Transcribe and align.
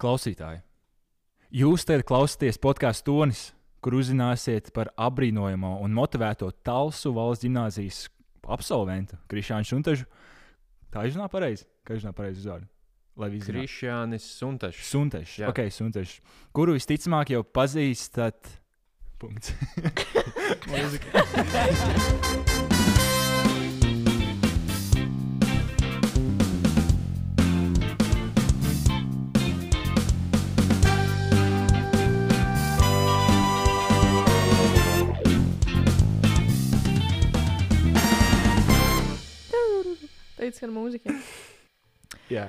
Klausītāji, 0.00 0.62
jūs 1.60 1.82
tagad 1.84 2.06
klausāties 2.08 2.56
podkāstu 2.62 3.10
tonis, 3.10 3.42
kur 3.84 3.98
uzzināsiet 3.98 4.70
par 4.72 4.88
apbrīnojamo 4.96 5.74
un 5.84 5.92
motivēto 5.92 6.48
Talsu 6.64 7.12
valsts 7.12 7.44
gimnāzijas 7.44 7.98
absolventu 8.48 9.18
Krišānu 9.28 9.68
Šuntažu. 9.68 10.08
Tā 10.90 11.04
izrunā 11.04 11.28
pareizi, 11.28 11.68
kā 11.84 11.98
izrunā 12.00 12.14
pareizi 12.16 12.40
uzvārdu. 12.46 12.66
Suntašs. 14.40 14.88
Suntažs, 14.88 15.36
Jā. 15.42 15.52
ok, 15.52 15.66
Suntažs, 15.68 16.16
kuru 16.56 16.78
visticamāk 16.78 17.36
jau 17.36 17.44
pazīstat. 17.44 18.56
Punkts. 19.20 19.52
Ka 40.58 40.66
ar 40.66 40.74
mūziku. 40.74 41.14
Jā, 42.34 42.48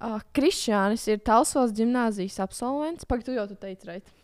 Uh, 0.00 0.16
Krišjānis 0.32 1.02
ir 1.12 1.18
Talsovas 1.20 1.74
gimnāzijas 1.76 2.38
absolvents. 2.40 3.04
Pagaidām, 3.04 3.26
tu 3.26 3.34
jau 3.36 3.42
tu 3.50 3.56
teici, 3.60 3.84
right? 3.84 4.14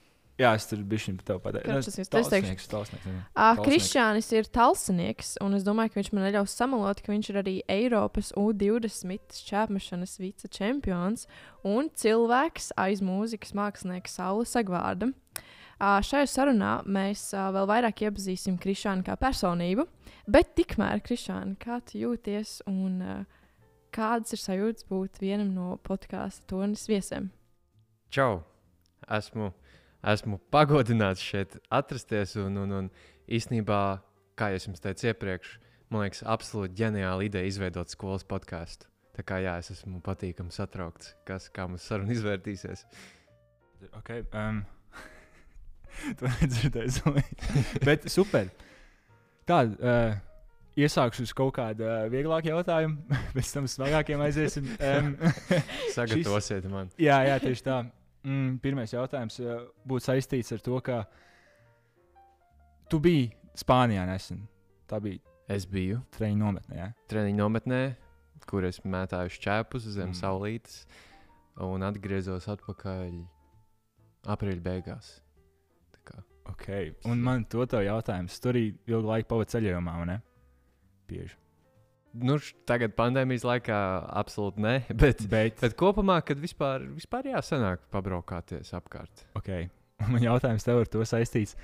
Jā 0.40 0.54
es 0.56 0.64
tur 0.68 0.80
biju 0.84 1.10
viņa 1.10 1.24
tev 1.24 1.40
pateicis. 1.44 1.68
Kāds 1.68 1.88
tas 1.88 1.98
ir? 2.00 2.08
Talsnieks, 2.12 2.68
talsnieks. 2.72 3.04
Uh. 3.08 3.60
Krišjānis 3.64 4.30
ir 4.36 4.48
talsnieks, 4.52 5.34
un 5.44 5.56
es 5.56 5.64
domāju, 5.64 5.92
ka 5.92 6.00
viņš 6.00 6.10
man 6.16 6.26
neļaus 6.28 6.56
samalot, 6.56 7.00
ka 7.04 7.12
viņš 7.12 7.30
ir 7.32 7.40
arī 7.42 7.54
Eiropas 7.72 8.32
U20 8.36 9.36
šķērsmešanas 9.36 10.16
vicečempions 10.20 11.28
un 11.68 11.92
cilvēks 11.92 12.72
aiz 12.80 13.04
mūzikas 13.04 13.52
mākslinieka 13.56 14.12
Saula 14.12 14.48
Sagvārda. 14.48 15.12
Uh, 15.12 15.55
šajā 15.80 16.26
sarunā 16.30 16.72
mēs 16.88 17.28
vēl 17.34 17.68
vairāk 17.68 18.06
iepazīsim 18.06 18.56
Krišānu 18.60 19.04
kā 19.06 19.16
personību, 19.20 19.86
bet 20.28 20.54
tikmēr, 20.56 21.02
Krišāna, 21.04 21.56
kā 21.60 21.80
tu 21.84 22.00
jūties 22.00 22.62
un 22.70 23.26
kādas 23.96 24.34
ir 24.36 24.42
sajūtas 24.42 24.86
būt 24.88 25.20
vienam 25.22 25.52
no 25.54 25.76
podkāstu 25.86 26.46
tonis 26.52 26.86
viesiem? 26.88 27.30
Čau! 28.12 28.42
Esmu, 29.06 29.52
esmu 30.02 30.40
pagodināts 30.50 31.22
šeit 31.22 31.56
atrasties. 31.70 32.34
Un, 32.40 32.56
un, 32.64 32.74
un 32.80 32.90
īstenībā, 33.28 33.80
kā 34.38 34.50
jau 34.50 34.60
es 34.60 34.66
jums 34.68 34.82
teicu 34.82 35.10
iepriekš, 35.12 35.56
man 35.92 36.06
liekas, 36.06 36.24
absolūti 36.26 36.80
ģeniāla 36.80 37.28
ideja 37.28 37.52
izveidot 37.52 37.92
skolas 37.92 38.26
podkāstu. 38.26 38.88
Tā 39.16 39.24
kā 39.24 39.38
jā, 39.40 39.54
es 39.62 39.70
esmu 39.72 40.02
patīkami 40.04 40.52
satraukts, 40.52 41.14
kas, 41.28 41.48
kā 41.48 41.68
mums 41.70 41.86
saruna 41.88 42.12
izvērtīsies. 42.12 42.84
Ok. 43.96 44.10
Um, 44.34 44.64
to 46.20 46.30
nedzirdēju. 46.40 47.12
Bet 47.88 48.08
super. 48.12 48.48
Tā, 49.46 49.60
uh, 49.66 50.16
iesākšu 50.76 51.26
uz 51.26 51.34
kaut 51.36 51.54
kādu 51.58 51.86
uh, 51.86 52.06
vieglāku 52.12 52.50
jautājumu, 52.50 52.98
pēc 53.36 53.52
tam 53.56 53.68
smagākiem 53.70 54.24
aiziesim. 54.26 54.72
Um, 54.80 55.14
Sagatavosiet 55.94 56.66
man. 56.72 56.90
jā, 57.00 57.20
jā, 57.30 57.38
tieši 57.44 57.66
tā. 57.66 57.84
Mm, 58.26 58.56
pirmais 58.62 58.90
jautājums 58.90 59.38
uh, 59.44 59.62
būtu 59.86 60.08
saistīts 60.08 60.50
ar 60.56 60.64
to, 60.64 60.82
ka 60.82 61.04
tu 62.90 63.00
biji 63.02 63.30
Spānijā 63.56 64.02
nesen. 64.08 64.42
Tā 64.90 64.98
bija 65.00 65.22
Es 65.46 65.62
biju 65.70 66.00
treniņa 66.16 66.42
nometnē. 66.42 66.76
Jā? 66.80 66.88
treniņu 67.10 67.38
nometnē, 67.38 67.80
kur 68.50 68.66
es 68.66 68.80
mētāju 68.82 69.30
šķēpus 69.36 69.86
zem 69.94 70.10
mm. 70.10 70.18
saulītes, 70.18 70.80
un 71.62 71.86
atgriezos 71.86 72.48
atpakaļ 72.50 73.12
aprīļa 74.34 74.64
beigās. 74.64 75.12
Okay. 76.52 76.92
Un 77.08 77.20
man 77.24 77.44
to 77.50 77.64
tev 77.66 77.82
jautājums. 77.86 78.38
Tu 78.40 78.50
arī 78.52 78.62
ilgu 78.86 79.08
laiku 79.10 79.28
pavadi 79.34 79.54
ceļojumā, 79.56 79.94
vai 80.00 80.06
ne? 80.12 80.16
Bieži. 81.10 81.34
Nu, 82.16 82.38
tagad 82.68 82.94
pandēmijas 82.96 83.44
laikā 83.44 83.78
absolūti 84.16 84.62
nē, 84.64 84.74
bet, 85.02 85.24
Bet, 85.28 85.58
bet 85.60 85.74
kopumā, 85.76 86.20
kad 86.24 86.38
vispār, 86.40 86.86
vispār 86.96 87.28
jāsanāk 87.34 87.82
pabraukāties 87.92 88.72
apkārt. 88.78 89.26
okay. 89.36 89.68
Un 90.04 90.12
man 90.14 90.22
jautājums 90.24 90.64
tev 90.64 90.82
ar 90.82 90.88
to 90.92 91.04
saistīts. 91.08 91.54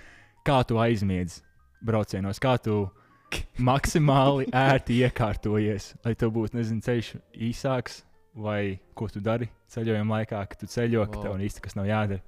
Kā 0.45 0.63
tu 0.67 0.79
aizmiedzi 0.81 1.43
braucienos? 1.85 2.41
Kā 2.43 2.57
tu 2.61 2.87
maksimāli 3.71 4.49
ērti 4.53 4.99
iekārtojies, 5.07 5.93
lai 6.05 6.15
tev 6.19 6.33
būtu, 6.37 6.57
nezinu, 6.59 6.81
ceļš 6.85 7.11
īsāks, 7.49 8.03
vai 8.35 8.81
ko 8.97 9.09
tu 9.13 9.21
dari 9.25 9.49
ceļojuma 9.73 10.19
laikā, 10.21 10.41
kad 10.49 10.61
tu 10.63 10.69
ceļo, 10.73 11.07
ka 11.13 11.19
Wow. 11.21 11.25
tev 11.27 11.47
īsti 11.49 11.65
kas 11.65 11.77
nav 11.77 11.89
jādara? 11.89 12.21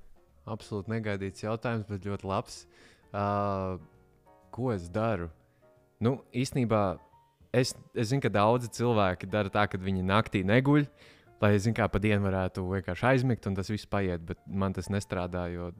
Absolūti 0.45 0.93
negaidīts 0.93 1.45
jautājums, 1.47 1.87
bet 1.89 2.05
ļoti 2.05 2.29
labs. 2.29 2.61
Uh, 3.15 3.79
ko 4.53 4.73
es 4.75 4.91
daru? 4.93 5.31
Nu, 6.05 6.19
īstenībā 6.37 6.83
es, 7.55 7.73
es 7.95 8.11
zinu, 8.11 8.23
ka 8.25 8.33
daudzi 8.33 8.69
cilvēki 8.77 9.31
dara 9.31 9.53
tā, 9.53 9.65
ka 9.71 9.81
viņi 9.81 10.05
naktī 10.05 10.43
neguļ, 10.47 10.85
lai, 11.41 11.55
zināmā 11.57 11.87
mērā, 11.87 11.93
pa 11.93 12.03
dienu 12.03 12.27
varētu 12.27 12.67
vienkārši 12.73 13.09
aizmigt, 13.13 13.49
un 13.49 13.57
tas 13.57 13.71
viss 13.73 13.89
paiet. 13.89 14.25
Bet 14.27 14.43
man 14.47 14.77
tas 14.77 14.91
nestrādā, 14.93 15.47
jo 15.55 15.71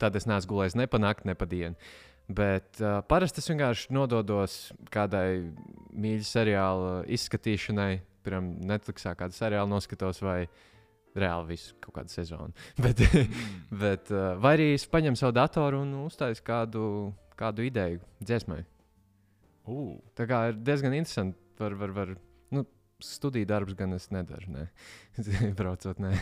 tad 0.00 0.16
es 0.18 0.28
neesmu 0.28 0.52
gulējis 0.52 0.78
ne 0.78 0.86
pa 0.90 1.00
nakti, 1.02 1.28
ne 1.30 1.36
pa 1.38 1.48
dienu. 1.48 1.90
Bet 2.28 2.82
uh, 2.82 3.00
parasti 3.08 3.40
es 3.40 3.48
vienkārši 3.48 3.94
nododos 3.96 4.56
kādai 4.92 5.48
mīļai 5.96 6.26
seriāla 6.28 6.90
izskatīšanai, 7.16 7.92
piemēram, 8.26 8.50
Netflixā 8.68 9.14
kādu 9.16 9.36
seriālu 9.36 9.72
noskatos 9.72 10.20
vai 10.20 10.42
reāli 11.16 11.54
visu 11.54 11.74
kaut 11.82 11.94
kādu 11.98 12.12
sezonu. 12.12 12.52
Bet, 12.84 13.00
bet, 13.70 14.10
uh, 14.12 14.34
vai 14.40 14.54
arī 14.58 14.72
es 14.76 14.86
paņemu 14.90 15.18
savu 15.18 15.34
datoru 15.36 15.80
un 15.84 15.94
uztaisu 16.04 16.44
kādu, 16.46 16.82
kādu 17.38 17.64
ideju 17.66 18.00
dziesmai. 18.20 18.60
Uh, 19.68 19.96
Tā 20.16 20.26
kā 20.28 20.48
ir 20.50 20.60
diezgan 20.64 20.94
interesanti. 20.96 21.38
Var, 21.58 21.74
var, 21.74 21.90
var, 21.96 22.12
nu, 22.54 22.62
studiju 23.02 23.48
darbus 23.50 23.74
gan 23.78 23.92
es 23.96 24.06
nedaru. 24.14 24.52
Ne. 24.54 24.68
Braucot, 25.58 25.98
nē. 25.98 26.12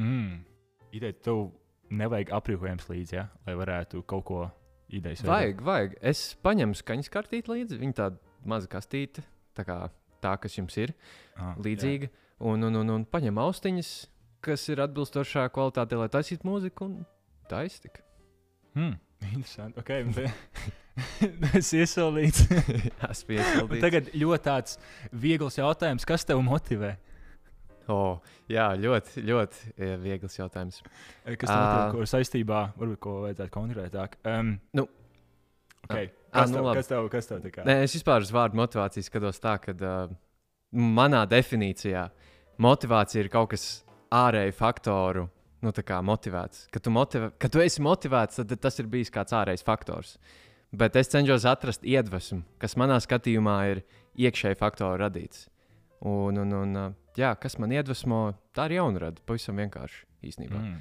mm. 0.00 0.38
Ideja, 0.96 1.18
tev 1.28 1.50
nevajag 1.90 2.32
aprīkojums 2.38 2.88
līdzi, 2.90 3.16
ja? 3.18 3.26
lai 3.46 3.54
varētu 3.58 4.00
kaut 4.08 4.24
ko 4.26 4.40
idejas 4.90 5.22
Vajag, 5.26 5.60
vajag. 5.66 5.96
Es 6.02 6.22
paņemu 6.42 6.78
skaņas 6.78 7.10
kartīti 7.12 7.52
līdzi. 7.52 7.78
Viņa 7.82 7.96
tāda 8.00 8.18
maza 8.48 8.70
kastīte, 8.72 9.22
tā 9.54 9.66
kā 9.68 9.76
tā, 10.24 10.34
kas 10.40 10.56
jums 10.58 10.76
ir, 10.80 10.94
Ah, 11.40 11.54
līdzīga. 11.62 12.10
Un, 12.44 12.64
un, 12.66 12.80
un, 12.82 12.90
un 12.96 13.04
paņem 13.08 13.38
austiņas, 13.40 13.90
kas 14.44 14.66
ir 14.72 14.82
atbilstošā 14.84 15.46
kvalitātē, 15.54 15.98
lai 16.00 16.08
taisītu 16.12 16.48
mūziku. 16.48 16.88
Un 16.88 17.04
tā 17.50 17.64
iztika. 17.68 18.02
Hmm, 18.76 18.96
interesanti. 19.32 19.80
Okay, 19.82 20.06
es 21.58 21.70
iesaulīju. 21.76 22.46
Esmu 23.10 23.36
iesildīts. 23.36 23.82
Tagad 23.82 24.10
ļoti 24.14 24.44
tāds 24.46 24.76
viegls 25.12 25.58
jautājums, 25.60 26.06
kas 26.08 26.26
tev 26.28 26.42
motivē? 26.46 26.94
Oh, 27.90 28.20
jā, 28.50 28.68
ļoti, 28.78 29.22
ļoti 29.26 29.72
eh, 29.74 29.94
viegls 29.98 30.36
jautājums. 30.38 30.78
Eh, 31.24 31.34
Kas 31.40 31.50
Ā. 31.50 31.90
ko 31.90 32.04
saistībā, 32.06 32.60
varbūt 32.78 33.00
ko 33.02 33.14
vajadzētu 33.24 33.54
konkrētāk? 33.54 34.14
Um, 34.30 34.52
Nu. 34.76 34.86
okay. 35.88 36.12
Kas, 36.30 36.52
nu 36.52 36.60
tev, 36.60 36.66
labi. 36.68 36.78
kas 36.78 36.90
tev, 36.92 37.08
kas 37.10 37.26
tev 37.26 37.40
tā 37.42 37.50
kā? 37.50 37.64
Nē, 37.66 37.80
es 37.88 37.96
vispār 37.96 38.22
uz 38.22 38.30
vārdu 38.30 38.60
motivāciju 38.60 39.02
skatos 39.08 39.42
tā, 39.42 39.56
ka 39.58 39.74
uh, 39.74 40.12
manā 40.70 41.24
definīcijā 41.26 42.04
motivācija 42.62 43.24
ir 43.24 43.32
kaut 43.32 43.50
kas 43.56 43.64
ārēju 44.14 44.56
faktoru. 44.56 45.28
Nu, 45.60 45.72
motivēts. 45.76 46.68
Kad 46.72 46.86
tu, 46.86 46.90
motivē, 46.94 47.32
kad 47.36 47.52
tu 47.52 47.60
esi 47.60 47.82
motivēts, 47.84 48.40
tad 48.40 48.60
tas 48.64 48.78
ir 48.80 48.88
bijis 48.88 49.12
kāds 49.12 49.34
ārējs 49.36 49.64
faktors. 49.66 50.14
Bet 50.72 50.96
es 50.96 51.10
cenšos 51.12 51.44
atrast 51.44 51.84
iedvesmu, 51.84 52.44
kas 52.62 52.78
manā 52.80 52.96
skatījumā 53.02 53.56
ir 53.72 53.82
iekšēji 54.16 54.56
faktori 54.56 55.02
radīts. 55.02 55.48
Un, 56.06 56.38
un, 56.40 56.54
un 56.56 56.78
jā, 57.18 57.34
kas 57.36 57.58
man 57.60 57.74
iedvesmo, 57.76 58.22
tā 58.56 58.70
ir 58.70 58.78
jaunrada. 58.78 59.20
Pavisam 59.26 59.60
vienkārši 59.60 60.06
īstenībā. 60.30 60.62
Mm. 60.62 60.78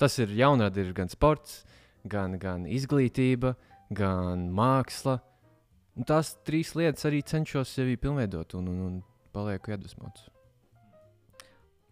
Tas 0.00 0.16
ir 0.22 0.32
jaunrada, 0.38 0.80
ir 0.80 0.94
gan 0.96 1.12
sports, 1.12 1.62
gan, 2.08 2.38
gan 2.40 2.64
izglītība, 2.64 3.54
gan 3.92 4.48
māksla. 4.54 5.18
Un 5.94 6.08
tās 6.08 6.32
trīs 6.46 6.72
lietas 6.78 7.04
arī 7.10 7.20
cenšos 7.22 7.76
sevi 7.76 7.98
pilnveidot 8.00 8.56
un, 8.58 8.70
un, 8.72 8.80
un 8.88 9.02
palieku 9.36 9.74
iedvesmots. 9.74 10.30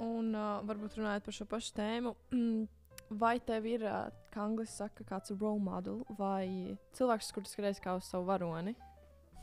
Un 0.02 0.32
uh, 0.34 0.60
varbūt 0.66 0.98
runājot 0.98 1.26
par 1.26 1.36
šo 1.36 1.46
pašu 1.50 1.74
tēmu, 1.76 2.14
vai 3.22 3.36
tev 3.46 3.68
ir, 3.70 3.84
uh, 3.86 4.08
kā 4.34 4.46
angļuiski 4.46 4.74
saka, 4.74 5.06
kāds 5.08 5.34
role 5.36 5.62
model 5.62 6.02
vai 6.18 6.76
cilvēks, 6.96 7.30
kurš 7.36 7.54
skaties 7.54 7.82
kā 7.82 7.94
uz 7.98 8.08
savu 8.10 8.26
varoni? 8.30 8.74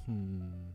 Hmm. 0.07 0.73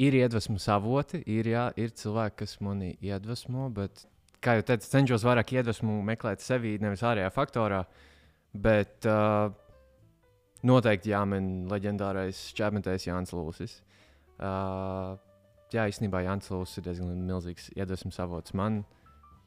Ir 0.00 0.16
iedvesmas 0.18 0.66
avoti, 0.74 1.20
ir, 1.30 1.46
jā, 1.52 1.68
ir 1.78 1.92
cilvēki, 1.94 2.40
kas 2.42 2.56
mani 2.64 2.96
iedvesmo, 2.98 3.68
bet, 3.74 4.02
kā 4.42 4.58
jau 4.58 4.64
teicu, 4.66 4.88
cenšos 4.90 5.24
vairāk 5.26 5.54
iedvesmu 5.54 6.00
meklēt 6.08 6.42
sevi, 6.42 6.74
nevis 6.82 7.04
ārējā 7.06 7.30
faktorā. 7.34 7.84
Bet 8.54 9.06
uh, 9.10 9.52
noteikti 10.66 11.12
jāmin 11.12 11.68
leģendārais 11.70 12.40
čēpmetējs 12.58 13.08
Jānis 13.08 13.34
Lūsis. 13.36 13.78
Uh, 14.34 15.14
jā, 15.74 15.86
īstenībā 15.90 16.24
Jānis 16.26 16.50
Lūsis 16.50 16.80
ir 16.80 16.88
diezgan 16.88 17.24
milzīgs 17.28 17.70
iedvesmas 17.76 18.18
avots 18.24 18.54
man. 18.58 18.82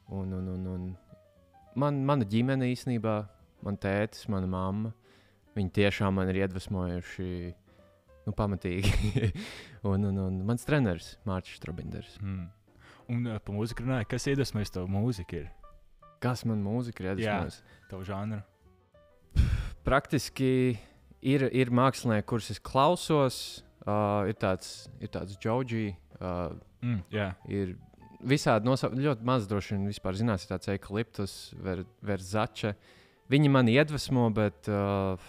Un, 0.08 0.32
un, 0.32 0.48
un, 0.48 0.66
un, 0.72 0.84
man, 1.76 2.00
mana 2.08 2.26
ģimene 2.28 2.70
īstenībā, 2.72 3.16
man 3.66 3.78
tētis, 3.80 4.28
mana 4.32 4.48
mamma, 4.48 4.92
viņi 5.56 5.72
tiešām 5.80 6.14
man 6.16 6.30
ir 6.32 6.42
iedvesmojuši 6.44 7.30
nu, 8.28 8.34
pamatīgi. 8.36 9.32
un, 9.90 10.08
un, 10.10 10.20
un 10.24 10.38
mans 10.48 10.64
treneris 10.68 11.16
Mārcis 11.28 11.60
Strabinders. 11.60 12.16
Mm. 12.22 12.46
Un 13.08 13.24
uh, 13.28 13.40
par 13.40 13.56
mūziku 13.56 13.84
runāja, 13.84 14.08
kas 14.08 14.28
iedvesmojas 14.30 14.72
tev 14.74 14.88
mūzika? 14.92 15.42
Ir? 15.42 15.50
Kas 16.24 16.44
man 16.48 16.62
mūzika 16.64 17.04
ir 17.04 17.10
iedvesmojis? 17.14 17.60
Tev 17.88 18.04
žanra. 18.08 18.42
Praktiski 19.86 20.52
ir, 21.24 21.48
ir 21.52 21.72
mākslinieki, 21.72 22.26
kurus 22.28 22.50
es 22.52 22.60
klausos. 22.60 23.42
Uh, 23.88 24.28
ir 24.28 24.36
tāds, 24.36 24.88
ir 25.00 25.08
tāds 25.12 25.36
Džordžija. 25.40 25.94
Uh, 26.18 26.56
Mm, 26.84 27.00
jā, 27.10 27.32
ir 27.50 27.74
visādi 28.24 28.68
nosaukti, 28.68 29.02
ļoti 29.04 29.26
maz 29.26 29.48
droši 29.50 29.76
vien 29.76 29.88
vispār 29.90 30.16
zinās, 30.18 30.44
ir 30.44 30.52
tāds 30.52 30.70
eukaliptus, 30.72 31.34
verzače. 32.06 32.74
Viņi 33.32 33.50
man 33.52 33.68
iedvesmo, 33.70 34.28
bet, 34.34 34.70
uh, 34.72 35.20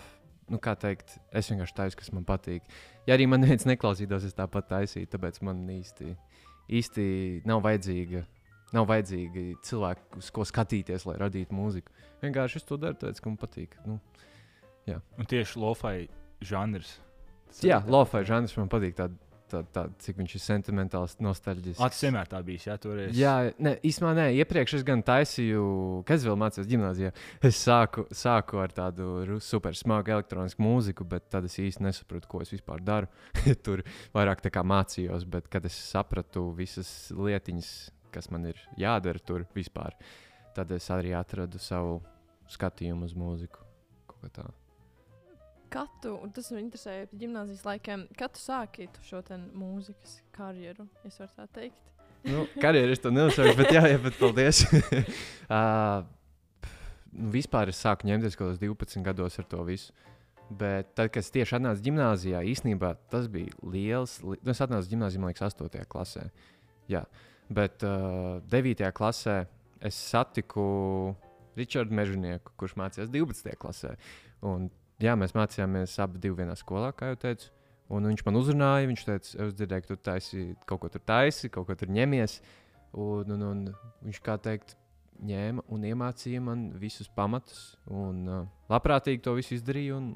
nu, 0.49 0.59
kā 0.63 0.75
teikt, 0.79 1.17
es 1.35 1.51
vienkārši 1.51 1.77
taisu, 1.77 1.99
kas 1.99 2.13
man 2.15 2.25
patīk. 2.27 2.65
Ja 3.07 3.17
arī 3.17 3.27
man 3.29 3.45
viens 3.49 3.67
neklausītos, 3.69 4.27
es 4.27 4.37
tāpat 4.37 4.69
taisītu, 4.71 5.11
tāpēc 5.15 5.41
man 5.45 5.65
īsti, 5.75 6.13
īsti 6.79 7.07
nav 7.49 7.63
vajadzīga. 7.67 8.25
Nav 8.69 8.85
vajadzīgi 8.85 9.43
cilvēki, 9.65 10.19
uz 10.21 10.27
ko 10.29 10.43
skatīties, 10.45 11.07
lai 11.09 11.15
radītu 11.17 11.55
mūziku. 11.57 11.89
Vienkārši 12.21 12.59
es 12.59 12.67
to 12.69 12.77
daru, 12.77 12.99
tāpēc, 13.01 13.17
ka 13.17 13.31
man 13.31 13.39
patīk. 13.41 13.73
Nu, 13.89 13.95
un 15.17 15.29
tieši 15.29 15.57
lofai 15.57 15.95
žanrs. 16.45 16.99
Jā, 17.65 17.79
Lofai 17.89 18.21
žanrs 18.27 18.53
man 18.59 18.69
patīk. 18.71 18.95
Tā, 18.97 19.09
tā, 19.49 19.61
tā, 19.73 19.83
cik 20.03 20.19
viņš 20.19 20.35
ir 20.37 20.43
sentimentāls, 20.43 21.15
nostalģisks. 21.23 21.81
Tas 21.81 22.03
vienmēr 22.05 22.29
tā 22.31 22.41
bijis. 22.45 22.67
Jā, 22.69 22.75
toreiz. 22.81 23.15
Jā, 23.17 23.33
ne, 23.61 23.75
īstenībā 23.85 24.13
nē, 24.17 24.27
iepriekš 24.43 24.77
es 24.79 24.85
gan 24.87 25.03
taisīju, 25.05 25.63
kad 26.07 26.19
es 26.19 26.27
vēl 26.27 26.37
mācījos 26.39 26.69
gimnājā. 26.69 27.11
Es 27.49 27.61
sāku, 27.65 28.05
sāku 28.15 28.61
ar 28.63 28.73
tādu 28.75 29.39
super 29.43 29.77
smagu 29.77 30.13
elektronisku 30.15 30.63
mūziku, 30.63 31.07
bet 31.09 31.29
tad 31.33 31.49
es 31.49 31.57
īsti 31.61 31.85
nesapratu, 31.87 32.29
ko 32.31 32.43
es 32.45 32.53
vispār 32.53 32.83
daru. 32.85 33.09
Tur 33.65 33.83
vairāk 34.15 34.45
tā 34.45 34.53
kā 34.53 34.63
mācījos, 34.65 35.27
bet 35.29 35.49
kad 35.51 35.65
es 35.69 35.77
sapratu 35.89 36.49
visas 36.57 37.11
lietiņas, 37.15 37.73
kas 38.13 38.31
man 38.33 38.49
ir 38.49 38.61
jādara 38.79 39.21
tur 39.21 39.45
vispār, 39.55 39.93
tad 40.57 40.71
es 40.73 40.89
arī 40.93 41.13
atradu 41.17 41.61
savu 41.61 41.99
skatījumu 42.49 43.05
uz 43.05 43.13
mūziku. 43.17 43.65
Kaut 44.09 44.25
kā 44.25 44.33
tā. 44.41 44.49
Kad 45.69 45.89
tu, 46.01 46.15
un 46.17 46.31
tas 46.33 46.47
man 46.49 46.63
interesē 46.63 47.03
par 47.05 47.19
gimnāzijas 47.21 47.65
laikiem, 47.67 48.07
kad 48.17 48.33
tu 48.33 48.41
sāki 48.41 48.87
tu 48.93 49.03
šo 49.05 49.21
mūzikas 49.53 50.15
karjeru, 50.33 50.87
es 51.05 51.19
varu 51.21 51.35
tā 51.35 51.45
teikt. 51.53 51.91
nu, 52.25 52.45
karjeras 52.61 53.03
to 53.03 53.11
neuzsācu, 53.13 53.53
bet 53.59 53.75
jā, 53.75 53.83
jā 53.91 53.99
bet 54.01 54.17
paldies. 54.17 54.63
uh, 55.53 56.01
vispār 57.13 57.69
es 57.69 57.81
sāku 57.83 58.09
ņemties 58.09 58.37
kaut 58.39 58.55
kādos 58.55 58.63
12 58.63 59.05
gados 59.05 59.37
ar 59.39 59.47
to 59.51 59.61
visu. 59.67 59.93
Bet 60.49 60.95
tad, 60.97 61.11
kad 61.13 61.21
es 61.21 61.29
tieši 61.29 61.59
atnācu 61.59 61.85
gimnājā, 61.85 62.41
īstenībā 62.49 62.95
tas 63.13 63.29
bija 63.29 63.53
liels. 63.61 64.17
Li... 64.25 64.39
Nu, 64.41 64.55
es 64.55 64.61
atnācu 64.65 64.89
gimnājā, 64.89 65.21
man 65.21 65.29
liekas, 65.29 65.53
8. 65.53 65.85
klasē. 65.91 66.25
Jā. 66.89 67.03
Bet 67.53 67.85
uh, 67.85 68.41
9. 68.49 68.81
klasē 68.97 69.43
es 69.85 70.01
satiku 70.09 70.65
Ričardu 71.57 71.93
Mežonieku, 71.93 72.55
kurš 72.57 72.73
mācījās 72.81 73.13
12. 73.13 73.53
klasē. 73.61 73.93
Un, 74.49 74.71
jā, 75.03 75.15
mēs 75.19 75.35
mācījāmies 75.37 75.95
abi 76.03 76.21
divi 76.21 76.41
vienā 76.41 76.55
skolā, 76.59 76.91
kā 76.95 77.13
jau 77.13 77.19
teicu. 77.27 77.53
Un 77.89 78.05
viņš 78.05 78.21
man 78.27 78.37
uzrunāja, 78.37 78.89
viņš 78.89 79.05
teica, 79.07 79.29
es 79.45 79.55
dzirdēju, 79.57 79.85
ka 79.85 79.89
tu 79.89 79.95
taisi 80.05 80.43
kaut 80.69 80.83
ko 80.83 80.91
tur 80.93 81.01
taisi, 81.01 81.49
kaut 81.49 81.65
ko 81.69 81.77
tur 81.77 81.89
ņemies. 81.89 82.37
Un, 82.99 83.33
un, 83.33 83.45
un 83.47 83.63
viņš, 84.05 84.19
kā 84.25 84.35
teikt, 84.41 84.75
ņēma 85.25 85.65
un 85.73 85.87
iemācīja 85.89 86.41
man 86.43 86.67
visus 86.79 87.09
pamatus. 87.15 87.73
Un 87.89 88.21
uh, 88.29 88.45
labprātīgi 88.71 89.23
to 89.25 89.33
visu 89.37 89.57
izdarīju. 89.57 89.97
Un 89.97 90.11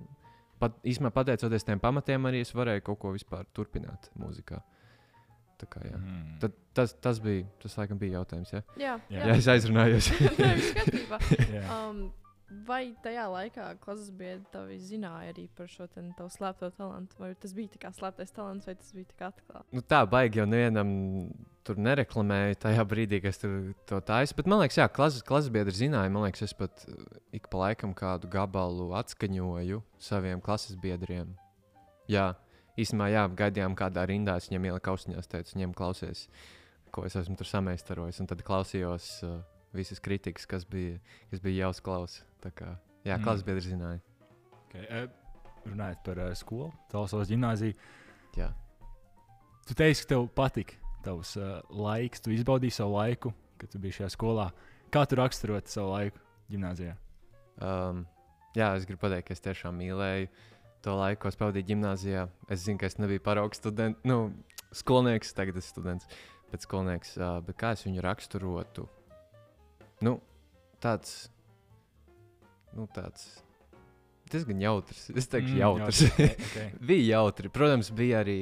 pat, 0.61 0.77
īstenībā 0.85 1.11
pateicoties 1.15 1.65
tiem 1.67 1.81
pamatiem, 1.81 2.29
arī 2.29 2.43
es 2.45 2.53
varēju 2.55 2.85
kaut 2.85 3.01
ko 3.01 3.15
vispār 3.17 3.49
turpināt 3.57 4.11
mūzikā. 4.19 4.61
Tā 5.63 5.69
kā, 5.69 5.83
jā. 5.85 5.97
Mm. 5.97 6.37
Tad, 6.41 6.55
tas, 6.77 6.93
tas 7.01 7.19
bija, 7.23 7.45
tas 7.61 7.77
laikam 7.79 7.99
bija 8.01 8.19
jautājums. 8.19 8.53
Ja? 8.53 8.63
Jā, 8.77 8.97
Jā. 9.13 9.29
Jā, 9.29 9.37
es 9.37 9.49
aizrunājos. 9.53 10.09
Jā. 11.55 11.63
Um, 11.69 12.07
vai 12.67 12.93
tajā 13.03 13.23
laikā 13.31 13.65
klases 13.83 14.11
biedri 14.15 14.43
tevi 14.53 14.77
zināja 14.81 15.33
arī 15.33 15.47
par 15.57 15.69
šo 15.71 15.87
tavu 15.93 16.29
slēpto 16.31 16.69
talantu? 16.77 17.17
Vai 17.21 17.33
tas 17.39 17.55
bija 17.55 17.81
kā 17.81 17.91
slēptais 17.95 18.33
talants, 18.35 18.67
vai 18.69 18.75
tas 18.79 18.93
bija 18.95 19.17
kā 19.19 19.31
atklāts? 19.31 19.69
nu, 19.73 19.83
tā 19.85 20.03
baigi 20.09 20.41
jau 20.41 20.47
nevienam 20.49 20.93
tur 21.63 21.79
nereklamēju 21.79 22.59
tajā 22.63 22.83
brīdī, 22.87 23.19
kad 23.23 23.33
es 23.33 23.41
tur 23.41 23.53
to 23.89 23.99
taisu. 24.03 24.35
Bet 24.37 24.49
man 24.51 24.61
liekas, 24.63 24.79
jā, 24.81 24.87
klases, 24.91 25.23
klases 25.25 25.53
biedri 25.53 25.75
zināja. 25.75 26.11
Man 26.11 26.25
liekas, 26.27 26.43
es 26.49 26.55
pat 26.57 26.83
uh, 26.89 27.05
ik 27.35 27.47
pa 27.51 27.67
laikam 27.67 27.95
kādu 27.97 28.29
gabalu 28.31 28.91
atskaņoju 28.99 29.79
saviem 30.03 30.43
klases 30.43 30.75
biedriem. 30.79 31.31
Jā, 32.11 32.33
īstenībā, 32.79 33.09
jā, 33.13 33.23
gaidījām 33.39 33.77
kādā 33.79 34.03
rindā. 34.09 34.37
Es 34.39 34.49
viņam 34.51 34.69
ieliku 34.71 34.93
austiņās, 34.93 35.31
teicu, 35.31 35.57
ņem 35.61 35.75
klausies, 35.77 36.27
ko 36.93 37.07
es 37.07 37.15
esmu 37.19 37.39
tur 37.39 37.49
samēstarojis. 37.49 38.19
Un 38.23 38.29
tad 38.31 38.43
klausījos 38.45 39.09
uh, 39.27 39.39
visas 39.73 39.99
kritikas, 40.03 40.45
kas 40.49 40.65
bija, 40.69 40.99
kas 41.31 41.41
bija 41.43 41.67
jāuzklausa. 41.67 42.23
Kā, 42.43 42.75
jā, 43.05 43.17
Mm. 43.17 43.23
klases 43.23 43.43
biedri 43.47 43.63
zināja. 43.65 44.01
Okay. 44.67 44.85
Uh, 44.89 45.09
runājot 45.69 46.03
par 46.03 46.19
uh, 46.19 46.33
skolu, 46.35 46.71
Talsovas 46.91 47.29
gimnājiju. 47.31 47.75
Jā. 48.35 48.49
Tu 49.67 49.75
teici, 49.79 50.03
ka 50.03 50.15
tev 50.15 50.27
patika 50.35 50.75
tavs 51.05 51.35
uh, 51.37 51.61
laiks, 51.69 52.21
tu 52.23 52.31
izbaudīji 52.35 52.75
savu 52.75 52.97
laiku, 52.97 53.33
kad 53.57 53.71
tu 53.71 53.79
biji 53.79 53.99
šajā 54.01 54.09
skolā. 54.15 54.49
Kā 54.91 55.05
tu 55.07 55.15
raksturot 55.19 55.67
savu 55.71 55.93
laiku 55.93 56.19
gimnājā? 56.51 56.97
Um, 57.63 58.03
jā, 58.57 58.73
es 58.75 58.85
gribu 58.89 59.05
pateikt, 59.05 59.29
ka 59.29 59.37
es 59.37 59.43
tiešām 59.45 59.77
mīlēju 59.79 60.27
to 60.83 60.95
laiku, 60.99 61.21
ko 61.23 61.31
es 61.31 61.39
pavadīju 61.39 61.69
gimnājā. 61.71 62.27
Es 62.51 62.65
zinu, 62.65 62.79
ka 62.81 62.89
es 62.89 62.99
nebiju 62.99 63.23
paraugs 63.23 63.61
students, 63.61 64.01
nu, 64.03 64.33
skolnieks, 64.75 65.31
tagad 65.37 65.55
esmu 65.61 65.69
students, 65.77 66.09
bet 66.51 66.65
skolnieks. 66.65 67.15
Uh, 67.17 67.39
bet 67.45 67.55
kā 67.61 67.71
es 67.77 67.85
viņu 67.87 68.03
raksturotu? 68.03 68.89
Nu, 70.03 70.17
tāds, 70.83 71.15
nu, 72.75 72.87
tāds 72.93 73.25
diezgan 74.33 74.61
jautrs. 74.63 75.07
Es 75.13 75.29
teikšu, 75.29 75.55
mm, 75.55 75.61
jautrs. 75.61 76.03
okay, 76.09 76.31
okay. 76.35 76.69
bija 76.91 77.19
jautri. 77.19 77.51
Protams, 77.53 77.91
bija 77.95 78.23
arī 78.23 78.39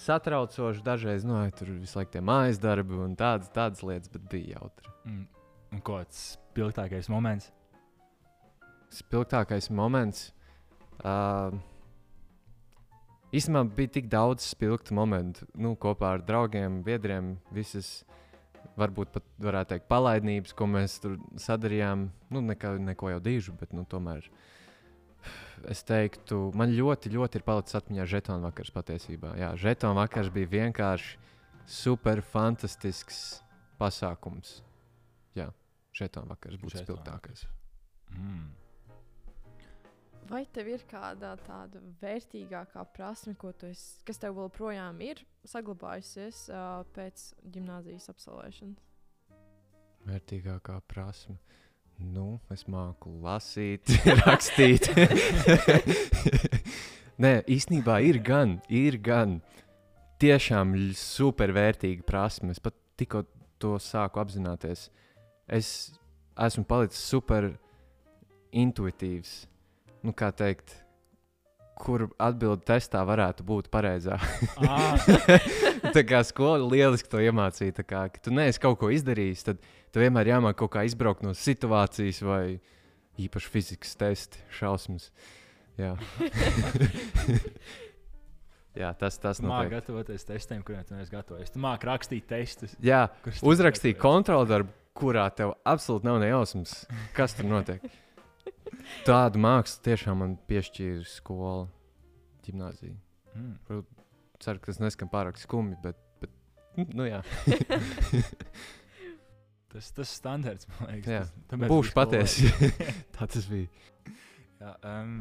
satraucoši. 0.00 0.84
Dažreiz, 0.86 1.24
nu, 1.26 1.38
ai, 1.40 1.48
tur 1.56 1.72
visu 1.74 1.98
laiku 1.98 2.14
tie 2.16 2.24
mājas 2.24 2.60
darbi 2.62 3.00
un 3.00 3.16
tādas, 3.18 3.50
tādas 3.54 3.82
lietas, 3.86 4.12
bet 4.12 4.28
bija 4.32 4.60
jautri. 4.60 4.92
Mm. 5.08 5.24
Un 5.70 5.82
kāds 5.86 6.22
spilgtākais 6.34 7.08
moments? 7.12 7.50
spilgtākais 8.94 9.70
moments. 9.72 10.30
Uh, 11.00 11.54
īstenībā 13.32 13.64
bija 13.76 13.94
tik 13.96 14.10
daudz 14.12 14.50
spilgtu 14.52 14.94
momentu. 14.96 15.46
Nu, 15.54 15.74
kopā 15.80 16.16
ar 16.16 16.24
draugiem, 16.26 16.80
biedriem, 16.86 17.36
visas, 17.54 18.00
varbūt 18.80 19.12
pat 19.14 19.26
varētu 19.42 19.74
teikt, 19.74 19.88
palaidnības, 19.90 20.54
ko 20.56 20.68
mēs 20.70 20.98
tur 21.02 21.18
sadarījām. 21.40 22.08
Nu, 22.32 22.42
nekā, 22.44 22.74
neko 22.82 23.12
jau 23.14 23.20
dižu, 23.24 23.54
bet 23.60 23.74
nu, 23.76 23.84
tomēr. 23.88 24.26
Es 25.68 25.82
teiktu, 25.84 26.46
man 26.56 26.72
ļoti, 26.72 27.12
ļoti 27.12 27.40
ir 27.40 27.44
palicis 27.44 27.76
atmiņā 27.76 28.06
žetona 28.08 28.48
vakars 28.48 28.72
patiesībā. 28.72 29.34
Jā, 29.40 29.50
žetona 29.60 29.98
vakars 30.00 30.32
bija 30.32 30.48
vienkārši 30.54 31.18
super 31.68 32.22
fantastisks 32.24 33.20
pasākums. 33.80 34.60
Jā, 35.36 35.50
žetona 35.96 36.32
vakars 36.32 36.56
būtu 36.62 36.80
spilgtākais. 36.80 37.44
Mm. 38.16 38.48
Vai 40.30 40.44
tev 40.54 40.68
ir 40.70 40.82
kāda 40.86 41.32
tāda 41.42 41.80
vērtīgākā 41.98 42.84
prasme, 42.94 43.34
esi, 43.66 43.86
kas 44.06 44.20
tev 44.22 44.36
joprojām 44.38 45.00
ir 45.02 45.24
saglabājusies 45.50 46.44
uh, 46.54 46.84
pēc 46.94 47.24
gimnāzijas 47.50 48.06
absolvēšanas? 48.12 48.84
Vērtīgākā 50.06 50.78
prasme. 50.86 51.34
Nu, 51.98 52.38
es 52.54 52.62
māku 52.70 53.10
lasīt, 53.24 53.90
rakstīt. 54.22 54.86
Nē, 57.20 57.34
īstenībā 57.50 57.98
ir 58.06 58.22
gan, 58.24 58.60
ir 58.70 59.00
gan. 59.02 59.40
Tiešām 60.22 60.76
supervērtīga 60.94 62.06
prasme. 62.06 62.54
Es 62.54 62.62
pat 62.62 62.78
tikko 63.00 63.26
to 63.58 63.74
sāku 63.82 64.22
apzināties. 64.22 64.88
Es 65.50 65.90
esmu 66.38 66.64
palicis 66.70 67.02
super 67.02 67.50
intuitīvs. 68.54 69.49
Nu, 70.06 70.14
kā 70.16 70.30
teikt, 70.32 70.72
kur 71.80 72.06
atbildi 72.20 72.64
testā 72.68 73.02
varētu 73.08 73.44
būt 73.46 73.70
pareizā. 73.72 74.18
Ah, 74.70 74.96
tā 75.96 76.02
kā 76.06 76.20
skola 76.26 76.66
lieliski 76.68 77.08
to 77.10 77.20
iemācīja. 77.22 77.78
tā 77.80 77.84
Kā, 77.88 78.04
ka 78.12 78.20
tu 78.22 78.32
neesi 78.34 78.60
kaut 78.62 78.78
ko 78.80 78.90
izdarījis, 78.92 79.46
tad 79.48 79.62
tev 79.92 80.04
vienmēr 80.04 80.34
jāmāk 80.34 80.58
kaut 80.60 80.74
kā 80.76 80.84
izbraukt 80.88 81.24
no 81.26 81.32
situācijas, 81.36 82.20
vai 82.26 82.44
īpaši 83.20 83.52
fizikas 83.52 83.96
testi, 84.00 84.42
šausmas. 84.56 85.10
Jā, 85.80 85.94
Jā 88.78 88.92
tas 88.94 89.16
tas 89.18 89.40
māki 89.42 89.66
notiek. 89.66 89.72
gatavoties 89.78 90.26
testiem, 90.28 90.60
kuriem 90.62 90.84
tu 90.86 90.94
neesi 90.94 91.10
gatavojies. 91.10 91.50
Tu 91.50 91.62
māki 91.62 91.88
rakstīt 91.88 92.28
testus. 92.30 92.76
Jā, 92.84 93.08
kurus 93.24 93.40
tu 93.42 93.50
uzrakstīju 93.50 93.96
gatavojies. 93.96 94.04
kontrolu 94.04 94.46
darbu, 94.50 94.76
kurā 95.00 95.24
tev 95.34 95.56
absolūti 95.66 96.06
nav 96.06 96.20
nejausmas, 96.22 96.76
kas 97.16 97.34
tur 97.34 97.48
notiek. 97.50 97.82
Tādu 99.06 99.40
mākslu 99.42 99.84
tiešām 99.86 100.20
man 100.22 100.36
piešķīra 100.50 101.06
skola, 101.08 101.68
gimnāzija. 102.46 102.96
Mm. 103.36 103.82
Ceru, 104.40 104.60
ka 104.60 104.72
tas 104.72 104.80
neskan 104.82 105.10
pārāk 105.12 105.38
skumji, 105.40 105.76
bet, 105.84 105.98
bet 106.22 106.94
nu, 106.96 107.06
jā. 107.08 107.22
Tas 109.70 109.92
tas 109.94 110.10
standarts, 110.10 110.66
man 110.66 110.88
liekas. 110.90 111.10
Jā. 111.12 111.20
tas- 111.46 111.60
Būšu 111.70 111.92
patiesi. 111.94 112.48
Tā 113.14 113.28
tas 113.30 113.44
bija. 113.46 113.68
Jā, 114.58 114.72
um, 114.82 115.12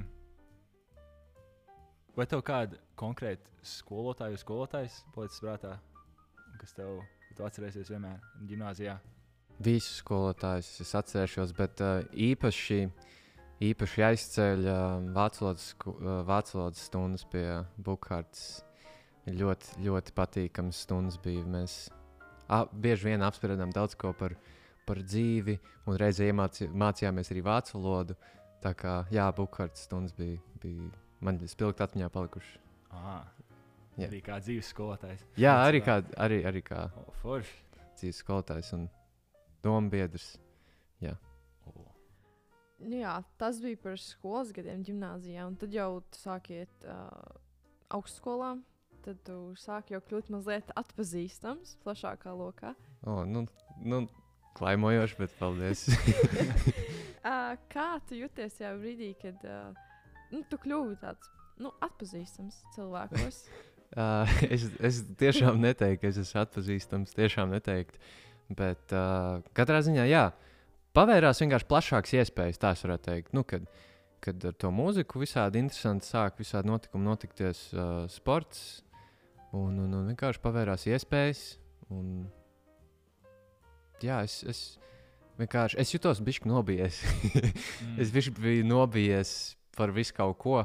vai 2.17 2.25
tev 2.25 2.41
kāda 2.47 2.79
konkrēta 2.97 3.45
skolotāja 3.61 4.33
vai 4.33 4.41
skolotājs 4.41 4.95
palicis 5.13 5.43
prātā, 5.43 5.75
kas 6.57 6.73
tev 6.73 6.97
tu 7.37 7.45
atcerēsies 7.45 7.93
vienmēr 7.93 8.17
gimnājā? 8.49 8.97
Visus 9.61 10.01
skolotājus 10.01 10.71
es 10.81 10.95
atcerēšos, 10.97 11.53
bet 11.53 11.85
uh, 11.85 12.01
īpaši, 12.17 12.81
uh, 12.89 13.07
valodas 15.43 15.73
sku- 15.73 15.97
uh, 15.99 16.21
vācu 16.27 16.55
valodas 16.55 16.83
stundas 16.87 17.25
pie 17.27 17.43
Bukārtas. 17.75 18.63
Ļoti, 19.27 19.81
ļoti 19.83 20.13
patīkamas 20.15 20.79
stundas 20.85 21.19
bija. 21.21 21.43
Mēs 21.43 21.89
a, 22.47 22.63
bieži 22.71 23.09
vien 23.11 23.21
apspriedām 23.21 23.73
daudz 23.75 23.97
ko 23.99 24.13
par, 24.15 24.33
par 24.87 25.03
dzīvi, 25.03 25.59
un 25.85 25.99
reizē 25.99 26.31
mācījāmies 26.33 27.33
arī 27.35 27.43
vācu 27.45 27.75
valodu. 27.77 28.15
Tā 28.63 28.73
kā, 28.79 29.05
jā, 29.11 29.27
Bukārtas 29.35 29.85
stundas 29.85 30.15
bija, 30.15 30.39
bija 30.63 30.89
man 31.19 31.39
spilgti 31.47 31.83
atmiņā 31.83 32.09
palikušas. 32.15 32.57
Jā. 33.99 34.07
arī 34.07 34.21
kā 34.23 34.39
dzīves 34.39 34.71
skolotājs. 34.71 35.25
Jā, 35.35 35.57
arī 35.67 35.83
kā, 35.83 35.99
arī, 36.15 36.39
arī 36.47 36.63
kā 36.63 36.87
forši. 37.19 37.57
dzīves 37.99 38.23
skolotājs 38.23 38.71
un 38.77 38.87
domu 39.63 39.91
biedrs. 39.91 40.37
Oh. 42.79 42.87
Nu 42.87 43.01
Jā, 43.01 43.19
tas 43.37 43.59
bija 43.61 43.77
par 43.83 43.99
skolas 43.99 44.53
gadiem 44.55 44.83
gimnājā, 44.87 45.45
un 45.47 45.55
tad 45.59 45.73
jau 45.75 45.99
tu 46.07 46.19
sāki 46.21 46.61
iet 46.61 46.87
uh, 46.87 47.09
augstskolā. 47.91 48.55
Tad 49.03 49.19
tu 49.27 49.35
sāki 49.59 49.95
jau 49.95 50.01
kļūt 50.03 50.29
mazliet 50.31 50.71
atpazīstams 50.79 51.77
plašākā 51.83 52.31
lokā. 52.35 52.73
O, 53.07 53.23
nu, 53.27 53.45
nu, 53.83 54.03
klaimojoši, 54.59 55.19
bet 55.19 55.35
paldies. 55.39 55.87
Uh, 57.19 57.57
kā 57.67 57.97
tu 58.07 58.15
jūties 58.15 58.53
tajā 58.55 58.69
brīdī, 58.79 59.09
kad 59.19 59.41
uh, 59.43 59.73
nu, 60.31 60.39
tu 60.47 60.55
kļuvi 60.63 60.93
tāds 61.01 61.27
nu, 61.59 61.73
atpazīstams 61.83 62.61
cilvēkos? 62.77 63.41
uh, 63.99 64.37
es, 64.47 64.63
es 64.79 65.01
tiešām 65.19 65.59
neteiktu, 65.59 65.99
ka 65.99 66.13
es 66.13 66.21
esmu 66.21 66.39
atpazīstams. 66.45 67.11
Tiešām 67.17 67.51
neteiktu. 67.51 67.99
Bet 68.55 68.95
uh, 68.95 69.43
katrā 69.51 69.81
ziņā, 69.83 70.07
jā, 70.07 70.23
pavērās 70.97 71.41
vienkārši 71.43 71.69
plašākas 71.69 72.15
iespējas. 72.21 72.61
Tā 72.61 72.73
varētu 72.81 73.05
teikt. 73.09 73.31
Nu, 73.37 73.45
kad, 73.47 73.65
kad 74.23 74.49
ar 74.49 74.57
to 74.59 74.71
mūziku 74.73 75.21
visādi 75.23 75.61
interesanti 75.61 76.09
sāk, 76.09 76.39
visādi 76.41 76.71
notikumi 76.71 77.07
notikties, 77.07 77.67
uh, 77.75 78.03
sports. 78.11 78.83
Un, 79.55 79.79
un, 79.81 79.93
un 79.97 80.11
vienkārši 80.11 80.41
pavērās 80.43 80.85
iespējas. 80.89 81.45
Un, 81.93 82.27
jā, 84.03 84.21
es, 84.27 84.41
es 84.45 84.59
vienkārši 85.39 85.79
es 85.81 85.93
jutos 85.95 86.21
bišķi 86.25 86.51
nobijies. 86.51 86.99
Mm. 87.33 87.95
Es 88.03 88.13
bišķi 88.15 88.35
biju 88.37 88.67
nobijies 88.69 89.33
par 89.77 89.93
visu 89.95 90.15
kaut 90.17 90.37
ko. 90.41 90.61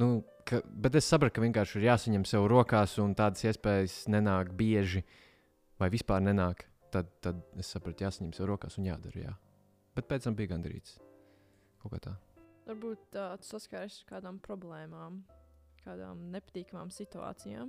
Nu, 0.00 0.22
ka, 0.48 0.60
bet 0.64 0.96
es 0.98 1.08
sapratu, 1.08 1.36
ka 1.36 1.44
vienkārši 1.44 1.80
ir 1.80 1.88
jāsaņem 1.90 2.24
sev 2.28 2.46
rokās, 2.52 2.96
un 3.02 3.14
tādas 3.18 3.44
iespējas 3.48 4.04
nenāk 4.12 4.52
bieži, 4.56 5.02
vai 5.80 5.90
vispār 5.92 6.22
nenāk. 6.24 6.66
Tad, 6.96 7.06
tad 7.20 7.36
es 7.60 7.68
sapratu, 7.74 8.04
jāsaņem 8.06 8.32
sev 8.36 8.46
rokās 8.48 8.78
un 8.80 8.86
jādara. 8.88 9.18
Jā. 9.28 9.34
Bet 9.96 10.04
pēc 10.08 10.20
tam 10.28 10.34
bija 10.38 10.48
gandrīz. 10.54 10.88
Kaut 11.82 11.92
kā 11.92 11.98
tā. 12.08 12.14
Varbūt 12.66 13.02
uh, 13.20 13.34
tu 13.40 13.44
saskaries 13.50 13.94
ar 14.02 14.06
kādām 14.14 14.36
problēmām, 14.42 15.12
kādām 15.84 16.16
nepatīkamām 16.34 16.88
situācijām. 16.94 17.68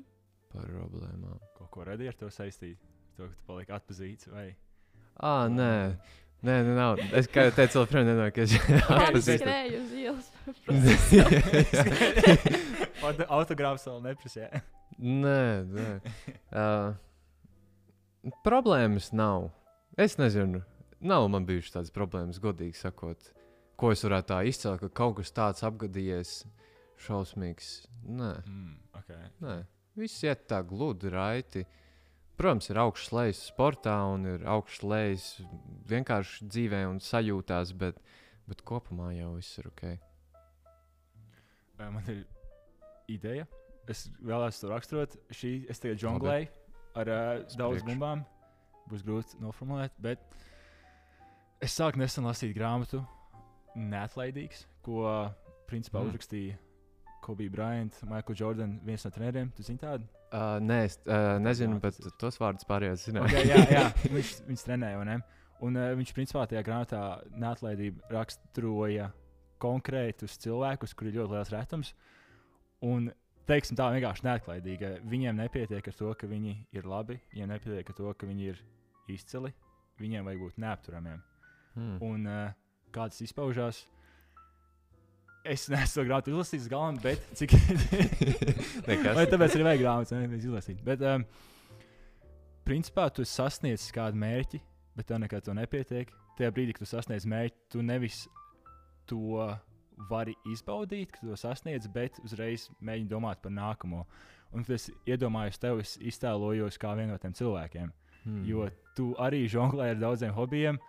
Par 0.53 0.65
problēmām. 0.72 1.38
Kaut 1.57 1.69
ko 1.75 1.79
radīja 1.89 2.13
ar 2.15 2.19
to 2.22 2.27
saistīt. 2.34 2.79
To, 3.17 3.22
ka 3.27 3.34
tu 3.36 3.43
paliki 3.50 3.72
atpazīts 3.75 4.25
vai 4.31 4.48
Ah, 5.17 5.48
nē, 5.50 5.98
nē, 6.46 6.55
nē, 6.67 6.74
nav. 6.77 7.00
Es 7.17 7.25
kā 7.34 7.48
jau 7.48 7.53
teicu, 7.57 7.79
vēl 7.79 7.88
frēm 7.89 8.05
nenāk, 8.12 8.36
es 8.43 8.50
skrēja 8.53 9.79
uz 9.81 9.91
ielas? 9.98 10.27
Auto- 13.07 13.29
autogrāfs 13.39 13.88
vēl 13.89 13.98
neprasīja. 14.05 14.62
Nē, 14.98 15.41
nē. 15.74 15.88
Uh, 16.53 16.93
problēmas 18.46 19.12
nav. 19.15 19.50
Es 19.98 20.17
nezinu, 20.19 20.62
nav 21.01 21.27
man 21.31 21.46
bijušas 21.48 21.75
tādas 21.77 21.93
problēmas, 21.96 22.39
godīgi 22.43 22.77
sakot. 22.77 23.31
Ko 23.77 23.91
es 23.93 24.01
varētu 24.05 24.31
tā 24.31 24.39
izcelt, 24.50 24.81
ka 24.81 24.89
kaut 24.89 25.19
kas 25.19 25.31
tāds 25.34 25.63
apgadījies, 25.65 26.46
šausmīgs. 27.05 27.88
Nē, 28.10 28.31
Mm, 28.48 28.77
okay. 28.98 29.29
nē. 29.41 29.65
viss 29.96 30.24
iet 30.24 30.48
tā 30.50 30.63
gludi, 30.65 31.10
raiti. 31.13 31.65
Protams, 32.38 32.69
ir 32.69 32.77
lejas 33.13 33.39
sportā 33.50 33.96
un 34.13 34.25
ir 34.25 34.43
lejas 34.84 35.41
vienkārši 35.89 36.46
dzīvē 36.46 36.84
un 36.89 37.00
sajūtās, 37.00 37.74
bet, 37.77 37.98
bet 38.48 38.62
kopumā 38.62 39.12
jau 39.17 39.36
viss 39.36 39.57
ir 39.57 39.67
ok. 39.67 39.84
Man 41.77 42.03
ir 42.07 42.25
ideja. 43.07 43.48
Es 43.88 44.10
vēlētos 44.19 44.60
to 44.62 44.69
raksturot. 44.69 45.17
Šī 45.31 45.69
es 45.69 45.79
tagad 45.79 46.01
jonglēju 46.01 46.48
ar 46.98 47.12
uh, 47.13 47.46
daudz 47.60 47.86
bumbām. 47.88 48.24
Būs 48.88 49.04
grūti 49.06 49.39
noformulēt, 49.44 49.94
bet 50.00 50.22
es 51.62 51.74
sāku 51.75 52.00
nesen 52.00 52.25
lasīt 52.27 52.54
grāmatu 52.56 53.01
Neatlaidīgs, 53.77 54.63
ko 54.82 55.04
principā 55.70 56.00
Mm. 56.01 56.08
uzrakstīja 56.10 56.56
Kobe 57.22 57.50
Bryant, 57.51 57.94
Michael 58.08 58.38
Jordan, 58.39 58.77
viens 58.86 59.04
no 59.04 59.12
treneriem. 59.12 59.51
Tu 59.56 59.63
zini 59.68 59.82
tādu? 59.82 60.08
Uh, 60.32 60.58
nē, 60.63 60.77
es 60.88 60.96
uh, 61.06 61.36
nezinu, 61.44 61.80
bet 61.84 61.98
tos 62.20 62.38
vārdus 62.39 62.66
pārējās 62.68 63.04
zinu. 63.10 63.22
Okay, 63.25 63.46
jā, 63.48 63.60
jā, 63.72 63.84
viņš, 64.16 64.32
viņš 64.48 64.63
trenēja, 64.68 64.98
vai 65.01 65.06
ne? 65.12 65.18
Un 65.66 65.75
uh, 65.77 65.92
viņš 66.00 66.13
principā 66.16 66.46
tajā 66.48 66.63
grāmatā 66.66 67.01
neatlaidību 67.36 68.08
raksturoja 68.13 69.10
konkrētus 69.62 70.38
cilvēkus, 70.44 70.94
kuriem 70.98 71.13
ir 71.16 71.22
ļoti 71.24 71.36
liels 71.36 71.54
retums. 71.54 71.94
Un, 72.86 73.12
teiksim, 73.48 73.77
tā 73.80 73.88
vienkārši 73.96 74.25
neatlaidīga. 74.27 74.92
Viņiem 75.08 75.39
nepietiek 75.42 75.88
ar 75.89 75.98
to, 75.98 76.12
ka 76.20 76.30
viņi 76.30 76.54
ir 76.75 76.88
labi, 76.89 77.20
viņiem 77.34 77.54
nepietiek 77.54 77.92
ar 77.92 77.98
to, 77.98 78.13
ka 78.13 78.30
viņi 78.30 78.51
ir 78.51 78.62
izcili. 79.12 79.54
Viņiem 79.98 80.27
vajag 80.27 80.42
būt 80.44 80.60
neapturamiem. 80.62 81.22
Hmm. 81.77 81.96
Un 82.06 82.27
uh, 82.30 82.56
kā 82.94 83.08
tas 83.10 83.22
izpaužās? 83.25 83.86
Es 85.48 85.68
neesmu 85.72 86.01
to 86.01 86.06
grāmatu 86.10 86.34
izlasījis 86.34 86.68
galam, 86.70 86.98
bet 87.01 87.24
cik. 87.39 87.54
Nekas. 88.89 89.13
Vai 89.16 89.27
tāpēc 89.32 89.56
arī 89.56 89.68
vajag 89.70 89.84
grāmatu, 89.84 90.18
nevis 90.20 90.48
izlasīt. 90.48 90.82
Bet, 90.86 91.04
um, 91.08 91.24
principā, 92.68 93.08
tu 93.13 93.24
sasniedz 93.25 93.88
kādu 93.96 94.20
mērķi, 94.20 94.60
bet 94.98 95.08
tev 95.08 95.22
nekad 95.24 95.46
to 95.48 95.56
nepietiek. 95.56 96.12
Tajā 96.38 96.51
brīdī, 96.54 96.75
kad 96.75 96.84
tu 96.84 96.92
sasniedz 96.92 97.25
mērķi, 97.30 97.58
tu 97.74 97.86
nevis 97.86 98.25
to 99.08 99.48
vari 100.10 100.36
izbaudīt, 100.51 101.12
ka 101.12 101.24
to 101.25 101.36
sasniedz, 101.39 101.88
bet 101.92 102.20
uzreiz 102.24 102.70
mēģini 102.82 103.10
domāt 103.10 103.42
par 103.42 103.51
nākamo. 103.51 104.06
Un, 104.56 104.63
es 104.72 104.89
iedomājos 105.06 105.60
tevi, 105.60 105.84
es 105.84 105.98
iztēlojos 106.13 106.77
kā 106.80 106.94
vienu 106.96 107.16
no 107.16 107.18
tiem 107.22 107.34
cilvēkiem. 107.36 107.92
Hmm. 108.24 108.46
Jo 108.48 108.70
tu 108.96 109.12
arī 109.20 109.46
žonglē 109.51 109.92
ar 109.94 110.00
daudziem 110.01 110.34
hobijiem. 110.36 110.80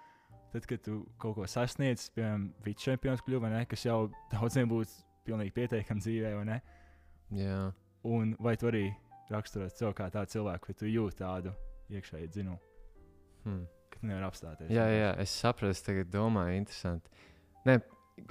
Tad, 0.53 0.65
kad 0.65 0.81
tu 0.81 1.03
kaut 1.21 1.35
ko 1.37 1.47
sasniedz, 1.51 2.07
piemēram, 2.17 2.47
vicečempions 2.65 3.21
kļuvi, 3.27 3.43
vai 3.43 3.51
ne, 3.53 3.65
kas 3.69 3.85
jau 3.85 4.07
daudziem 4.33 4.71
būtu 4.71 5.03
pilnīgi 5.27 5.53
pietiekami 5.53 6.01
dzīvē, 6.01 6.31
vai 6.39 6.47
ne? 6.49 6.61
Jā. 7.37 7.59
Un 8.09 8.33
vai 8.41 8.55
tu 8.57 8.71
arī 8.71 8.87
raksturot 9.29 9.77
sev 9.77 9.93
kā 9.99 10.07
tādu 10.13 10.33
cilvēku, 10.39 10.71
vai 10.71 10.79
tu 10.81 10.89
jūti 10.89 11.21
tādu 11.21 11.53
iekšēju 11.93 12.31
dzinumu, 12.33 12.59
Hmm. 13.45 13.67
ka 13.91 14.01
tu 14.01 14.07
nevari 14.09 14.27
apstāties? 14.27 14.71
Jā, 14.73 14.87
jā, 14.89 15.11
es 15.21 15.31
saprotu, 15.43 15.85
tagad 15.85 16.11
domāju, 16.13 16.57
interesanti. 16.63 17.11
Nē, 17.69 17.79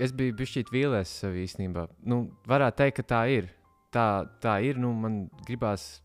es 0.01 0.13
biju 0.15 0.35
bišķīt 0.37 0.71
vīlies 0.73 1.11
sev 1.23 1.37
īstenībā. 1.39 1.87
Nu, 2.07 2.25
varētu 2.49 2.83
teikt, 2.83 2.99
ka 3.01 3.07
tā 3.15 3.21
ir. 3.33 3.51
Tā, 3.93 4.27
tā 4.43 4.57
ir, 4.67 4.79
nu, 4.81 4.91
man 4.93 5.21
gribās, 5.47 6.01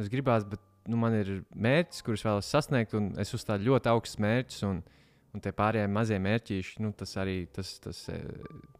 es 0.00 0.08
gribās, 0.12 0.46
bet 0.48 0.62
nu, 0.90 0.98
man 1.00 1.16
ir 1.18 1.32
mērķis, 1.52 2.04
kurus 2.06 2.24
vēlos 2.26 2.48
sasniegt, 2.50 2.94
un 2.96 3.10
es 3.20 3.34
uzstādu 3.36 3.68
ļoti 3.68 3.90
augstus 3.92 4.20
mērķus, 4.22 4.62
un, 4.68 4.80
un 5.34 5.44
tie 5.44 5.52
pārējie 5.56 5.90
mazie 5.92 6.18
mērķīši, 6.22 6.80
nu, 6.84 6.92
tas 6.96 7.12
arī, 7.20 7.36
tas, 7.52 7.74
tas 7.84 8.00
e, 8.12 8.16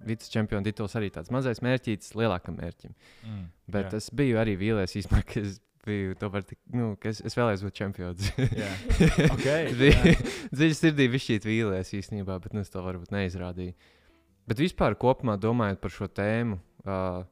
vicečempionu 0.08 0.66
tituls 0.70 0.96
arī 0.98 1.12
tāds 1.14 1.32
mazais 1.34 1.62
mērķītis 1.66 2.16
lielākam 2.18 2.58
mērķim. 2.60 2.96
Mm, 3.26 3.46
Bet 3.76 3.90
jā. 3.90 4.00
es 4.00 4.10
biju 4.16 4.40
arī 4.40 4.56
vīlies 4.60 4.96
īstenībā, 5.02 5.26
ka 5.28 5.42
es 5.42 5.60
biju, 5.86 6.14
to 6.18 6.30
var 6.32 6.46
tik, 6.46 6.58
nu, 6.74 6.94
ka 7.00 7.10
es, 7.12 7.20
es 7.26 7.36
vēlējos 7.38 7.62
būt 7.66 7.78
čempions. 7.78 8.30
Jā. 8.62 8.72
Ok, 9.34 9.46
Bija 9.78 10.16
dziļi 10.50 10.78
sirdī 10.78 11.06
viņš 11.12 11.28
šķiet 11.28 11.46
vīlies 11.46 11.92
īstenībā, 12.00 12.40
bet 12.42 12.56
nu, 12.56 12.64
es 12.66 12.72
to 12.72 12.82
varbūt 12.82 13.14
neizrādīju. 13.14 13.76
Bet 14.46 14.60
vispār 14.62 14.94
kopumā 14.94 15.34
domājot 15.42 15.80
par 15.82 15.90
šo 15.90 16.06
tēmu, 16.06 16.60
uh, 16.86 17.24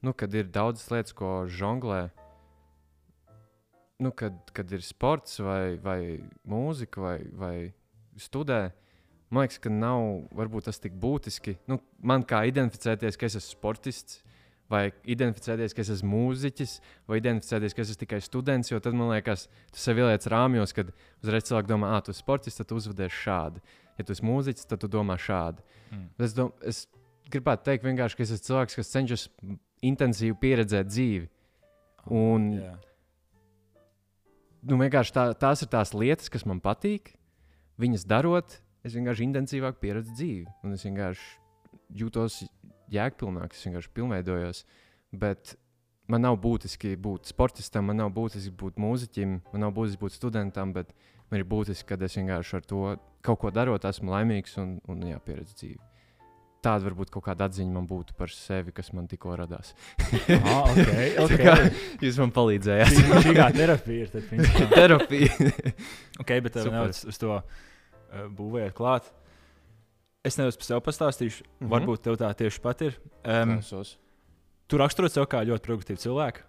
nu, 0.00 0.14
kad 0.16 0.32
ir 0.32 0.48
daudzas 0.48 0.88
lietas, 0.88 1.12
ko 1.16 1.44
žonglē, 1.52 2.06
nu, 4.00 4.12
kad, 4.16 4.38
kad 4.56 4.72
ir 4.72 4.84
sports 4.84 5.40
vai, 5.44 5.76
vai 5.82 6.00
mūzika 6.48 7.02
vai, 7.02 7.18
vai 7.36 7.54
studē, 8.20 8.70
man 9.28 9.44
liekas, 9.44 9.60
ka 9.60 9.72
nav 9.72 10.28
varbūt 10.36 10.68
tas 10.70 10.80
tik 10.80 10.96
būtiski. 11.00 11.58
Nu, 11.68 11.80
man 12.00 12.24
kā 12.24 12.46
identificēties, 12.48 13.20
ka 13.20 13.28
es 13.28 13.40
esmu 13.40 13.58
sportists. 13.58 14.22
Vai 14.66 14.88
identificēties, 15.06 15.76
ka 15.78 15.84
es 15.84 15.92
esmu 15.94 16.08
mūziķis, 16.10 16.72
vai 17.06 17.20
identificēties, 17.20 17.70
ka 17.70 17.84
es 17.84 17.92
esmu 17.92 18.00
tikai 18.00 18.18
students. 18.18 18.72
Jo 18.72 18.80
tad 18.82 18.96
man 18.98 19.12
liekas, 19.12 19.44
tu 19.70 19.78
sev 19.78 20.00
ieliec 20.02 20.26
rāmjos, 20.26 20.74
kad 20.74 20.90
uzreiz 21.22 21.46
cilvēki 21.46 21.70
domā, 21.70 21.92
ah, 21.94 22.02
tu 22.02 22.10
esi 22.10 22.24
sportists, 22.24 22.58
tad 22.58 22.74
uzvedies 22.74 23.14
šādi. 23.14 23.62
Ja 23.96 24.04
tu 24.04 24.14
esi 24.14 24.24
mūziķis, 24.26 24.68
tad 24.68 24.82
tu 24.82 24.90
domā 24.92 25.16
šādi. 25.20 25.64
Mm. 25.90 26.08
Es, 26.26 26.34
dom, 26.36 26.52
es 26.66 26.84
gribētu 27.32 27.66
teikt, 27.68 27.86
vienkārši, 27.86 28.18
ka 28.18 28.26
es 28.26 28.34
esmu 28.36 28.48
cilvēks, 28.50 28.78
kas 28.78 28.92
cenšas 28.92 29.24
intensīvi 29.86 30.36
pieredzēt 30.42 30.90
dzīvi. 30.90 31.28
Un, 32.16 32.50
Jā. 32.60 32.74
nu, 34.70 34.78
vienkārši 34.82 35.14
tā, 35.16 35.26
tās 35.40 35.64
ir 35.64 35.72
tās 35.72 35.94
lietas, 35.96 36.30
kas 36.32 36.46
man 36.48 36.62
patīk. 36.62 37.14
Viņas 37.82 38.06
darot, 38.08 38.60
es 38.86 38.94
vienkārši 38.96 39.26
intensīvāk 39.26 39.80
pieredzu 39.82 40.14
dzīvi. 40.16 40.46
Un 40.64 40.76
es 40.76 40.86
vienkārši 40.86 41.98
jūtos 42.00 42.40
jēgpilnāk, 42.92 43.56
es 43.56 43.66
vienkārši 43.66 43.92
pilnveidojos. 43.96 44.62
Bet 45.16 45.56
man 46.12 46.24
nav 46.26 46.38
būtiski 46.42 46.94
būt 47.00 47.30
sportistam, 47.30 47.88
man 47.90 48.00
nav 48.02 48.12
būtiski 48.14 48.54
būt 48.60 48.78
mūziķim, 48.82 49.40
man 49.52 49.66
nav 49.66 49.74
būtiski 49.76 50.02
būt 50.02 50.16
studentam, 50.16 50.72
bet 50.76 50.94
man 51.30 51.42
ir 51.42 51.48
būtiski, 51.48 51.88
ka 51.88 51.98
es 52.06 52.16
vienkārši 52.18 52.56
ar 52.60 52.70
to 52.70 52.86
kaut 53.26 53.42
ko 53.42 53.50
darot, 53.50 53.84
esmu 53.84 54.14
laimīgs 54.14 54.56
un, 54.62 54.78
un 54.90 55.02
jā, 55.10 55.18
pieredzu 55.26 55.58
dzīvi. 55.58 55.82
Tāda 56.64 56.88
varbūt 56.88 57.12
kaut 57.14 57.26
kāda 57.26 57.46
atziņa 57.46 57.74
man 57.74 57.84
būtu 57.86 58.16
par 58.18 58.32
sevi, 58.32 58.72
kas 58.74 58.88
man 58.96 59.06
tikko 59.10 59.36
radās. 59.38 59.74
Ah, 60.00 60.66
okay, 60.72 61.12
Tā 61.16 61.26
okay. 61.26 61.42
kā 61.44 61.54
Jūs 62.02 62.18
man 62.22 62.32
palīdzējāt. 62.34 62.96
Šī 63.22 63.34
kā 63.36 63.50
terapija 63.54 64.08
ir. 64.08 64.32
Terapija. 64.72 65.52
okay, 66.22 66.40
bet 66.42 66.56
tev 66.56 66.66
Super. 66.66 66.72
nedaudz 66.72 67.04
uz 67.12 67.20
to 67.22 67.36
uh, 67.36 68.24
būvējot 68.40 68.74
klāt. 68.78 69.12
Es 70.26 70.40
nedaudz 70.40 70.58
par 70.58 70.70
sevi 70.72 70.82
pastāstīšu. 70.88 71.44
Mm. 71.44 71.52
-hmm. 71.60 71.70
Varbūt 71.76 72.02
tev 72.08 72.18
tā 72.18 72.32
tieši 72.34 72.64
pat 72.64 72.82
ir. 72.88 72.98
Um, 73.22 73.60
Klausos. 73.60 73.94
Tu 74.68 74.78
raksturo 74.80 75.08
sev 75.12 75.26
kā 75.30 75.42
ļoti 75.46 75.64
produktīvu 75.66 76.02
cilvēku. 76.02 76.44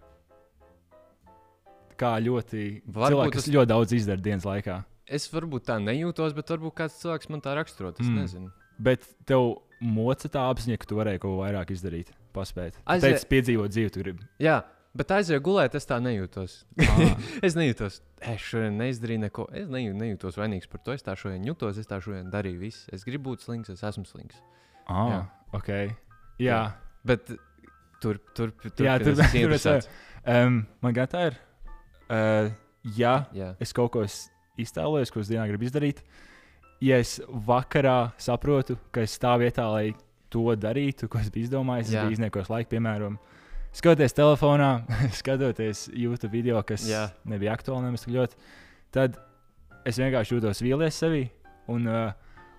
Kā 1.97 2.12
ļoti 2.21 2.63
cilvēku, 2.86 3.31
kas 3.33 3.45
tas- 3.47 3.53
ļoti 3.53 3.69
daudz 3.71 3.93
izdara 3.97 4.21
dienas 4.21 4.45
laikā. 4.45 4.83
Es 5.07 5.27
varbūt 5.31 5.65
tā 5.65 5.77
nejūtos, 5.81 6.36
bet 6.36 6.47
varbūt 6.51 6.74
kāds 6.75 7.00
cilvēks 7.01 7.29
man 7.29 7.41
tā 7.41 7.55
raksturo. 7.55 7.93
Es 8.00 8.05
Mm. 8.05 8.15
nezinu. 8.21 8.51
Bet 8.79 9.07
tev 9.25 9.62
moca 9.81 10.27
tā 10.29 10.43
apziņa, 10.53 10.77
ka 10.77 10.86
tu 10.86 10.95
varēji 10.95 11.19
kaut 11.19 11.31
ko 11.33 11.38
vairāk 11.41 11.71
izdarīt, 11.71 12.12
paspēt. 12.33 12.74
Aizie... 12.86 13.13
Pēc 13.13 13.25
piedzīvot 13.25 13.69
dzīvi, 13.71 13.91
tu 13.91 14.00
gribi. 14.03 14.27
Jā, 14.39 14.63
bet 14.95 15.07
aizēju 15.07 15.41
gulēt, 15.41 15.74
es 15.75 15.86
tā 15.86 15.97
nejūtos. 16.00 16.65
Ah. 16.77 17.17
es 17.41 17.55
nejūtos, 17.55 18.01
es 18.21 18.41
šodien 18.41 18.77
neizdarīju 18.77 19.19
neko. 19.25 19.47
Es 19.53 19.67
nejū, 19.67 19.95
nejūtos 19.97 20.38
vainīgs 20.38 20.69
par 20.69 20.81
to. 20.83 20.91
Es 20.93 21.01
tā 21.01 21.15
šodien 21.17 21.43
jūtos, 21.45 21.77
es 21.79 21.88
tā 21.88 21.97
šodien 22.01 22.29
darīju 22.29 22.59
visu. 22.59 22.86
Es 22.93 23.03
gribu 23.03 23.31
būt 23.33 23.41
slings, 23.41 23.69
es 23.69 23.81
esmu 23.81 24.05
slings. 24.05 24.36
Ah, 24.88 25.09
Jā. 25.09 25.21
ok. 25.53 25.95
Jā, 26.39 26.74
Bet 27.07 27.29
tur, 28.01 28.20
tur, 28.36 28.51
tur, 28.62 28.86
Jā, 28.86 28.98
tur- 29.01 29.16
tas 29.18 29.32
tur 29.32 29.39
ir 29.42 29.51
es- 29.58 29.66
interesants. 29.66 29.89
um, 30.25 30.66
man 30.82 30.94
gan 30.98 31.08
tā 31.12 31.25
ir. 31.32 31.38
Uh, 32.08 32.50
ja 32.98 33.25
Jā, 33.36 33.54
es 33.60 33.74
kaut 33.75 33.92
ko 33.92 34.04
es 34.06 34.30
iztēlojos, 34.58 35.12
ko 35.12 35.20
es 35.22 35.30
dienā 35.32 35.46
gribu 35.50 35.68
izdarīt, 35.68 36.00
ja 36.82 36.98
es 37.04 37.18
vakarā 37.27 38.13
saprotu, 38.22 38.77
ka 38.96 39.01
es 39.04 39.18
stāvu 39.18 39.44
vietā, 39.46 39.66
lai 39.74 39.92
to 40.32 40.44
darītu, 40.60 41.08
ko 41.12 41.20
es 41.20 41.30
biju 41.32 41.48
izdomājis, 41.50 41.88
es 41.89 41.94
Jā. 41.96 42.06
biju 42.06 42.18
izniekos 42.18 42.50
laiku, 42.51 42.70
piemēram, 42.75 43.18
skatoties 43.75 44.16
telefonā, 44.18 44.72
skatoties 45.20 45.88
YouTube 45.94 46.32
video, 46.34 46.62
kas 46.68 46.88
Jā. 46.89 47.08
nebija 47.27 47.54
aktuāli 47.56 47.86
nemaz 47.89 48.04
tik 48.06 48.16
ļoti, 48.16 48.39
tad 48.96 49.20
es 49.88 50.00
vienkārši 50.00 50.36
jūtos 50.38 50.63
vīlies 50.63 50.98
sevī. 51.04 51.25
Un 51.72 51.88
uh, 51.92 52.12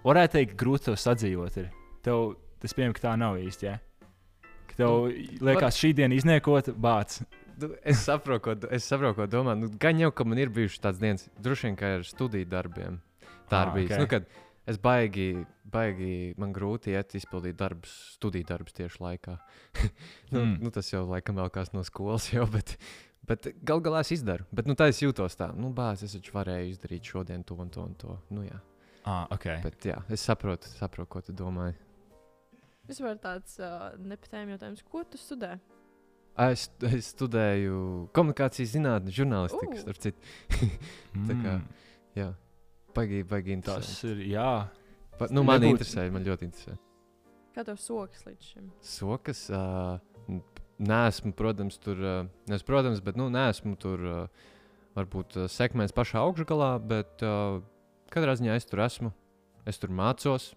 varētu 0.05 0.37
teikt, 0.39 0.57
grūti 0.61 0.91
to 0.91 0.95
sadzīvot. 1.01 1.55
Ir. 1.61 1.69
Tev 2.05 2.35
tas 2.61 2.75
pieņem, 2.77 2.93
ka 2.97 3.05
tā 3.07 3.13
nav 3.21 3.39
īsti. 3.41 3.67
Ja? 3.69 3.79
Tev 4.79 5.09
liekas, 5.43 5.79
šī 5.81 5.93
diena 5.99 6.15
izniekota, 6.15 6.73
bāc. 6.73 7.19
Nu, 7.59 7.73
es 7.83 8.05
saprotu, 8.07 8.43
ko, 8.45 8.55
es 8.75 8.87
saprotu, 8.87 9.17
ko 9.19 9.27
domā. 9.31 9.57
Nu, 9.59 9.71
gan 9.83 9.99
jau, 9.99 10.13
ka 10.15 10.27
man 10.29 10.39
ir 10.39 10.53
bijušas 10.55 10.85
tādas 10.85 11.01
dienas, 11.03 11.25
droši 11.43 11.67
vien, 11.67 11.79
ka 11.81 11.97
ar 11.97 12.05
studiju 12.07 12.47
darbiem. 12.47 13.01
Tā 13.51 13.65
ir 13.65 13.73
Ah, 13.73 13.75
bijusi. 13.75 13.97
ok. 13.97 14.01
Nu, 14.01 14.07
kad 14.13 14.29
es 14.69 14.79
baigi, 14.79 15.27
baigi, 15.65 16.13
man 16.39 16.53
grūti 16.55 16.95
iet 16.95 17.17
izpildīt 17.19 17.59
darbus, 17.59 17.91
studiju 18.15 18.47
darbus 18.47 18.77
tieši 18.77 19.03
laikā. 19.03 19.35
nu, 20.33 20.45
mm. 20.45 20.55
nu, 20.63 20.71
tas 20.75 20.93
jau 20.93 21.03
laikam 21.09 21.41
vēl 21.41 21.51
kāds 21.55 21.75
no 21.75 21.83
skolas, 21.89 22.29
jau, 22.31 22.47
bet, 22.53 22.77
bet 23.27 23.51
gal 23.67 23.83
galā 23.83 24.05
es 24.07 24.15
izdaru. 24.15 24.47
Bet 24.55 24.71
nu, 24.71 24.79
tā 24.79 24.91
es 24.93 25.03
jūtos 25.03 25.35
tā, 25.41 25.51
nu, 25.59 25.73
bāz, 25.75 26.07
es 26.07 26.15
taču 26.15 26.37
varēju 26.37 26.77
izdarīt 26.77 27.11
šodien 27.11 27.43
to 27.49 27.59
un 27.59 27.75
to 27.75 27.83
un 27.83 27.99
to. 27.99 28.19
Nu, 28.31 28.47
jā. 28.47 28.63
Ah, 29.09 29.27
okay. 29.35 29.59
Bet 29.65 29.83
jā, 29.89 29.99
es 30.13 30.23
saprotu, 30.23 30.71
saprotu, 30.79 31.11
ko 31.17 31.25
tu 31.25 31.35
domāji. 31.35 31.75
Vispār 32.89 33.19
tāds 33.21 33.59
uh, 33.61 33.91
nepatējums 34.01 34.55
jautājums, 34.57 34.83
ko 34.89 35.03
tu 35.05 35.19
studē? 35.21 35.59
Es, 36.39 36.69
es 36.87 37.11
studēju 37.13 37.79
komunikācijas 38.15 38.71
zinātnē, 38.77 39.13
žurnālistiku, 39.13 39.95
citu. 39.99 40.19
tā 41.29 41.37
kā- 41.43 41.57
Mm, 41.59 41.65
Jā, 42.19 42.29
baigi, 42.97 43.21
baigi 43.29 43.57
tas 43.67 43.89
ir. 44.09 44.23
Jā, 44.33 44.69
Pa, 45.19 45.27
nu, 45.35 45.43
man 45.43 45.61
nebūtu- 45.61 45.77
interesē, 45.83 46.05
man 46.15 46.25
ļoti 46.25 46.47
interesē. 46.47 46.77
Kā 47.55 47.65
tev 47.67 47.77
sokas 47.83 48.23
līdz 48.27 48.49
šim? 48.53 48.69
Sokas, 48.87 49.41
uh, 49.51 49.99
nesmu, 50.79 51.33
protams, 51.35 51.79
tur, 51.83 51.99
uh, 51.99 52.29
nes, 52.51 52.63
protams, 52.63 53.01
bet, 53.03 53.17
nu, 53.19 53.27
nesmu 53.35 53.75
tur, 53.83 53.99
uh, 54.07 54.47
varbūt, 54.95 55.37
uh, 55.43 55.49
sekmēs 55.51 55.91
pašā 55.95 56.23
augšgalā, 56.23 56.71
bet 56.87 57.23
uh, 57.27 57.59
katrā 58.15 58.37
ziņā 58.39 58.55
es 58.59 58.67
tur 58.71 58.83
esmu, 58.87 59.11
es 59.67 59.79
tur 59.83 59.91
mācos, 59.91 60.53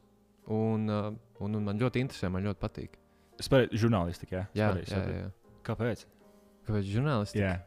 un, 0.51 0.87
uh, 0.91 1.09
un, 1.41 1.57
un 1.59 1.63
man 1.69 1.79
ļoti 1.79 2.03
interesē, 2.03 2.29
man 2.31 2.43
ļoti 2.45 2.59
patīk. 2.61 2.97
es 3.39 3.49
pareizi 3.49 3.79
žurnālistika. 3.81 4.35
Jā, 4.37 4.45
Jā, 4.57 4.71
jā, 4.85 5.01
jā. 5.23 5.29
Kāpēc? 5.65 6.05
Kāpēc 6.67 6.87
žurnālisti? 6.91 7.41
Jā, 7.41 7.59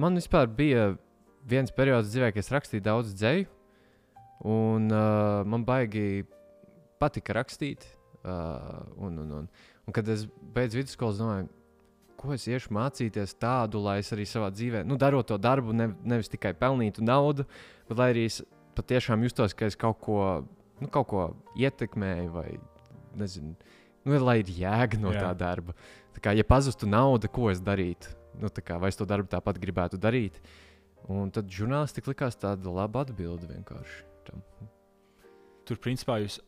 Man 0.00 0.16
vispār 0.16 0.46
bija 0.48 0.94
viens 1.44 1.68
periods 1.76 2.08
dzīvē, 2.08 2.30
kad 2.32 2.40
es 2.40 2.48
rakstīju 2.52 2.84
daudz 2.86 3.10
dzēju, 3.20 3.44
un 4.48 4.86
uh, 4.92 5.42
man 5.44 5.64
baigi 5.68 6.24
patika 7.00 7.36
rakstīt. 7.36 7.84
Uh, 8.24 8.80
un, 9.04 9.18
un, 9.20 9.32
un, 9.42 9.48
un 9.84 9.92
kad 9.92 10.08
es 10.08 10.22
beidzu 10.56 10.78
vidusskolu, 10.80 11.18
domāju, 11.18 11.48
ko 12.16 12.32
es 12.32 12.46
iešu 12.48 12.72
mācīties 12.72 13.34
tādu, 13.36 13.82
lai 13.84 13.98
es 14.00 14.08
arī 14.16 14.24
savā 14.24 14.48
dzīvē, 14.54 14.80
nu, 14.88 14.96
darot 14.96 15.28
to 15.28 15.36
darbu, 15.36 15.74
ne, 15.76 15.90
nevis 16.08 16.32
tikai 16.32 16.54
pelnītu 16.56 17.04
naudu, 17.04 17.44
bet 17.90 18.00
lai 18.00 18.06
arī 18.14 18.22
es 18.30 18.40
patiešām 18.78 19.26
justos, 19.28 19.52
ka 19.52 19.68
es 19.68 19.76
kaut 19.76 20.00
ko, 20.00 20.16
nu, 20.84 20.90
kaut 20.92 21.08
ko 21.10 21.24
ietekmēju 21.58 22.34
vai 22.34 22.48
nezinu. 23.18 23.54
Nu, 24.04 24.18
lai 24.20 24.38
ir 24.42 24.52
jēga 24.52 25.00
no 25.00 25.14
Jā. 25.14 25.26
Tā 25.26 25.32
darba. 25.44 25.74
Tā 26.14 26.22
kā, 26.22 26.34
ja 26.36 26.44
pazustu 26.46 26.86
nauda, 26.86 27.30
ko 27.32 27.48
es 27.50 27.62
darītu? 27.64 28.12
Nu, 28.40 28.50
tā 28.52 28.62
kā, 28.66 28.76
vai 28.82 28.90
es 28.92 28.98
to 28.98 29.06
darbu 29.08 29.30
tāpat 29.32 29.58
gribētu 29.62 29.98
darīt? 30.00 30.40
Un 31.10 31.30
tad 31.32 31.48
žurnālisti 31.52 32.04
likās 32.06 32.36
tāda 32.40 32.72
laba 32.72 33.04
atbilde 33.04 33.48
vienkārši. 33.50 34.02
Tam. 34.24 34.40
tur 35.68 35.76
principā 35.84 36.16
jūs 36.22 36.38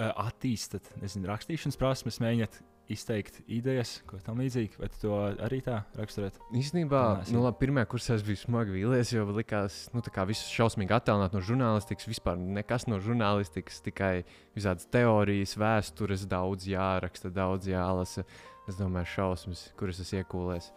attīstat, 0.00 0.88
nezinu, 1.02 1.28
rakstīšanas 1.28 1.76
prasmes, 1.80 2.18
mēģināt 2.22 2.56
izteikt 2.92 3.40
idejas, 3.50 3.96
ko 4.08 4.18
tam 4.22 4.40
līdzīgi, 4.42 4.78
vai 4.80 4.88
to 4.94 5.16
arī 5.42 5.60
tā 5.64 5.80
raksturot? 5.98 6.38
Īstenībā, 6.56 7.02
nu, 7.32 7.42
labi, 7.44 7.58
pirmā 7.64 7.84
kursā 7.88 8.16
es 8.18 8.24
biju 8.26 8.40
smagi 8.40 8.74
vīlies, 8.76 9.12
jo 9.14 9.26
likās, 9.32 9.84
nu, 9.94 10.02
tā 10.04 10.12
kā 10.14 10.26
viss 10.28 10.50
šausmīgi 10.52 10.94
attālināt 10.96 11.34
no 11.36 11.42
žurnālistikas. 11.44 12.08
Vispār 12.10 12.40
nekas 12.40 12.86
no 12.90 13.00
žurnālistikas, 13.02 13.82
tikai 13.84 14.12
visādas 14.56 14.88
teorijas, 14.92 15.56
vēstures, 15.60 16.26
daudz 16.30 16.68
jāraksta, 16.70 17.32
daudz 17.32 17.70
jālasa. 17.72 18.26
Es 18.70 18.78
domāju, 18.78 19.10
šausmas, 19.16 19.66
kuras 19.78 20.00
es 20.02 20.12
iekūlēs. 20.14 20.70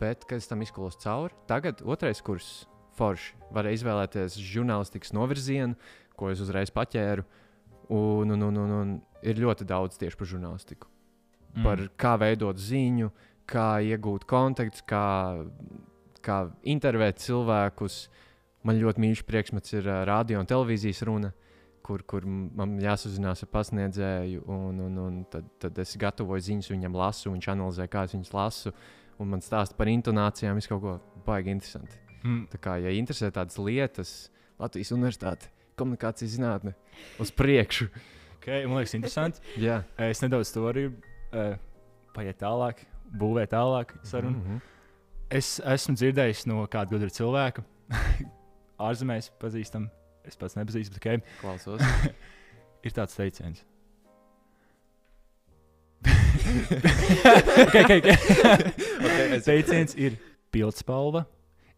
Bet, 0.00 0.26
kad 0.26 0.42
es 0.42 0.50
tam 0.50 0.62
izkulos 0.66 0.98
cauri, 1.02 1.34
tagad 1.50 1.82
otrais 1.86 2.22
kurs 2.24 2.66
forši. 2.98 3.34
Varēja 3.54 3.82
izvēlēties 3.82 4.40
žurnālistikas 4.42 5.14
novirzienu, 5.14 5.78
ko 6.18 6.32
es 6.32 6.42
uzreiz 6.42 6.72
paķēru. 6.74 7.26
Un, 7.94 8.34
un, 8.34 8.48
un, 8.48 8.60
un, 8.64 8.76
un 8.80 8.92
ir 9.22 9.38
ļoti 9.38 9.66
daudz 9.68 9.98
tieši 10.00 10.18
par 10.18 10.30
žurnālistiku 10.32 10.90
Mm. 11.56 11.64
par 11.64 11.82
kā 11.96 12.12
veidot 12.20 12.58
ziņu, 12.60 13.08
kā 13.48 13.78
iegūt 13.80 14.26
kontaktus, 14.28 14.84
kā, 14.84 15.40
kā 16.24 16.38
intervēt 16.68 17.22
cilvēkus. 17.24 18.06
Man 18.66 18.80
ļoti 18.82 19.02
mīļš 19.02 19.22
priekšmets 19.24 19.76
ir 19.78 19.88
uh, 19.88 20.02
radio 20.08 20.42
un 20.42 20.48
televīzijas 20.50 21.00
runa, 21.06 21.30
kur, 21.86 22.02
kur 22.02 22.26
man 22.26 22.76
jāsazinās 22.82 23.44
ar 23.46 23.50
pasniedzēju, 23.54 24.42
un, 24.50 24.82
un, 24.88 25.00
un 25.04 25.18
tad, 25.30 25.48
tad 25.62 25.78
es 25.80 25.94
gatavoju 26.02 26.44
ziņas, 26.48 26.70
viņam 26.74 26.98
lasu, 26.98 27.30
viņš 27.30 27.50
analizē, 27.54 27.88
kā 27.88 28.04
es 28.08 28.16
viņas 28.16 28.34
lasu, 28.34 28.74
un 29.22 29.32
man 29.32 29.44
stāsta 29.44 29.78
par 29.78 29.88
intonācijām, 29.92 30.58
visu 30.58 30.74
kaut 30.74 30.82
ko 30.82 30.96
baigi 31.28 31.54
interesanti. 31.54 32.02
Mm. 32.24 32.48
Tā 32.52 32.60
kā, 32.60 32.76
ja 32.82 32.92
interesē 32.92 33.30
tādas 33.32 33.56
lietas, 33.62 34.16
Latvijas 34.58 34.92
Universitāte, 34.96 35.52
komunikācijas 35.78 36.34
zinātne, 36.34 36.74
uz 37.22 37.30
priekšu. 37.32 37.88
Okay, 38.40 38.66
man 38.66 38.80
liekas, 38.80 38.96
interesanti. 38.98 39.44
Jā, 39.62 39.84
es 40.10 40.20
nedaudz 40.24 40.50
to 40.54 40.66
varu 40.66 40.90
uh, 41.36 41.52
paiet 42.16 42.40
tālāk, 42.40 42.82
būvēt 43.20 43.52
tālāk 43.54 43.94
sarunu. 44.06 44.40
Mhm. 44.40 44.64
Es 45.36 45.56
esmu 45.58 45.96
dzirdējis 45.98 46.44
no 46.46 46.62
kāda 46.70 46.94
gudra 46.94 47.10
cilvēka, 47.10 47.64
ārzemēs 48.88 49.32
pazīstam, 49.42 49.88
es 50.26 50.38
pats 50.38 50.54
nepazīstu, 50.58 50.94
bet 50.94 51.02
okay, 51.02 51.22
Klausos. 51.40 51.82
ir 52.86 52.94
tāds 52.94 53.16
teiciens. 53.18 53.64
okay, 57.66 57.82
okay, 57.82 57.98
okay. 57.98 58.16
Okay, 59.02 59.40
teiciens 59.42 59.96
ir 59.98 60.14
pildspalva, 60.54 61.24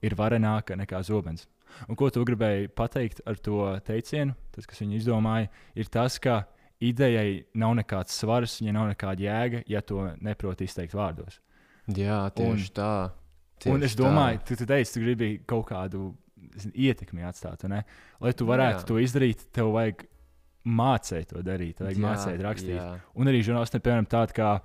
ir 0.05 0.17
varenāka 0.19 0.77
nekā 0.77 1.01
zobens. 1.07 1.47
Un 1.89 1.97
ko 1.99 2.09
tu 2.13 2.25
gribēji 2.27 2.69
pateikt 2.77 3.23
ar 3.29 3.39
to 3.41 3.63
teicienu? 3.87 4.35
Tas, 4.55 4.67
kas 4.69 4.81
viņu 4.83 4.99
izdomāja, 4.99 5.49
ir 5.79 5.89
tas, 5.93 6.19
ka 6.21 6.43
idejai 6.81 7.45
nav 7.55 7.75
nekāds 7.81 8.15
svars, 8.21 8.61
ja 8.63 8.73
nav 8.73 8.89
nekāda 8.93 9.25
jēga, 9.25 9.63
ja 9.67 9.81
to 9.81 10.05
neprot 10.21 10.61
izteikt 10.63 10.95
vārdos. 10.95 11.41
Jā, 11.89 12.29
tieši 12.37 12.69
Un- 12.71 12.75
tā. 12.77 12.93
Un 13.67 13.81
Tieši 13.81 13.85
es 13.85 13.97
domāju, 13.99 14.45
tu, 14.47 14.55
tu 14.57 14.67
teici, 14.67 14.93
tu 14.95 15.01
gribi 15.03 15.41
kaut 15.47 15.67
kādu 15.67 16.15
zini, 16.57 16.73
ietekmi 16.89 17.25
atstāt. 17.27 17.65
ne? 17.69 17.83
Lai 18.21 18.33
tu 18.33 18.47
varētu 18.47 18.85
Jā. 18.85 18.87
to 18.87 18.95
izdarīt, 19.03 19.49
tev 19.53 19.73
vajag 19.75 20.05
mācīt 20.67 21.27
to 21.33 21.43
darīt, 21.43 21.81
vajag 21.83 21.97
Jā, 21.97 22.05
mācīt 22.05 22.39
rakstīt. 22.45 22.77
jā. 22.79 23.01
Un 23.17 23.27
arī 23.27 23.41
žurnālistiem, 23.43 23.81
piemēram, 23.83 24.07
tāda, 24.07 24.33
kā, 24.37 24.61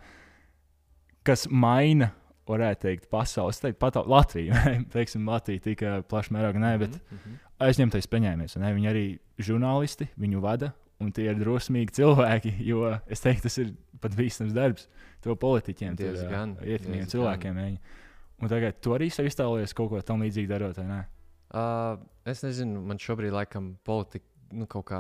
kas 1.25 1.47
maina, 1.49 2.11
varētu 2.47 2.83
teikt, 2.85 3.09
pasaules, 3.09 3.59
teikt, 3.63 3.79
pat 3.79 3.95
Latviju. 3.95 4.53
Teiksim, 4.93 5.25
Latvija 5.25 5.63
tika 5.63 6.01
plaši 6.03 6.33
mērogā, 6.35 6.59
nē, 6.59 6.73
bet 6.79 6.91
Mhm, 6.99 7.15
mhm. 7.15 7.35
aizņemtais 7.63 8.07
ne? 8.59 8.73
Viņi 8.75 8.89
arī 8.91 9.05
žurnālisti, 9.39 10.09
viņu 10.19 10.41
vada, 10.43 10.73
un 11.03 11.11
tie 11.15 11.29
ir 11.31 11.39
drosmīgi 11.39 11.97
cilvēki, 11.99 12.55
jo 12.67 12.87
es 13.11 13.23
teiktu, 13.23 13.47
tas 13.47 13.59
ir 13.61 13.73
pat 14.03 14.15
bīstams 14.17 14.55
darbs. 14.55 14.87
To 15.23 15.37
politiķiem, 15.39 15.95
ā, 15.95 16.43
ietekmīgiem 16.67 17.09
cilvēkiem. 17.11 17.59
Viņi. 17.63 17.99
Un 18.43 18.51
tagad 18.51 18.81
tu 18.83 18.91
arī 18.95 19.07
sev 19.13 19.29
iztēlojies 19.29 19.75
kaut 19.77 19.93
ko 19.93 20.01
tam 20.03 20.25
līdzīgu 20.25 20.51
darot, 20.51 20.79
vai 20.81 20.87
ne? 20.89 21.01
Uh, 21.53 22.01
es 22.27 22.41
nezinu, 22.43 22.81
man 22.89 22.99
šobrīd 22.99 23.31
laikam 23.35 23.75
politika 23.87 24.25
nu, 24.53 24.67
kaut 24.69 24.85
kā 24.89 24.99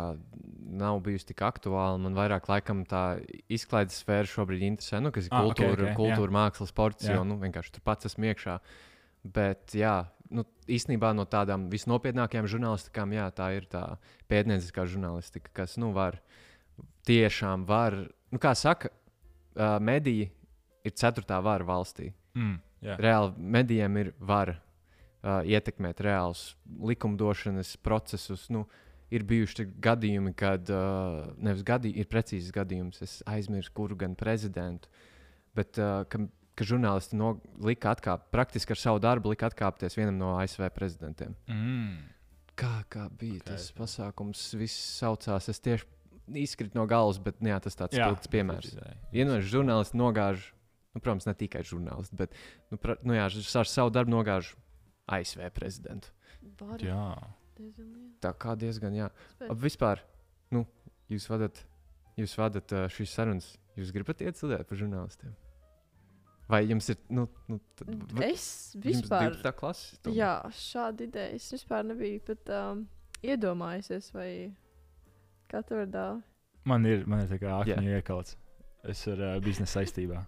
nav 0.73 0.99
bijusi 1.05 1.29
tik 1.31 1.43
aktuāla. 1.45 1.99
Man 2.01 2.17
vairāk 2.17 2.49
laikam 2.49 2.83
tā 2.89 3.03
izklaides 3.51 3.99
sfēra 4.01 4.29
šobrīd 4.29 4.65
interesē, 4.71 5.01
nu, 5.03 5.11
kas 5.13 5.29
ir 5.29 5.35
Ah, 5.35 5.45
kultūra, 5.45 5.91
ok, 5.91 5.99
kultūra 5.99 6.35
māksla, 6.39 6.69
sports, 6.69 7.07
jo 7.09 7.23
nu, 7.27 7.37
vienkārši 7.41 7.75
tur 7.77 7.85
pats 7.85 8.09
esmu 8.09 8.31
iekšā. 8.31 8.57
Bet, 9.23 9.75
jā, 9.77 9.95
nu, 10.31 10.45
īstenībā 10.71 11.11
no 11.17 11.25
tādām 11.29 11.67
visnopietnākajām 11.71 12.47
žurnālistikām, 12.51 13.15
jā, 13.15 13.27
tā 13.35 13.49
ir 13.57 13.67
tā 13.71 13.83
pētnieciskā 14.31 14.85
žurnālistika, 14.89 15.51
kas, 15.61 15.75
nu, 15.81 15.91
var 15.95 16.19
tiešām 17.07 17.65
var, 17.69 17.97
nu, 18.31 18.41
kā 18.41 18.53
saka, 18.57 18.91
uh, 18.91 19.77
mediji 19.83 20.29
ir 20.83 20.95
ceturtā 20.99 21.39
vara 21.43 21.65
valstī. 21.67 22.11
Mm, 22.37 22.59
jā. 22.83 22.99
Reāli 23.01 23.49
medijiem 23.57 23.99
ir 24.01 24.13
vara 24.19 24.57
uh, 24.57 25.41
ietekmēt 25.47 26.01
reālus 26.03 26.53
likumdošanas 26.65 27.75
procesus. 27.83 28.47
Nu, 28.53 28.65
ir 29.13 29.25
bijuši 29.29 29.67
gadījumi, 29.83 30.33
kad 30.37 30.69
uh, 30.73 31.33
nevis 31.37 31.65
gadījumi, 31.67 32.01
ir 32.01 32.09
precīzs 32.11 32.53
gadījums, 32.55 33.03
es 33.05 33.19
aizmirsu, 33.29 33.73
kuru 33.75 33.97
gan 33.99 34.17
prezidentu, 34.19 34.89
bet 35.57 35.77
uh, 35.81 36.01
ka, 36.57 36.67
žurnālisti 36.67 37.17
no, 37.19 37.35
lika 37.63 37.93
atkāpt, 37.95 38.29
praktiski 38.33 38.75
ar 38.75 38.81
savu 38.81 39.01
darbu 39.03 39.33
lika 39.33 39.49
atkāpties 39.49 39.97
vienam 39.97 40.19
no 40.19 40.33
ASV 40.39 40.67
prezidentiem. 40.75 41.35
Mm. 41.49 42.09
Kā, 42.59 42.73
kā 42.93 43.07
bija 43.17 43.41
Kā 43.41 43.53
tas 43.53 43.69
pasākums? 43.73 44.45
Viss 44.59 44.77
saucās, 44.99 45.49
es 45.49 45.61
tieši 45.63 45.89
izkritu 46.43 46.77
no 46.77 46.85
galvas, 46.89 47.19
bet 47.23 47.41
nu 47.43 47.49
jā, 47.51 47.59
tas 47.63 47.77
tāds 47.77 47.97
spilgts 47.97 48.29
piemērs. 48.31 48.75
Vienmēr 49.13 49.45
žurnālisti 49.45 49.97
nogāž, 49.99 50.51
nu, 50.93 51.01
protams, 51.01 51.27
ne 51.27 51.33
tikai 51.37 51.63
žurnālisti, 51.67 52.19
bet 52.19 52.35
nu, 52.71 52.79
pra, 52.81 52.95
nu, 53.03 53.17
jā, 53.17 53.25
ar 53.27 53.69
savu 53.69 53.93
darbu 53.93 54.13
nogāž 54.13 54.53
ASV 55.11 55.49
prezidentu. 55.55 56.13
Var, 56.59 56.83
Jā. 56.83 57.07
Tā 58.23 58.31
kā 58.39 58.55
diezgan, 58.59 58.95
jā. 58.97 59.09
Ap 59.45 59.59
vispār, 59.61 60.01
nu, 60.53 60.63
jūs 61.11 61.27
vadat, 61.29 61.61
jūs 62.19 62.33
vadat 62.39 62.73
uh, 62.75 62.85
šīs 62.91 63.13
sarunas, 63.15 63.49
jūs 63.79 63.93
gribat 63.95 64.23
iet 64.25 64.39
studēt 64.39 64.67
par 64.69 64.79
žurnālistiem? 64.79 65.35
Vai 66.49 66.61
jums 66.67 66.89
ir, 66.91 66.97
nu, 67.09 67.27
nu 67.47 67.59
tad, 67.79 67.89
Es 68.21 68.73
jums 68.75 68.85
vispār. 69.03 69.37
tā 69.41 69.53
klase? 69.55 69.95
tomēr? 70.03 70.17
Jā, 70.17 70.31
šāda 70.51 71.05
ideja. 71.07 71.35
Es 71.37 71.47
vispār 71.55 71.85
nebiju 71.87 72.19
pat 72.27 72.49
um, 72.57 72.81
iedomājusies, 73.23 74.09
vai 74.13 74.29
kā 75.51 75.61
tev 75.65 75.85
ir 75.85 75.91
dāvā. 75.93 76.21
Man 76.67 76.85
ir, 76.87 77.05
man 77.07 77.23
ir 77.23 77.31
tā 77.31 77.39
kā 77.41 77.49
Jā. 77.51 77.61
akmeņu 77.77 77.95
iekalts. 77.97 78.35
Es 78.83 79.05
ar 79.07 79.19
uh, 79.23 79.37
biznesa 79.43 79.79
saistībā. 79.79 80.25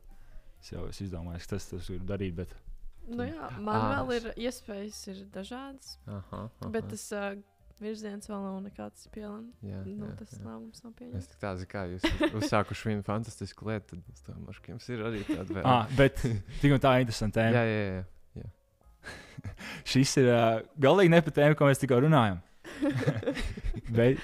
Es 0.64 0.72
jau 0.72 0.86
esmu 0.90 1.06
izdomājis, 1.10 1.46
ka 1.50 1.56
tas 1.58 1.68
tas 1.74 1.90
ir 1.94 2.00
darīt, 2.08 2.36
bet 2.40 2.56
Nu, 3.06 3.22
jā, 3.22 3.52
man 3.62 3.76
Ā, 3.78 3.90
vēl 4.00 4.16
es- 4.16 4.24
ir 4.26 4.48
iespējas, 4.48 5.00
ir 5.12 5.18
dažādas, 5.30 5.92
Aha, 6.10 6.40
aha. 6.48 6.70
bet 6.74 6.88
tas 6.90 7.04
uh, 7.14 7.36
virziens 7.84 8.28
vēl 8.30 8.42
nav 8.46 8.58
nekāds 8.66 9.08
pielāgojums. 9.14 9.56
jā, 9.66 9.82
Nu, 9.86 10.08
jā, 10.08 10.16
tas 10.20 10.34
jā. 10.36 10.42
lēmums 10.46 10.84
nav 10.84 10.92
Es 10.92 10.98
pieņemts. 11.00 11.28
tik 11.32 11.40
tādu 11.44 11.68
kā 11.72 11.84
jūs 11.92 12.06
uz- 12.10 12.36
uzsākuši 12.42 12.90
vienu 12.92 13.04
fantastisku 13.08 13.66
lietu, 13.70 13.96
tad 13.96 14.14
es 14.14 14.22
domāju, 14.28 14.62
ka 14.66 14.72
jums 14.74 14.90
ir 14.90 15.04
arī 15.10 15.24
tāda 15.28 15.58
vēl. 15.60 15.64
ah, 15.76 15.88
bet 15.98 16.22
tik 16.62 16.72
un 16.76 16.80
tā 16.84 16.94
interesanta 17.04 17.42
tēma. 17.42 17.54
jā, 17.56 17.64
jā, 17.66 18.04
jā. 18.42 18.50
Šis 19.92 20.16
ir 20.24 20.30
uh, 20.34 20.62
galīgi 20.82 21.12
ne 21.14 21.22
par 21.22 21.36
tēmu, 21.36 21.56
ko 21.60 21.68
mēs 21.70 21.82
tikko 21.84 22.00
runājam. 22.06 22.40
bet, 23.98 24.18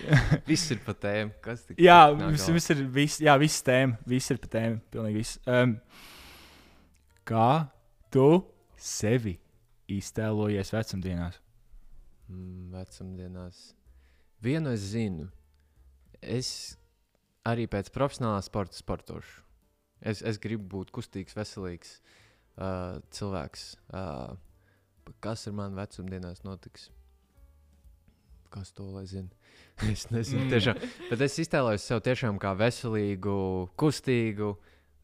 Viss 0.47 0.71
ir 0.73 0.79
pa 0.85 0.95
tēmu. 0.97 1.35
Kas 1.45 1.61
tik 1.67 1.77
jā, 1.81 1.99
galvā? 2.09 2.31
mums 2.31 2.69
ir 2.73 2.81
viss, 2.95 3.19
jā, 3.21 3.35
viss 3.39 3.61
tēma. 3.67 3.99
Viss 4.09 4.31
ir 4.33 4.39
par 4.41 4.49
tēmu. 4.55 4.79
Pilnīgi 4.91 5.19
viss. 5.21 5.37
Um, 5.45 5.75
kā 7.29 7.67
tu 8.11 8.25
sevi 8.81 9.35
iztēlojies 9.91 10.73
vecumdienās? 10.73 11.37
Mm, 12.31 12.71
vecumdienās. 12.71 13.59
Vienu 14.41 14.71
es 14.73 14.85
zinu. 14.93 15.27
Es 16.21 16.77
arī 17.47 17.67
pēc 17.69 17.91
profesionālā 17.93 18.39
sporta 18.45 18.77
sportošu. 18.77 19.41
Es, 20.01 20.21
es 20.25 20.39
gribu 20.41 20.65
būt 20.77 20.93
kustīgs, 20.95 21.35
veselīgs 21.37 21.97
uh, 22.57 22.97
cilvēks. 23.13 23.65
Uh, 23.93 24.33
kas 25.21 25.45
ar 25.49 25.55
mani 25.57 25.77
vecumdienās 25.77 26.41
notiks? 26.45 26.87
Kas 28.51 28.73
to 28.75 28.87
lai 28.95 29.05
zina? 29.09 29.29
Es 29.91 30.07
nezinu, 30.13 30.45
Mm. 30.45 30.51
tiešām. 30.53 30.79
Bet 31.09 31.21
es 31.25 31.37
iztēlojos 31.41 31.85
sev 31.87 32.01
tiešām 32.05 32.37
kā 32.41 32.51
veselīgu, 32.57 33.35
kustīgu, 33.81 34.51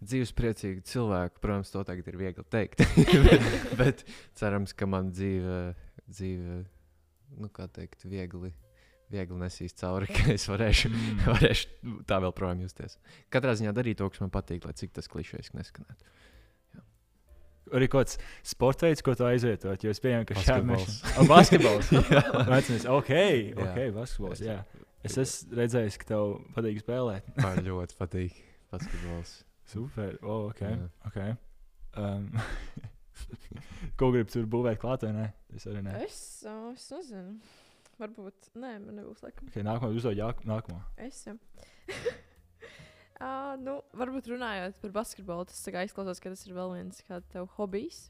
dzīvespriecīgu 0.03 0.83
cilvēku. 0.85 1.41
Protams, 1.41 1.71
to 1.73 1.81
tagad 1.87 2.09
ir 2.11 2.17
viegli 2.19 2.45
teikt. 2.53 2.83
bet, 3.27 3.47
bet 3.79 4.03
cerams, 4.37 4.75
ka 4.77 4.85
man 4.89 5.09
dzīve, 5.15 5.61
dzīve 6.09 6.59
nu, 7.37 7.49
kā 7.53 7.67
teikt, 7.71 8.03
viegli, 8.09 8.51
viegli 9.13 9.37
nesīs 9.41 9.75
cauri, 9.79 10.09
ka 10.17 10.33
es 10.35 10.47
varēšu, 10.49 10.91
Mm. 10.93 11.23
varēšu 11.31 11.95
tā 12.09 12.17
vēl 12.23 12.33
projām 12.37 12.61
justies. 12.65 12.97
Katrā 13.33 13.53
ziņā 13.59 13.73
darīt 13.77 13.99
to, 14.01 14.09
kas 14.11 14.23
man 14.25 14.33
patīk, 14.33 14.65
lai 14.67 14.73
cik 14.77 14.93
tas 14.97 15.07
klišejs 15.11 15.53
neskanētu. 15.57 16.13
Arī 17.75 17.89
kaut 17.91 18.05
kāds 18.07 18.13
sports 18.47 18.83
veids, 18.85 19.01
ko 19.03 19.11
tu 19.19 19.25
aizvietot. 19.27 19.81
Jo 19.83 19.91
es 19.91 19.99
pieņemu, 19.99 20.23
ka 20.29 20.37
Basketbols. 20.37 20.93
šādi 21.01 21.23
ir 21.25 21.27
basketbols. 21.27 21.89
Jā. 22.15 22.21
Vecums, 22.47 22.85
ok, 22.95 23.09
ok, 23.59 23.79
basketbols. 23.97 24.43
Jā. 24.45 24.61
Es 25.03 25.17
esmu 25.19 25.57
redzējis, 25.59 25.97
ka 25.99 26.07
tev 26.13 26.37
patīk 26.55 26.79
spēlēt. 26.79 27.27
Man 27.43 27.59
ļoti 27.67 27.97
patīk 27.99 28.37
basketbols. 28.71 29.33
Super. 29.67 30.15
Oh, 30.23 30.45
ok. 30.53 30.63
Jā. 30.63 30.87
okay. 31.11 31.35
Um, 31.99 32.29
ko 33.99 34.11
gribi 34.13 34.31
tur 34.33 34.45
būvēt 34.51 34.79
klāt, 34.81 35.05
vai 35.07 35.13
ne? 35.15 35.27
Es 35.55 35.65
arī 35.69 35.83
ne. 35.85 35.95
Es, 36.05 36.19
es 36.45 36.89
nezinu. 36.93 37.37
Varbūt, 37.97 38.51
nē, 38.61 38.75
man 38.83 38.99
nebūs 38.99 39.23
laikam. 39.25 39.47
Okay, 39.49 39.63
nākamā 39.65 39.89
uzdod 39.97 40.17
jā- 40.19 40.29
nākamo. 40.45 40.77
Es 41.01 41.23
jau. 41.25 41.33
uh, 43.21 43.55
nu, 43.61 43.79
varbūt 43.97 44.29
runājot 44.33 44.77
par 44.83 44.93
basketbolu, 44.99 45.47
tas 45.49 45.63
tā 45.65 45.73
kā 45.73 45.85
izklausās, 45.87 46.21
ka 46.21 46.29
tas 46.33 46.45
ir 46.45 46.53
vēl 46.57 46.75
viens 46.75 47.01
kā 47.07 47.19
tev 47.33 47.49
hobijs. 47.57 48.07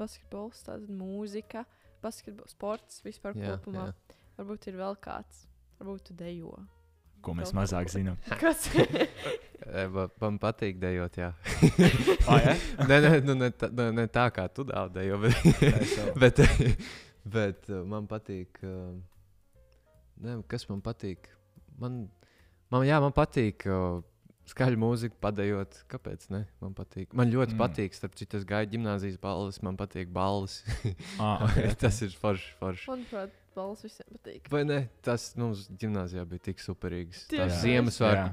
Basketbols, 0.00 0.60
tāda 0.64 0.88
mūzika, 0.96 1.64
basketbols, 2.04 2.54
sports 2.56 3.00
vispār 3.04 3.36
Jā, 3.36 3.56
kopumā. 3.56 3.88
jā. 3.90 4.18
Varbūt 4.40 4.68
ir 4.70 4.78
vēl 4.80 4.96
kāds. 5.04 5.42
Varbūt 5.80 6.06
tu 6.10 6.14
dejo. 6.16 6.54
Ko 7.24 7.34
mēs 7.36 7.52
mazāk 7.56 7.92
zinām. 7.92 8.18
Kas? 8.42 8.68
E, 9.60 9.82
Man 9.92 10.38
patīk 10.40 10.78
dejot, 10.80 11.18
jā. 11.20 11.26
Ah, 12.32 12.40
jā? 12.40 12.54
nē, 12.88 12.96
nē, 13.04 13.10
nu, 13.28 13.34
ne, 13.38 13.50
tā, 13.52 13.68
ne, 13.76 13.90
ne 13.92 14.06
tā 14.10 14.24
kā 14.34 14.46
tu 14.48 14.64
dejo, 14.64 15.18
bet, 15.20 16.14
bet, 16.16 16.40
bet 17.28 17.68
uh, 17.68 17.82
man 17.86 18.08
patīk. 18.10 18.56
uh, 18.64 18.96
Ne, 20.20 20.38
kas 20.48 20.66
man 20.68 20.80
patīk? 20.84 21.28
Man, 21.80 22.02
man, 22.72 22.82
jā, 22.88 22.98
man 23.04 23.12
patīk 23.16 23.64
uh, 23.68 24.00
Skaļu 24.50 24.78
mūziku, 24.82 25.14
padējot. 25.22 25.82
Kāpēc? 25.92 26.24
Ne? 26.34 26.44
Man 26.60 26.72
patīk. 26.74 27.12
Man 27.14 27.30
ļoti 27.30 27.54
Mm. 27.54 27.60
patīk. 27.60 27.94
Starp 27.94 28.16
citu, 28.18 28.36
es 28.40 28.44
gāju 28.48 28.70
gimnāzijas 28.72 29.18
balvas, 29.22 29.60
man 29.62 29.76
patīk 29.78 30.10
balvas. 30.12 30.62
Ah, 31.20 31.44
okay. 31.46 31.74
Tas 31.82 32.00
ir 32.02 32.10
forši. 32.18 32.50
forši. 32.58 32.88
Manuprāt, 32.90 33.30
balss 33.54 33.84
visiem 33.86 34.08
patīk. 34.16 34.48
Vai 34.50 34.62
ne? 34.64 34.78
Tas 35.06 35.28
mums 35.38 35.68
gimnājā 35.78 36.24
bija 36.26 36.42
tik 36.50 36.58
superīgs. 36.64 37.26
Tas. 37.30 37.60
Ziemassvētku 37.62 38.32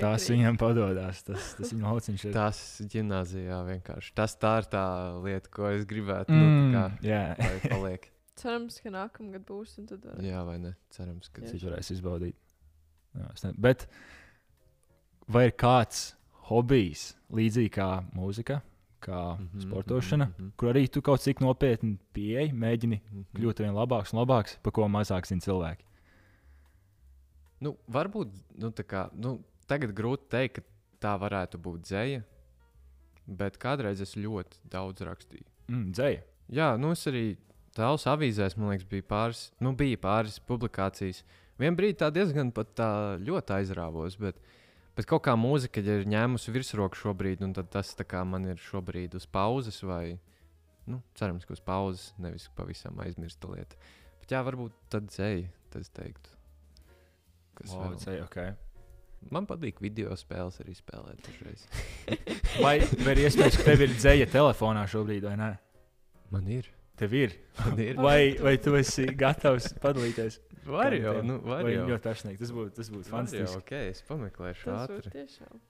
Tas 0.00 0.26
piekrītu. 0.26 0.34
viņam 0.34 0.58
padodas. 0.58 1.22
Tas, 1.28 1.54
tas 1.60 1.72
viņa 1.76 1.86
lauciņš 1.92 2.24
ir. 2.26 2.32
Tas 2.34 2.62
gimnājā 2.90 3.60
vienkārši. 3.70 4.14
Tas 4.18 4.34
tā 4.40 4.54
ir 4.62 4.70
tā 4.72 4.84
lieta, 5.22 5.48
ko 5.52 5.68
es 5.70 5.84
gribētu. 5.86 6.30
Mm. 6.34 6.40
Nu, 6.40 6.78
tā 6.78 6.84
Mm, 6.90 7.02
jā, 7.06 7.22
kā, 7.36 7.50
lai 7.50 7.70
paliek. 7.76 8.10
Cerams, 8.40 8.78
ka 8.80 8.88
nākamgad 8.94 9.42
būs. 9.44 9.78
un 9.78 9.86
Tad 9.90 10.04
var... 10.06 10.16
Jā, 10.24 10.42
vai 10.48 10.56
ne? 10.58 10.74
Cerams, 10.90 11.28
ka 11.28 11.42
cik 11.44 11.60
varēs 11.68 11.90
izbaudīt. 11.92 12.34
Jā, 13.14 13.26
ne- 13.44 13.54
Bet 13.58 13.86
vai 15.30 15.46
ir 15.48 15.54
kāds 15.58 16.10
hobijs, 16.50 17.12
līdzīgi 17.30 17.70
kā 17.76 17.88
mūzika, 18.16 18.60
kā 19.00 19.20
Mhm, 19.38 19.62
sportošana, 19.64 20.26
mhm, 20.28 20.42
mhm. 20.42 20.56
kur 20.60 20.72
arī 20.74 20.88
tu 20.90 21.00
kaut 21.02 21.22
cik 21.24 21.40
nopietni 21.40 21.98
pieeji, 22.14 22.52
mēģini 22.52 23.00
Mhm. 23.00 23.22
kļūt 23.36 23.60
ar 23.60 23.66
vien 23.66 23.78
labāks 23.78 24.12
un 24.12 24.20
labāks, 24.20 24.58
par 24.62 24.72
ko 24.72 24.88
mazāk 24.88 25.26
zina 25.26 25.40
cilvēki? 25.40 25.86
Nu, 27.60 27.76
varbūt 27.92 28.32
nu, 28.58 28.70
tā 28.72 28.84
kā, 28.88 29.10
nu, 29.14 29.38
tagad 29.68 29.92
grūti 29.96 30.24
pateikt, 30.28 30.60
ka 30.60 30.62
tā 31.00 31.18
varētu 31.20 31.60
būt 31.60 31.84
dzēja. 31.88 32.22
Bet 33.30 33.58
kādreiz 33.58 34.00
es 34.00 34.16
ļoti 34.16 34.58
daudz 34.72 35.04
rakstīju. 35.06 35.44
Mm, 35.68 35.92
dzēja. 35.94 36.22
Jā, 36.50 36.70
nu 36.80 36.90
es 36.96 37.04
arī 37.06 37.36
tālāk 37.76 38.06
avīzēs, 38.10 38.56
man 38.58 38.72
liekas, 38.72 38.88
bija 38.90 39.06
pāris, 39.06 39.42
nu, 39.62 39.74
bija 39.76 39.96
pāris 39.96 40.40
publikācijas. 40.48 41.22
Vienā 41.60 41.76
brīdī 41.76 41.98
tā 42.00 42.08
diezgan 42.10 42.50
pat 42.56 42.72
tā 42.74 42.88
ļoti 43.22 43.54
aizrāvos, 43.60 44.16
bet, 44.18 44.40
bet 44.96 45.08
kaut 45.10 45.24
kā 45.26 45.36
mūzika 45.38 45.82
ir 45.84 46.06
ņēmusi 46.10 46.54
virsroku 46.54 46.98
šobrīd, 46.98 47.44
un 47.46 47.54
tas 47.54 47.94
man 48.24 48.48
ir 48.50 48.60
šobrīd 48.60 49.14
uz 49.18 49.26
pauzes, 49.26 49.82
vai 49.82 50.18
nu, 50.90 51.02
cerams, 51.14 51.46
ka 51.46 51.54
uz 51.54 51.60
pauzes, 51.60 52.10
nevis 52.18 52.48
pavisam 52.56 52.98
aizmirsta 53.04 53.50
lieta. 53.52 53.76
Bet 54.20 54.34
jā, 54.34 54.42
varbūt 54.46 54.74
tad 54.92 55.08
dzēja, 55.10 55.48
tas 55.70 55.92
teiktu. 55.94 56.36
Kas 57.60 57.76
Wow, 57.76 57.94
dzēja 58.00 58.24
okay. 58.24 58.56
Man 59.28 59.44
patīk 59.44 59.82
video 59.84 60.14
spēles 60.16 60.62
arī 60.62 60.72
spēlēt. 60.78 61.26
vai, 62.64 62.78
vai 63.04 63.14
ir 63.14 63.26
iespējams, 63.26 63.58
ka 63.60 63.66
tev 63.68 63.84
ir 63.84 63.96
dzēja 63.98 64.30
telefonā 64.32 64.86
šobrīd, 64.88 65.26
vai 65.28 65.36
ne? 65.36 65.50
Man 66.32 66.48
ir. 66.48 66.70
Tev 67.00 67.14
ir. 67.16 67.34
Ir. 67.80 67.96
Vai, 67.96 68.34
vai 68.44 68.54
tu 68.60 68.74
esi 68.76 69.06
gatavs 69.16 69.70
padalīties? 69.80 70.36
Var 70.68 70.92
jau, 70.98 71.14
nu, 71.24 71.38
var 71.40 71.62
Vai 71.64 71.72
jau. 71.72 71.86
ļoti 71.88 72.04
tašnīgi? 72.04 72.38
Tas 72.42 72.50
būtu 72.52 72.74
tas 72.76 72.90
būt 72.92 73.08
fantastiski. 73.08 73.56
ok, 73.62 73.70
es 73.90 74.02
pameklēšu 74.06 74.66
Tas 74.68 74.82
ātri. 74.90 75.12
tiešām. 75.14 75.62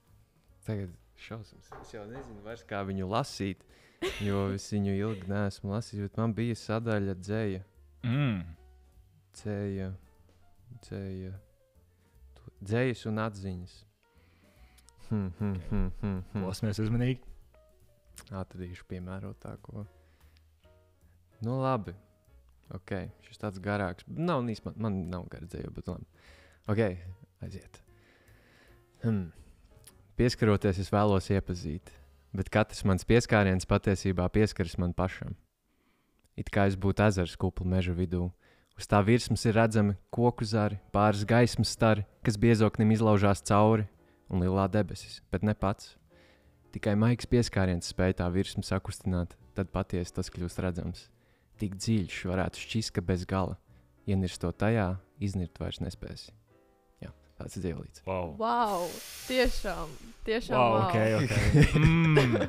Tagad 0.67 0.97
šausmas. 1.17 1.69
Es 1.81 1.93
jau 1.95 2.03
nezinu, 2.11 2.43
vairs 2.45 2.65
kā 2.69 2.81
viņu 2.89 3.07
lasīt, 3.13 3.63
jo 4.27 4.49
es 4.57 4.67
viņu 4.75 4.97
ilgi 4.99 5.31
neesmu 5.31 5.71
lasījis. 5.77 6.09
Bet 6.09 6.19
man 6.19 6.35
bija 6.35 6.59
sadaļa 6.59 7.15
dzēja, 7.23 7.63
Mm. 8.03 8.43
dzēja, 9.37 9.89
dzēja, 10.83 11.33
dzējas 12.65 13.07
un 13.11 13.19
atziņas. 13.29 13.75
Hmm, 15.11 15.29
hmm, 15.39 15.55
hmm, 15.71 15.89
hmm, 16.01 16.19
hmm. 16.33 16.43
Klausamies 16.43 16.79
uzmanīgi. 16.83 17.21
Atradīšu 18.31 18.85
piemērotāko. 18.91 19.87
Nu, 21.45 21.57
labi. 21.63 21.95
Ok, 22.75 22.93
šis 23.27 23.41
tāds 23.41 23.61
garāks. 23.63 24.07
Nav 24.07 24.45
īstenībā, 24.47 24.79
man 24.85 24.99
nav 25.11 25.27
gara 25.33 25.49
dzēja, 25.49 25.73
bet 25.75 25.89
labi. 25.91 26.07
Ok, 26.71 26.83
aiziet. 27.43 27.81
Hmm. 29.03 29.31
Pieskaroties, 30.21 30.79
es 30.83 30.91
vēlos 30.93 31.31
iepazīt, 31.33 31.91
bet 32.37 32.51
katrs 32.53 32.85
mans 32.87 33.07
pieskāriens 33.09 33.67
patiesībā 33.67 34.29
pieskaras 34.31 34.77
man 34.79 34.93
pašam. 34.95 35.35
It 36.37 36.53
kā 36.53 36.69
es 36.69 36.77
būtu 36.79 37.07
ezers 37.09 37.39
kuplu 37.41 37.67
meža 37.67 37.95
vidū. 37.97 38.29
Uz 38.79 38.87
tā 38.89 39.01
virsmas 39.05 39.43
ir 39.49 39.57
redzami 39.57 39.97
koku 40.15 40.47
zari, 40.47 40.79
pāris 40.93 41.25
gaismas 41.29 41.73
stari, 41.75 42.07
kas 42.25 42.39
biezoknim 42.41 42.93
izlaužās 42.95 43.43
cauri, 43.45 43.89
un 44.31 44.45
lielā 44.45 44.69
debesis, 44.73 45.19
bet 45.33 45.43
ne 45.45 45.57
pats. 45.57 45.97
Tikai 46.71 46.95
maigs 46.95 47.27
pieskāriens 47.27 47.91
spēj 47.91 48.21
tā 48.21 48.29
virsmu 48.31 48.63
sakustināt, 48.65 49.35
tad 49.59 49.73
patiesi 49.75 50.15
tas 50.15 50.31
kļūst 50.31 50.63
redzams. 50.63 51.09
Tik 51.61 51.75
dziļš 51.77 52.19
varētu 52.31 52.57
šķist, 52.63 52.93
ka 52.97 53.03
bez 53.05 53.27
gala, 53.29 53.59
ienirstot 54.09 54.57
tajā, 54.63 54.87
iznirt 55.21 55.59
vairs 55.61 55.81
nespēsi. 55.85 56.33
Jā, 57.05 57.11
tāds 57.37 57.59
ir 57.59 57.67
dzīvlīts. 57.67 58.03
Wow. 58.09 58.33
Wow! 58.41 58.87
Tiešām, 59.29 59.93
tiešām. 60.25 60.57
Wow, 60.57 60.79
wow. 60.79 60.89
okay, 60.89 61.15
okay. 61.21 61.67
Mm. 61.81 62.49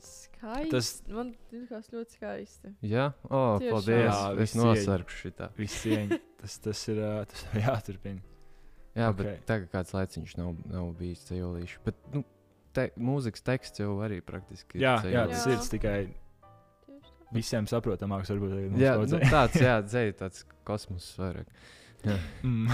Skaisti. 0.00 0.70
Tas- 0.72 1.02
Tas 1.02 1.12
man 1.12 1.34
liekas 1.52 1.90
ļoti 1.92 2.16
skaisti. 2.16 2.70
Jā, 2.88 3.10
oh, 3.28 3.58
Tiešām. 3.60 3.74
paldies. 3.74 4.06
Jā, 4.08 4.42
es 4.42 4.54
nosargšu 4.56 5.18
šitā. 5.26 5.50
Viss 5.58 5.82
cieņa. 5.84 6.18
Tas, 6.40 6.54
tas 6.64 6.82
ir 6.88 7.00
tas 7.28 7.42
ir 7.52 7.60
jāturpina. 7.66 8.22
Jā, 8.96 9.10
Ok. 9.12 9.18
bet 9.20 9.44
tagad 9.46 9.68
kāds 9.70 9.92
laiciņš 9.94 10.32
nav, 10.40 10.54
nav 10.72 10.88
bijis 10.98 11.20
ceļojis. 11.28 11.76
Bet, 11.84 12.00
nu, 12.14 12.24
te, 12.74 12.88
mūzikas 12.98 13.44
teksts 13.46 13.82
jau 13.84 13.92
arī 14.02 14.18
praktiski 14.24 14.80
Jā, 14.80 14.96
jā, 15.04 15.28
ceļolis. 15.28 15.36
tas 15.36 15.46
Jā. 15.46 15.52
ir 15.60 15.70
tikai. 15.76 16.00
Visiem 17.34 17.66
saprotamāks. 17.70 18.30
Varbūt 18.32 18.54
Jā, 18.80 18.96
nu, 19.00 19.20
tāds, 19.30 19.58
jā, 19.60 19.76
dzēja 19.88 20.16
tāds 20.24 20.44
kosmos 20.68 21.10
vairāk. 21.20 21.50
Jā. 22.06 22.16
Mm. 22.46 22.70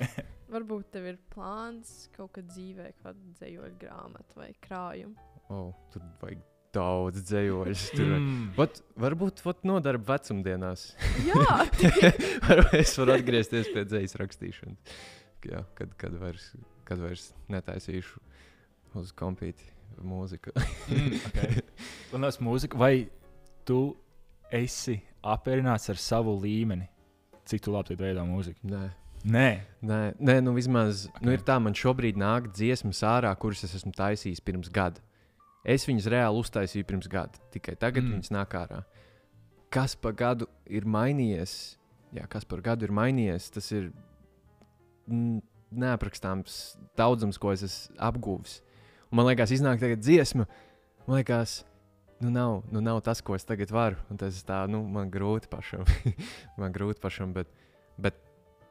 Varbūt 0.56 0.90
tev 0.94 1.08
ir 1.10 1.16
plāns 1.32 2.06
kaut 2.14 2.36
kad 2.36 2.46
dzīvē, 2.52 2.92
kāda 3.02 3.32
dzējoļa 3.40 3.72
grāmata 3.80 4.38
vai 4.38 4.52
krājuma. 4.62 5.16
Oh, 5.50 5.72
tur 5.92 6.04
vajag 6.22 6.44
daudz 6.76 7.22
vajag- 7.66 7.72
Mm. 8.20 8.46
Vat, 8.56 8.80
varbūt 9.00 9.42
vat 9.46 9.64
nodarba 9.66 10.16
vecumdienās. 10.16 10.90
Jā, 11.26 11.56
Varbūt 12.48 12.74
es 12.82 12.92
varu 13.00 13.14
atgriezties 13.16 13.70
pie 13.72 13.84
dzīslas 13.88 14.18
rakstīšanas. 14.22 14.96
Jā, 15.46 15.62
kad, 15.78 15.92
kad, 16.00 16.14
vairs, 16.20 16.50
kad 16.88 17.00
vairs 17.02 17.30
netaisīšu 17.52 18.20
uz 19.00 19.12
kompīti 19.16 19.66
mūziku. 20.02 20.52
Mm, 20.90 21.18
okay. 21.30 21.62
Un 22.16 22.26
tas 22.26 22.38
mūzika, 22.42 22.78
vai 22.80 23.06
tu 23.66 23.80
esi 24.54 25.00
apmierināts 25.26 25.90
ar 25.92 25.98
savu 26.00 26.36
līmeni? 26.42 26.86
Cik 27.46 27.62
tu 27.66 27.74
labi 27.74 27.96
veido 27.98 28.24
mūziku? 28.26 28.62
Nē. 28.70 28.84
Nē, 29.26 29.48
Nē, 29.82 29.98
nē, 30.22 30.34
nu 30.44 30.52
vismaz 30.54 31.06
okay. 31.08 31.24
nu, 31.26 31.32
ir 31.34 31.40
tā, 31.42 31.56
man 31.62 31.74
šobrīd 31.74 32.18
nāk 32.20 32.52
dziesmas 32.54 33.00
ārā, 33.02 33.32
kuras 33.42 33.64
es 33.66 33.72
esmu 33.74 33.90
taisījis 33.96 34.42
pirms 34.44 34.70
gada. 34.70 35.02
Es 35.66 35.82
viņas 35.88 36.06
reāli 36.12 36.38
uztaisīju 36.44 36.86
pirms 36.86 37.08
gada, 37.10 37.34
tikai 37.50 37.74
tagad 37.74 38.04
Mm. 38.06 38.20
viņas 38.20 38.30
nāk 38.36 38.54
ārā. 38.54 38.84
Kas 39.74 39.96
pa 39.98 40.12
gadu 40.14 40.46
ir 40.70 40.86
mainījies? 40.86 41.76
Jā, 42.14 42.28
kas 42.30 42.44
par 42.46 42.62
gadu 42.62 42.86
ir 42.86 42.92
mainījies? 42.94 43.50
Tas 43.50 43.72
ir 43.74 43.90
neaprakstāms 45.74 46.76
daudzums, 46.98 47.38
ko 47.38 47.52
es 47.54 47.64
esmu 47.66 47.98
apguvis. 47.98 48.60
Un 49.10 49.18
man 49.20 49.26
liekas, 49.30 49.50
iznāk 49.54 49.80
tagad 49.82 50.02
dziesma. 50.02 50.46
Man 51.06 51.18
liekas, 51.20 51.64
nu 52.20 52.30
nav, 52.30 52.62
nu 52.72 52.80
nav 52.80 53.00
tas, 53.04 53.20
ko 53.20 53.36
es 53.36 53.44
tagad 53.44 53.72
varu. 53.74 53.98
Un 54.10 54.20
tas 54.20 54.38
tā, 54.46 54.62
nu, 54.70 54.82
man 54.92 55.10
grūti 55.12 55.50
pašam. 55.52 55.84
man 56.60 56.74
grūti 56.74 57.02
pašam, 57.02 57.34
bet, 57.36 57.50
bet 58.00 58.18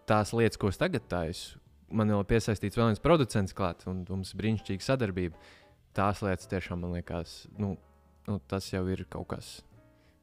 tās 0.09 0.33
lietas, 0.35 0.59
ko 0.61 0.71
es 0.73 0.81
tagad 0.81 1.05
taisu, 1.11 1.59
man 1.93 2.11
vēl 2.11 2.23
ir 2.23 2.29
piesaistīts 2.29 2.77
vēl 2.77 2.91
viens 2.91 3.03
producents 3.03 3.55
klāt, 3.55 3.85
un 3.89 4.03
mums 4.09 4.33
ir 4.33 4.41
brīnišķīga 4.41 4.85
sadarbība. 4.85 5.53
Tās 5.95 6.21
lietas 6.25 6.49
tiešām 6.51 6.81
man 6.83 6.95
liekas, 6.97 7.45
nu, 7.61 7.75
nu, 8.27 8.39
tas 8.51 8.67
jau 8.73 8.83
ir 8.91 9.05
kaut 9.09 9.29
kas. 9.35 9.55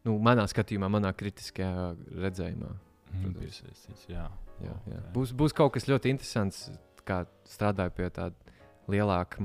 Nu, 0.03 0.17
manā 0.23 0.45
skatījumā, 0.51 0.91
manā 0.91 1.13
kritiskajā 1.15 1.93
redzējumā. 2.25 2.73
Mm, 3.13 3.37
piesaistīts, 3.39 4.09
jā. 4.11 4.27
Jā, 4.63 4.75
jā. 4.87 4.99
Ok. 4.99 5.11
Būs, 5.15 5.33
būs 5.37 5.55
kaut 5.57 5.75
kas 5.77 5.87
ļoti 5.89 6.11
interesants, 6.13 6.67
kā 7.07 7.23
strādāju 7.49 7.95
pie 7.97 8.09
tāda 8.15 8.59
lielāka, 8.91 9.43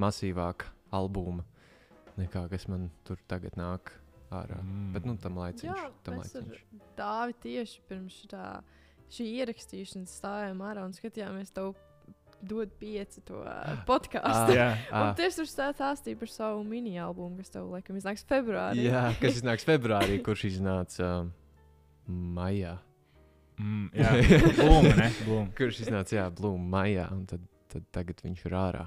masīvāka 0.00 0.70
albuma, 0.94 1.44
nekā 2.18 2.44
kas 2.52 2.68
man 2.70 2.88
tur 3.06 3.20
tagad 3.30 3.56
nāk 3.58 3.92
ārā. 4.34 4.58
Mm. 4.60 4.92
Bet 4.96 5.06
nu, 5.08 5.16
tam 5.22 5.38
laiciņš, 5.40 5.68
Jā, 5.70 5.90
tam 6.04 6.18
laiciņš. 6.20 6.62
Dāvi 6.98 7.36
tieši 7.44 7.82
pirms 7.88 8.16
šitā, 8.22 8.46
šī 9.14 9.26
ierakstīšanas 9.40 10.16
stājām 10.20 10.60
ārā 10.68 10.82
un 10.84 10.92
skatījāmies 10.96 11.54
tev 11.56 11.72
dod 12.44 12.70
pieci 12.78 13.22
to 13.26 13.40
podkāstu. 13.88 14.54
Jā, 14.54 14.66
Un 15.00 15.14
tieši 15.18 15.40
tur 15.40 15.48
stā- 15.50 15.70
stāstīja 15.74 16.18
par 16.20 16.30
savu 16.30 16.60
mini-albumu, 16.68 17.40
kas 17.40 17.50
tev 17.56 17.70
laikam 17.72 17.96
iznāks 17.98 18.26
februārī. 18.28 18.84
Jā, 18.90 19.08
kas 19.22 19.36
iznāks 19.40 19.66
februārī, 19.66 20.20
kurš 20.26 20.44
iznāca 20.52 21.08
um, 21.24 21.32
maijā. 22.36 22.76
mm, 23.58 23.88
jā. 23.96 24.12
Blūma, 24.60 24.92
ne? 25.00 25.08
Blūma. 25.24 25.48
Kurš 25.58 25.82
iznāca, 25.88 26.14
jā, 26.20 26.28
Blūma 26.38 26.68
maijā, 26.78 27.08
un 27.16 27.24
tad, 27.30 27.42
tad 27.72 27.88
tagad 27.96 28.22
viņš 28.22 28.44
ir 28.46 28.54
ārā. 28.60 28.86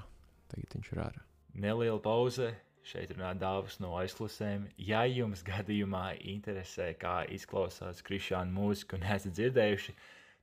Tagad 0.53 0.77
viņš 0.77 0.93
ir 0.93 1.01
ārā. 1.09 1.25
Neliela 1.65 1.99
pauze. 1.99 2.53
Šeit 2.87 3.11
runā 3.13 3.35
dāvas 3.37 3.77
no 3.83 3.93
aizklausēm. 3.99 4.65
Ja 4.81 5.03
jums 5.05 5.43
gadījumā 5.45 6.15
interesē, 6.33 6.91
kā 6.97 7.21
izklausās 7.29 8.01
Krišāna 8.05 8.49
mūzika 8.55 8.97
un 8.97 9.05
esat 9.05 9.37
dzirdējuši, 9.37 9.95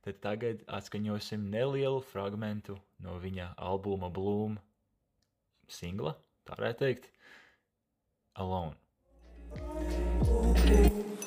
Bet 0.05 0.21
tagad 0.23 0.61
atskaņosim 0.77 1.49
nelielu 1.53 1.99
fragment 2.11 2.71
no 3.03 3.17
viņa 3.19 3.49
albuma 3.71 4.09
Bloom 4.15 4.55
singla, 5.79 6.15
tā 6.47 6.55
varētu 6.55 6.85
teikt, 6.85 7.11
Alone. 8.39 8.75
I 10.69 11.18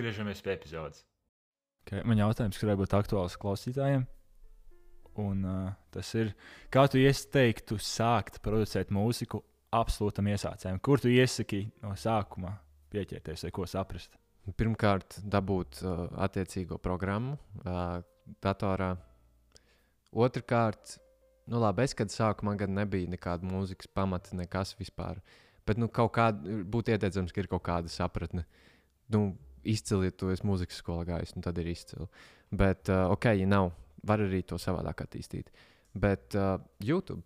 atgriežamies 0.00 0.40
pie 0.44 0.56
epizodes. 0.56 1.04
Okay, 1.84 2.02
man 2.04 2.20
jautājums, 2.20 2.56
kurš 2.56 2.68
varētu 2.68 2.82
būt 2.82 2.96
aktuāls 2.96 3.36
klausītājiem, 3.40 4.06
un 5.20 5.44
uh, 5.48 5.70
tas 5.92 6.10
ir, 6.18 6.32
kā 6.72 6.84
tu 6.90 7.00
ieteiktu 7.00 7.78
sākt 7.82 8.40
producēt 8.44 8.92
mūziku 8.94 9.42
absolūtam 9.76 10.28
iesācējam? 10.32 10.80
Kur 10.82 11.02
tu 11.02 11.10
iesaki 11.12 11.64
no 11.84 11.94
sākuma 11.98 12.56
pieķerties 12.92 13.46
vai 13.46 13.52
ko 13.54 13.66
saprast? 13.70 14.16
Pirmkārt, 14.56 15.20
dabūt 15.30 15.82
uh, 15.84 16.06
attiecīgo 16.24 16.80
programmu 16.82 17.36
uh, 17.36 18.00
datorā. 18.42 18.94
Otrakārt, 20.10 20.96
nu 21.50 21.60
labi, 21.62 21.84
es 21.86 21.94
kad 21.94 22.10
sāku, 22.10 22.48
man 22.48 22.58
gan 22.58 22.74
nebija 22.74 23.10
nekāda 23.12 23.46
mūzikas 23.46 23.90
pamata, 23.94 24.34
nekas 24.38 24.74
vispār. 24.80 25.20
Bet 25.68 25.78
nu, 25.78 25.90
kaut 25.92 26.16
kāda 26.16 26.62
būtu 26.66 26.96
ieteicams, 26.96 27.34
ka 27.34 27.44
ir 27.44 27.50
kaut 27.52 27.62
kāda 27.68 27.92
sapratne. 27.92 28.46
Nu, 29.12 29.28
izcili, 29.64 30.10
ja 30.10 30.16
tu 30.16 30.30
esi 30.32 30.46
mūzikas 30.46 30.80
skolā 30.82 31.06
gājis, 31.08 31.34
nu, 31.36 31.44
tad 31.44 31.58
ir 31.60 31.70
izcili. 31.72 32.06
Bet, 32.50 32.88
uh, 32.90 33.10
ok, 33.14 33.32
ja 33.38 33.48
nav, 33.48 33.72
var 34.06 34.22
arī 34.24 34.42
to 34.46 34.58
savādāk 34.60 35.04
attīstīt. 35.04 35.50
Bet 35.94 36.36
uh, 36.38 36.56
YouTube, 36.84 37.22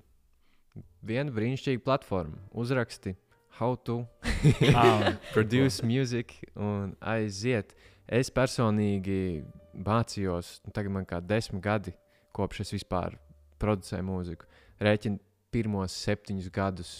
viena 1.05 1.33
brīnišķīga 1.35 1.85
platforma, 1.85 2.41
uzraksti, 2.53 3.15
how 3.59 3.77
to 3.77 4.03
Ah, 4.75 5.15
produce 5.35 5.83
music 5.87 6.35
un 6.55 6.95
aiziet. 7.01 7.75
Es 8.05 8.29
personīgi 8.29 9.45
mācījos, 9.73 10.59
nu, 10.67 10.73
tagad 10.77 10.93
man 10.93 11.07
kā 11.09 11.21
desmit 11.25 11.63
gadi, 11.65 11.95
kopš 12.37 12.65
es 12.67 12.75
vispār 12.75 13.17
producēju 13.63 14.05
mūziku. 14.05 14.49
Rēķinu 14.85 15.21
pirmos 15.55 15.97
septiņus 16.05 16.51
gadus. 16.53 16.93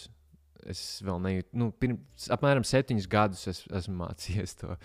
Es 0.65 0.81
vēl 1.05 1.19
nejūtu, 1.21 1.59
nu, 1.61 1.69
pirms, 1.77 2.25
apmēram 2.33 2.65
septiņus 2.65 3.07
gadus 3.11 3.43
es, 3.51 3.61
esmu 3.69 3.99
mācījies 4.03 4.57
to. 4.63 4.77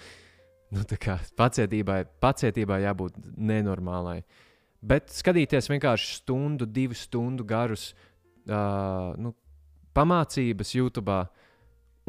Nu, 0.71 0.85
kā 1.03 1.17
pacietībai, 1.39 2.05
pacietībai 2.23 2.81
jābūt 2.85 3.17
nenormālai. 3.37 4.21
Bet 4.81 5.11
skatīties 5.13 5.69
vienkārši 5.69 6.21
stundu, 6.21 6.65
divu 6.65 6.97
stundu 6.97 7.45
garus 7.45 7.91
uh, 8.47 9.11
nu, 9.21 9.35
pamācības 9.97 10.75
YouTube 10.77 11.17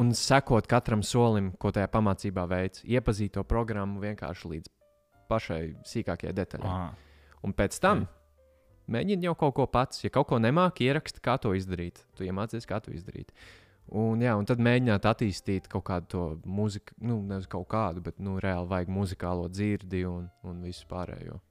un 0.01 0.13
sekot 0.15 0.69
katram 0.69 1.01
solim, 1.03 1.51
ko 1.59 1.73
tajā 1.73 1.89
pamācībā 1.91 2.45
veids. 2.49 2.85
Iepazīt 2.87 3.35
to 3.35 3.43
programmu 3.47 4.01
vienkārši 4.03 4.53
līdz 4.53 4.71
pašai 5.31 5.61
sīkākajai 5.87 6.37
detaļai. 6.37 6.71
ah, 6.71 7.09
Un 7.41 7.55
pēc 7.57 7.77
tam 7.81 8.05
mēģini 8.91 9.29
jau 9.29 9.35
kaut 9.39 9.55
ko 9.57 9.65
pats. 9.71 10.03
Ja 10.05 10.11
kaut 10.13 10.29
ko 10.29 10.39
nemāki, 10.41 10.87
ieraksti, 10.89 11.23
kā 11.23 11.37
to 11.41 11.53
izdarīt. 11.57 12.03
Tu 12.17 12.27
iemācies, 12.27 12.67
kā 12.69 12.81
to 12.83 12.93
izdarīt. 12.95 13.33
Un, 13.91 14.21
jā, 14.23 14.37
un 14.39 14.45
tad 14.47 14.61
mēģināt 14.63 15.03
attīstīt 15.09 15.65
kaut 15.71 15.83
kādu 15.89 16.07
to 16.13 16.25
mūziku, 16.47 16.95
nu, 17.03 17.17
nevis 17.27 17.49
kaut 17.51 17.67
kādu, 17.73 18.03
bet 18.05 18.21
nu, 18.23 18.37
reāli 18.39 18.69
vajag 18.71 18.91
muzikālo 18.95 19.49
dzirdi 19.51 20.05
un, 20.07 20.29
un 20.47 20.61
visu 20.63 20.85
pārējo. 20.87 21.41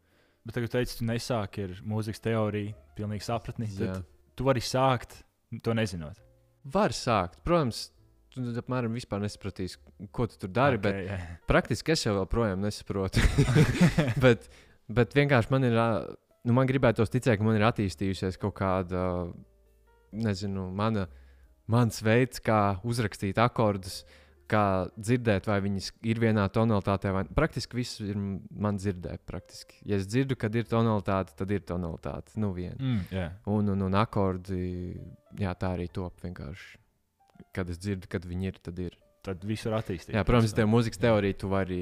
bet 0.49 0.57
tagad 0.57 0.73
teici, 0.73 0.97
tu 0.97 1.09
nesāki 1.09 1.67
ar 1.67 1.75
mūzikas 1.85 2.25
teoriju, 2.25 2.73
pilnīgi 2.97 3.27
sapratni. 3.27 3.69
Jā. 3.77 3.99
Tad 3.99 4.09
tu 4.41 4.47
vari 4.49 4.63
sākt 4.65 5.21
to 5.61 5.75
nezinot. 5.77 6.17
Var 6.73 6.97
sākt. 6.97 7.43
Protams, 7.45 7.91
tu 8.33 8.43
tad 8.47 8.63
apmēram 8.63 8.97
vispār 8.97 9.21
nesapratīsi, 9.21 9.77
ko 10.15 10.29
tu 10.31 10.41
tur 10.41 10.53
dari. 10.55 10.81
Okay, 10.81 10.87
bet 10.87 11.13
jā. 11.13 11.21
praktiski 11.51 11.93
es 11.93 12.07
jau 12.07 12.17
joprojām 12.23 12.65
nesaprotu. 12.65 13.23
bet, 14.25 14.49
bet 14.89 15.17
vienkārši 15.17 15.53
man 15.53 15.69
ir, 15.69 15.79
nu, 16.47 16.57
man 16.57 16.69
gribētos 16.71 17.13
ticēt, 17.13 17.37
ka 17.37 17.47
man 17.47 17.61
ir 17.61 17.69
attīstījusies 17.69 18.41
kaut 18.41 18.57
kāda, 18.61 19.05
nezinu, 20.17 20.71
mana, 20.77 21.05
mans 21.71 22.01
veids, 22.03 22.41
kā 22.45 22.81
uzrakstīt 22.87 23.39
akordus, 23.43 24.03
kā 24.51 24.65
dzirdēt, 24.97 25.47
vai 25.47 25.61
viņas 25.63 25.91
ir 26.11 26.21
vienā 26.23 26.47
tonalitātē. 26.53 27.13
Vai... 27.15 27.25
Praktiski 27.37 27.79
viss 27.79 28.01
ir 28.03 28.19
man 28.19 28.81
dzirdēt. 28.81 29.23
Praktiski. 29.29 29.79
Ja 29.87 30.01
es 30.01 30.09
dzirdu, 30.11 30.39
kad 30.41 30.55
ir 30.59 30.67
tonalitāte, 30.71 31.37
tad 31.39 31.53
ir 31.55 31.63
tonalitāte. 31.67 32.35
Nu, 32.41 32.51
viena. 32.57 32.79
Mm, 32.79 33.05
jā. 33.15 33.29
Un, 33.51 33.71
un, 33.75 33.85
un 33.87 33.99
akordi, 34.01 34.63
jā, 35.39 35.55
tā 35.55 35.75
arī 35.77 35.87
top 35.93 36.25
vienkārši. 36.25 36.81
Kad 37.57 37.71
es 37.73 37.79
dzirdu, 37.83 38.11
kad 38.11 38.27
viņi 38.27 38.51
ir, 38.51 38.59
tad 38.63 38.83
ir. 38.83 38.99
Tad 39.27 39.43
viss 39.45 39.69
var 39.69 39.83
attīstīties. 39.83 40.17
Jā, 40.17 40.25
protams, 40.25 40.55
tev 40.57 40.69
mūzikas 40.73 41.01
teorija, 41.01 41.37
tu 41.43 41.51
vari 41.53 41.81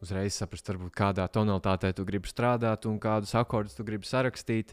uzreiz 0.00 0.36
saprast, 0.40 0.70
varbūt, 0.72 0.94
kādā 0.96 1.26
tonalitātē 1.32 1.92
tu 1.96 2.06
gribi 2.08 2.30
strādāt 2.30 2.86
un 2.88 2.96
kādus 3.02 3.34
akordus 3.36 3.76
tu 3.76 3.84
gribi 3.86 4.08
sarakstīt. 4.08 4.72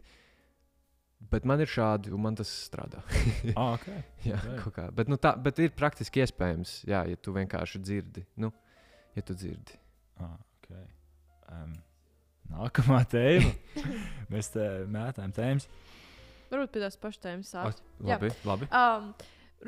Bet 1.18 1.48
man 1.50 1.60
ir 1.60 1.70
šādi, 1.70 2.12
un 2.14 2.22
man 2.24 2.38
tas 2.38 2.50
strādā. 2.68 3.02
Ah, 3.58 3.74
okay. 3.74 4.04
jā, 4.30 4.38
Ok. 4.38 4.62
kaut 4.64 4.76
kā. 4.76 4.86
Bet, 4.96 5.10
nu, 5.12 5.18
tā, 5.22 5.34
bet 5.42 5.60
ir 5.64 5.74
praktiski 5.76 6.22
iespējams, 6.24 6.80
jā, 6.88 7.02
ja 7.10 7.18
tu 7.20 7.34
vienkārši 7.36 7.82
dzirdi. 7.82 8.24
Nu, 8.40 8.52
ja 9.18 9.24
tu 9.26 9.36
dzirdi. 9.38 9.80
Ah, 10.22 10.38
okay. 10.60 10.86
um, 11.52 11.74
nākamā 12.54 13.02
tēma. 13.10 13.50
Mēs 14.34 14.54
te 14.54 14.68
mētājam 14.94 15.34
tēmas. 15.36 15.68
Varbūt 16.52 16.76
pie 16.78 16.86
tās 16.86 16.96
pašas 17.02 17.24
tēmas 17.26 17.50
sākt. 17.52 17.84
Labi. 18.08 18.30
Labi. 18.48 18.70
Um, 18.72 19.10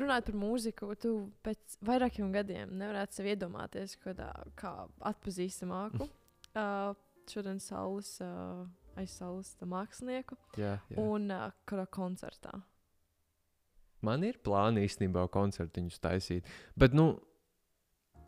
runājot 0.00 0.30
par 0.30 0.38
mūziku, 0.40 0.94
tu 1.02 1.12
pēc 1.44 1.76
vairākiem 1.84 2.30
gadiem 2.32 2.72
nevarētu 2.80 3.18
sev 3.18 3.28
iedomāties 3.34 3.98
kādā 4.00 4.30
kā 4.56 4.72
atpazīstamāku. 5.10 6.08
Uh, 6.54 6.94
šodien 7.30 7.60
saules, 7.62 8.14
uh, 8.24 8.64
aiz 8.98 9.14
saules 9.14 9.52
mākslinieku 9.62 10.38
Jā, 10.58 10.78
jā. 10.90 10.98
un 11.00 11.30
uh, 11.34 11.48
kādā 11.68 11.86
koncertā. 11.92 12.58
Man 14.04 14.24
ir 14.24 14.38
plāni 14.44 14.86
īstenībā 14.86 15.26
koncertiņus 15.32 16.00
taisīt. 16.00 16.46
Bet, 16.80 16.94
nu, 16.96 17.12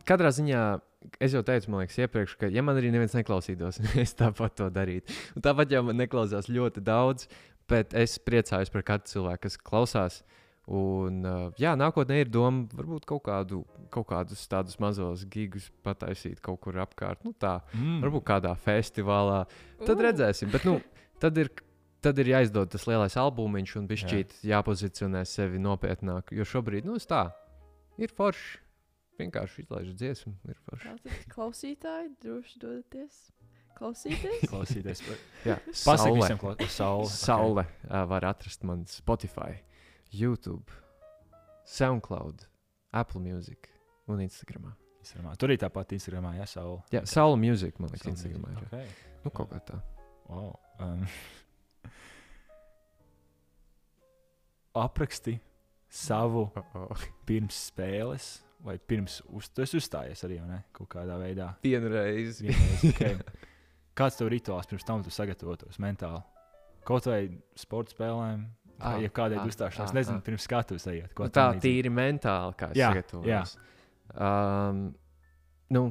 katrā 0.07 0.29
ziņā, 0.35 0.61
es 1.23 1.33
jau 1.33 1.41
teicu, 1.45 1.71
man 1.73 1.83
liekas, 1.83 1.97
iepriekš, 2.03 2.37
ka, 2.39 2.49
ja 2.53 2.63
man 2.65 2.77
arī 2.79 2.91
neviens 2.93 3.15
neklausītos, 3.17 3.81
es 4.03 4.13
tāpat 4.19 4.59
to 4.59 4.69
darītu. 4.73 5.15
Un 5.37 5.45
tāpat 5.45 5.73
jau 5.73 5.81
man 5.87 5.99
neklausās 5.99 6.51
ļoti 6.51 6.83
daudz, 6.85 7.27
bet 7.69 7.95
es 7.97 8.19
priecājos 8.21 8.71
par 8.73 8.85
katru 8.85 9.15
cilvēku, 9.15 9.47
kas 9.47 9.59
klausās. 9.59 10.21
Un, 10.67 11.17
uh, 11.27 11.49
jā, 11.59 11.73
nākotnē 11.75 12.21
ir 12.23 12.29
doma 12.31 12.63
varbūt 12.71 13.03
kaut, 13.09 13.23
kādu, 13.25 13.65
kaut 13.91 14.07
kādus 14.07 14.45
tādus 14.47 14.77
mazus 14.79 15.25
gigus 15.27 15.65
pataisīt 15.83 16.39
kaut 16.41 16.61
kur 16.63 16.77
apkārt. 16.79 17.23
Nu, 17.27 17.33
tā, 17.35 17.57
Mm. 17.75 17.99
varbūt 18.05 18.23
kādā 18.23 18.53
festivālā. 18.55 19.45
Tad 19.85 19.99
redzēsim. 19.99 20.51
Bet, 20.51 20.63
nu, 20.63 20.77
tad, 21.19 21.37
ir, 21.37 21.49
tad 22.01 22.17
ir 22.23 22.31
jāizdod 22.31 22.71
tas 22.71 22.87
lielais 22.87 23.17
albumiņš 23.19 23.75
un 23.81 23.87
bišķīt 23.91 24.37
jāpozicionē 24.47 25.25
sevi 25.27 25.59
nopietnāk. 25.59 26.31
Jo 26.31 26.43
šobrīd, 26.47 26.85
nu, 26.87 26.95
tā, 26.95 27.25
ir 27.99 28.07
forši. 28.15 28.59
Vienkārši 29.19 29.61
izlaiž 29.67 29.91
dziesmu, 29.93 30.31
ir 30.49 30.57
klausītāji 31.29 32.15
droši 32.23 32.59
dodaties 32.59 33.19
klausīties. 33.77 34.41
Klausīties. 34.51 35.01
par- 35.05 35.21
Jā, 35.45 35.57
Pasaki 35.85 36.23
saule. 36.23 36.37
ko 36.41 36.55
saule. 36.67 37.05
Saule 37.11 37.65
uh, 37.89 38.05
var 38.09 38.25
atrast 38.31 38.63
man 38.63 38.85
Spotify, 38.89 39.59
YouTube, 40.13 40.79
SoundCloud, 41.65 42.47
Apple 42.93 43.21
Music 43.21 43.69
un 44.07 44.21
Instagram. 44.23 44.73
Instagramā. 45.03 45.35
Tur 45.39 45.51
arī 45.51 45.59
tāpat 45.59 45.93
Instagramā, 45.97 46.35
ja 46.39 46.47
saule. 46.47 46.81
Jā, 46.93 47.03
Saula 47.09 47.37
Music, 47.39 47.79
man 47.81 47.91
liekas, 47.91 48.05
Saule 48.05 48.15
Instagramā. 48.15 48.53
Ir. 48.55 48.67
Okay. 48.69 48.87
Nu, 49.23 49.31
kaut 49.35 49.51
kā 49.51 49.59
tā. 49.67 49.79
Wow. 50.29 50.53
Um, 50.79 51.03
apraksti 54.85 55.37
savu 55.93 56.47
Oh, 56.55 56.75
oh. 56.87 57.07
pirms 57.27 57.59
spēles, 57.69 58.29
vai 58.63 58.79
pirms 58.79 59.19
uz, 59.29 59.49
tu 59.53 59.61
esi 59.65 59.77
uzstājies 59.77 60.23
arī, 60.25 60.39
ne? 60.47 60.63
Kaut 60.75 60.89
kādā 60.95 61.19
veidā. 61.21 61.51
Vienreiz. 61.65 62.41
Vienreiz, 62.41 62.85
okay. 62.93 63.19
Kāds 63.97 64.17
tev 64.17 64.31
rituāls 64.33 64.69
pirms 64.69 64.87
tam 64.87 65.03
tu 65.05 65.13
sagatavotos 65.13 65.77
mentāli? 65.83 66.23
Kaut 66.83 67.05
vai 67.07 67.27
sporta 67.59 67.93
spēlēm, 67.93 68.47
Ah, 68.83 68.99
vai 68.99 69.09
kādai 69.15 69.39
ah, 69.39 69.47
uzstāšanās, 69.47 69.91
ah, 69.91 69.97
nezinu, 69.97 70.19
ah. 70.19 70.25
pirms 70.25 70.47
skatuves 70.47 70.87
ko 71.15 71.27
Nu, 71.27 71.33
tā 71.33 71.47
līdzīgi. 71.53 71.63
tīri 71.63 71.91
mentāli, 71.93 72.57
kā 72.59 72.69
es 72.73 72.79
Jā, 72.79 72.91
sagatavojos. 72.91 73.55
Um, 74.13 74.83
nu, 75.73 75.83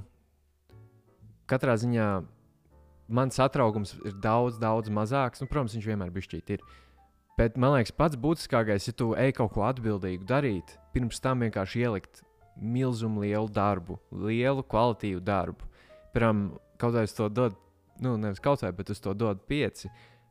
katrā 1.50 1.76
ziņā 1.80 2.08
mans 3.12 3.38
satraukums 3.38 3.94
ir 4.06 4.16
daudz, 4.22 4.58
daudz 4.62 4.92
mazāks. 4.92 5.42
Nu, 5.42 5.48
protams, 5.50 5.76
viņš 5.76 5.88
vienmēr 5.90 6.12
bija 6.14 6.28
šķīt. 6.28 6.54
Ir. 6.56 6.66
Bet 7.38 7.56
man 7.60 7.74
liekas, 7.76 7.94
pats 7.96 8.18
būtiskākais, 8.20 8.86
ja 8.88 8.94
tu 8.96 9.12
ej 9.18 9.32
kaut 9.38 9.54
ko 9.54 9.64
atbildīgu 9.66 10.26
darīt, 10.28 10.76
pirms 10.92 11.20
tam 11.24 11.44
vienkārši 11.44 11.86
ielikt 11.86 12.22
milzumu 12.60 13.24
lielu 13.24 13.48
darbu, 13.48 13.96
lielu 14.12 14.64
kvalitīvu 14.68 15.22
darbu. 15.24 15.68
Piemēram, 16.12 16.42
kaut 16.80 16.96
vai 16.96 17.06
es 17.08 17.16
to 17.16 17.28
dodu, 17.32 17.56
nu, 18.04 18.18
nevis 18.20 18.42
kaut 18.44 18.64
vai, 18.64 18.72
bet 18.76 18.92
es 18.92 19.00
to 19.00 19.14
dodu 19.16 19.40
pieci. 19.48 19.88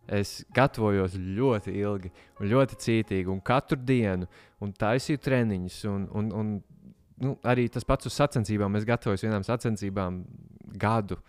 Es 0.10 0.42
gatavojos 0.54 1.14
ļoti 1.16 1.76
ilgi, 1.78 2.10
un 2.40 2.50
ļoti 2.52 2.78
cītīgi, 2.84 3.30
un 3.32 3.42
katru 3.46 3.78
dienu, 3.78 4.28
un 4.60 4.74
taisīju 4.74 5.22
treniņus. 5.22 5.78
Un, 5.92 6.08
un, 6.18 6.32
un, 6.36 6.50
nu, 7.22 7.36
arī 7.48 7.68
tas 7.72 7.86
pats 7.88 8.10
uz 8.10 8.18
sacensībām. 8.18 8.76
Es 8.80 8.88
gatavojos 8.88 9.24
vienām 9.24 9.46
sacensībām 9.48 10.24
gadu, 10.82 11.20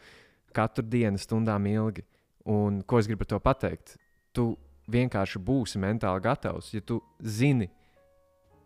katru 0.56 0.86
dienu, 0.88 1.20
stundām 1.20 1.68
ilgi. 1.70 2.06
Un 2.50 2.80
ko 2.82 2.98
es 2.98 3.06
gribu 3.06 3.28
to 3.28 3.38
pateikt? 3.38 3.96
Tu 4.34 4.48
vienkārši 4.90 5.38
būsi 5.38 5.78
mentāli 5.78 6.24
gatavs, 6.24 6.72
ja 6.74 6.82
tu 6.82 6.98
zini, 7.22 7.68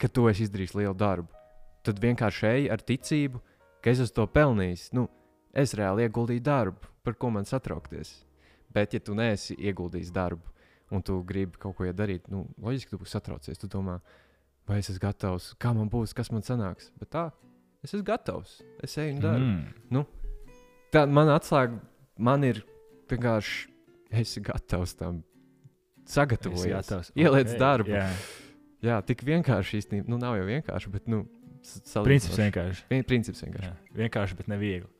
ka 0.01 0.09
tu 0.09 0.29
esi 0.31 0.47
izdarījis 0.47 0.77
lielu 0.79 0.95
darbu. 0.97 1.29
Tad 1.87 2.01
vienkārši 2.03 2.47
ej 2.49 2.71
ar 2.73 2.83
ticību, 2.83 3.41
ka 3.83 3.93
es 3.93 4.01
esmu 4.03 4.17
to 4.17 4.27
pelnījis. 4.33 4.89
Nu, 4.97 5.07
es 5.55 5.77
reāli 5.79 6.07
ieguldīju 6.07 6.43
darbu, 6.47 6.89
par 7.05 7.19
ko 7.21 7.31
man 7.35 7.47
satraukties. 7.49 8.26
Bet, 8.77 8.93
ja 8.93 9.01
tu 9.01 9.17
neesi 9.17 9.57
ieguldījis 9.57 10.13
darbu 10.13 10.53
un 10.93 11.03
tu 11.03 11.19
gribi 11.27 11.59
kaut 11.59 11.75
ko 11.79 11.89
darīt, 11.97 12.29
nu, 12.31 12.45
loģiski, 12.63 12.93
tu 12.93 13.01
būsi 13.01 13.17
satraucies. 13.17 13.59
Tu 13.59 13.71
domā, 13.73 13.99
vai 14.69 14.79
es 14.83 14.91
esmu 14.93 15.03
gatavs, 15.09 15.51
kā 15.63 15.73
man 15.75 15.91
būs, 15.91 16.15
kas 16.17 16.31
man 16.35 16.45
sanāks. 16.47 16.93
Bet 17.01 17.11
tā, 17.17 17.25
es 17.83 17.95
esmu 17.95 18.07
gatavs. 18.07 18.61
Es 18.85 18.95
eju 19.01 19.17
un 19.17 19.23
daru. 19.25 19.51
Mm. 19.51 20.05
Tā 20.95 21.07
man 21.11 21.33
atslēga, 21.35 21.81
man 22.23 22.47
ir 22.47 22.63
vienkārši, 23.11 23.71
es 24.13 24.29
esmu 24.29 24.47
gatavs 24.53 24.95
tam. 25.01 25.23
Sagatavojies, 26.07 26.71
gatavs. 26.77 27.09
ieliec 27.19 27.57
darbu. 27.59 27.91
Jā, 27.91 28.11
Jā, 28.85 29.01
tik 29.03 29.25
vienkārši 29.27 29.81
īstenībā. 29.81 30.07
Nu, 30.11 30.19
nav 30.21 30.37
jau 30.39 30.45
vienkārši, 30.47 30.91
bet, 30.93 31.07
nu, 31.11 31.25
princips 32.05 32.37
vienkārši. 32.39 32.85
Vien, 32.93 33.05
princips 33.09 33.43
vienkārši. 33.43 33.71
Jā, 33.73 33.97
vienkārši, 34.03 34.37
bet 34.39 34.51
ne 34.53 34.59
viegli. 34.61 34.91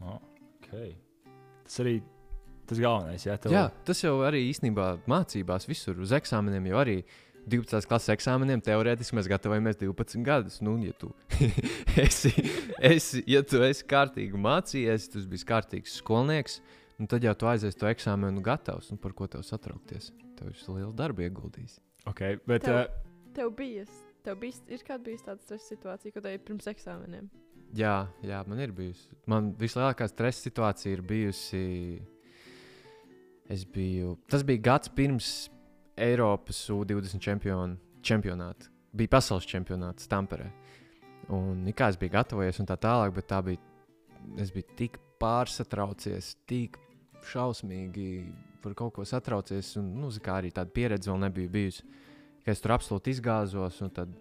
Oh, 0.00 0.20
okay. 0.60 0.94
Tas 1.66 1.80
arī 1.82 1.98
tas 2.68 2.80
galvenais. 2.82 3.26
Jā, 3.26 3.36
tev... 3.40 3.52
Jā, 3.54 3.66
tas 3.86 4.00
jau 4.04 4.16
arī 4.26 4.44
īstenībā 4.50 4.88
mācībās 5.10 5.68
visur 5.68 6.00
uz 6.02 6.14
eksāmeniem, 6.16 6.70
jo 6.70 6.80
arī 6.80 6.96
12. 7.50 7.88
klases 7.90 8.12
eksāmeniem 8.14 8.60
teorētiski 8.62 9.16
mēs 9.18 9.28
gatavojamies 9.30 9.80
12 9.80 10.22
gadus. 10.26 10.60
Nu, 10.62 10.76
ja 10.82 10.94
tu 10.98 11.10
esi, 12.04 12.30
esi, 12.78 13.24
ja 13.30 13.42
tu 13.42 13.62
esi 13.66 13.86
kārtīgi 13.90 14.38
mācījies, 14.38 15.08
tu 15.10 15.18
esi 15.22 15.30
bijis 15.32 15.46
kārtīgs 15.48 15.96
skolnieks, 16.02 16.60
nu, 17.00 17.08
tad 17.10 17.24
jau 17.26 17.34
tu 17.34 17.50
aizies 17.50 17.74
to 17.78 17.90
eksāmenu 17.90 18.44
gatavs. 18.46 18.92
Un 18.94 19.00
par 19.02 19.16
ko 19.18 19.26
tev 19.30 19.42
satraukties? 19.46 20.12
Tev 20.38 20.52
ir 20.52 20.62
liela 20.68 20.92
darba 20.96 21.26
ieguldījis. 21.26 21.80
okay, 22.06 22.38
bet 22.46 22.62
Tev- 22.68 22.84
uh, 22.84 23.08
Tev 23.32 23.48
bija, 23.56 23.86
tev 24.22 24.36
bija, 24.42 24.58
ir 24.68 24.82
kāda 24.84 25.02
bijusi 25.06 25.24
tāda 25.24 25.40
stresa 25.40 25.70
situācija, 25.72 26.12
kad 26.12 26.26
ej 26.28 26.38
pirms 26.44 26.66
eksāmeniem? 26.68 27.30
Jā, 27.72 28.06
jā, 28.20 28.42
man 28.44 28.58
ir 28.60 28.74
bijusi. 28.76 29.08
Man 29.26 29.54
vislielākā 29.56 30.04
stresa 30.10 30.44
situācija 30.44 30.92
ir 30.92 31.00
bijusi. 31.08 31.62
Es 33.50 33.64
biju. 33.64 34.16
Tas 34.30 34.44
bija 34.46 34.62
gads 34.62 34.90
pirms 34.94 35.50
Eiropas 35.96 36.60
U20 36.70 37.20
čempionu, 37.20 37.76
čempionāta. 38.02 38.70
Bija 38.92 39.14
pasaules 39.16 39.48
čempionāts 39.48 40.08
Tamperē. 40.10 40.50
Un 41.32 41.64
kā 41.76 41.88
es 41.92 41.98
biju 42.00 42.12
gatavojies 42.12 42.60
un 42.60 42.68
tā 42.68 42.76
tālāk, 42.80 43.14
bet 43.16 43.28
tā 43.30 43.40
bija. 43.44 43.60
Es 44.38 44.52
biju 44.54 44.76
tik 44.78 44.98
pārsatraucies, 45.20 46.36
tik 46.46 46.78
šausmīgi 47.26 48.08
par 48.62 48.74
kaut 48.78 48.94
ko 48.96 49.06
satraucies. 49.06 49.74
Un, 49.80 49.94
nu, 50.00 50.10
kā 50.22 50.38
arī 50.40 50.52
tāda 50.54 50.70
pieredze 50.74 51.10
vēl 51.10 51.22
nebija 51.26 51.50
bijusi. 51.52 51.86
Ka 52.42 52.54
es 52.54 52.62
tur 52.62 52.74
absolūti 52.76 53.14
izgāzos. 53.14 53.80
Un 53.82 53.90
tad 53.94 54.14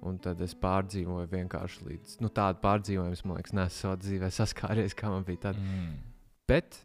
Un 0.00 0.16
tad 0.16 0.40
es 0.40 0.54
pārdzīvoju 0.56 1.28
vienkārši 1.28 1.82
līdz 1.84 2.14
nu, 2.24 2.30
tādu 2.32 2.62
pārdzīvojumu, 2.62 3.18
man 3.28 3.36
liekas, 3.36 3.52
nesu 3.56 3.82
savā 3.82 3.98
dzīvē 4.00 4.30
saskāries, 4.32 4.94
kā 4.96 5.10
man 5.12 5.26
bija 5.26 5.42
tāda. 5.50 5.60
mm, 5.60 5.90
Bet 6.48 6.78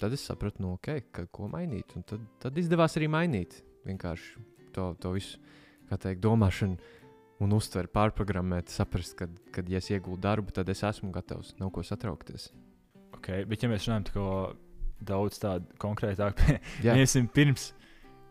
tad 0.00 0.14
es 0.16 0.24
sapratu, 0.26 0.62
nu, 0.64 0.74
okay, 0.78 1.04
ka 1.14 1.26
ko 1.32 1.48
mainīt. 1.52 1.94
Un 1.98 2.04
tad, 2.08 2.24
tad 2.42 2.58
izdevās 2.60 2.96
arī 2.98 3.08
mainīt 3.12 3.60
vienkārši 3.86 4.44
to, 4.74 4.90
to 5.00 5.14
visu, 5.14 5.40
kā 5.90 5.98
teikt, 6.00 6.22
domāšanu 6.24 6.78
un 7.44 7.54
uztveri 7.56 7.90
pārprogrammēt, 7.92 8.72
saprast, 8.72 9.16
ka, 9.18 9.28
kad 9.54 9.68
ja 9.70 9.80
es 9.82 9.90
iegūstu 9.92 10.22
darbu, 10.24 10.54
tad 10.54 10.70
es 10.72 10.84
esmu 10.86 11.10
gatavs, 11.14 11.54
nav 11.60 11.72
ko 11.74 11.84
satraukties. 11.84 12.50
okay. 13.16 13.44
Bet, 13.48 13.62
ja 13.62 13.70
mēs 13.70 13.88
runājam 13.88 14.06
par 14.12 14.54
daudz 15.04 15.40
tādu 15.42 15.66
konkrētāku, 15.82 16.58
Jā, 16.86 16.94
Iesim 16.96 17.26
pirms, 17.34 17.72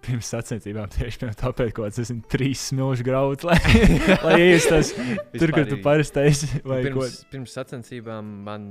pirms 0.03 0.31
sacensībām 0.33 0.89
tieši 0.93 1.29
tāpēc, 1.39 1.73
ka 1.75 1.91
tas 1.91 2.11
ir 2.13 2.23
trīs 2.31 2.63
smilšu 2.71 3.05
grauds, 3.07 3.45
lai, 3.47 3.59
lai 4.25 4.39
iestājas 4.53 4.93
tur, 5.35 5.53
kur 5.53 5.67
tu 5.69 5.79
parasti 5.83 6.25
esi. 6.31 6.49
vai 6.63 6.81
ko. 6.87 7.03
pirms, 7.03 7.21
pirms 7.31 7.55
sacensībām 7.59 8.33
man 8.47 8.67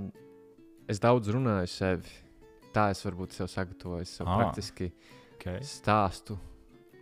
es 0.90 1.00
daudz 1.02 1.32
runāju 1.32 1.70
sevi. 1.70 2.21
Tā 2.72 2.88
es 2.92 3.02
varbūt 3.04 3.34
sev 3.36 3.50
sagatavoju, 3.52 4.06
sev 4.08 4.28
Ah. 4.28 4.38
praktiski. 4.38 4.92
Okay. 5.42 5.58
stāstu, 5.66 6.36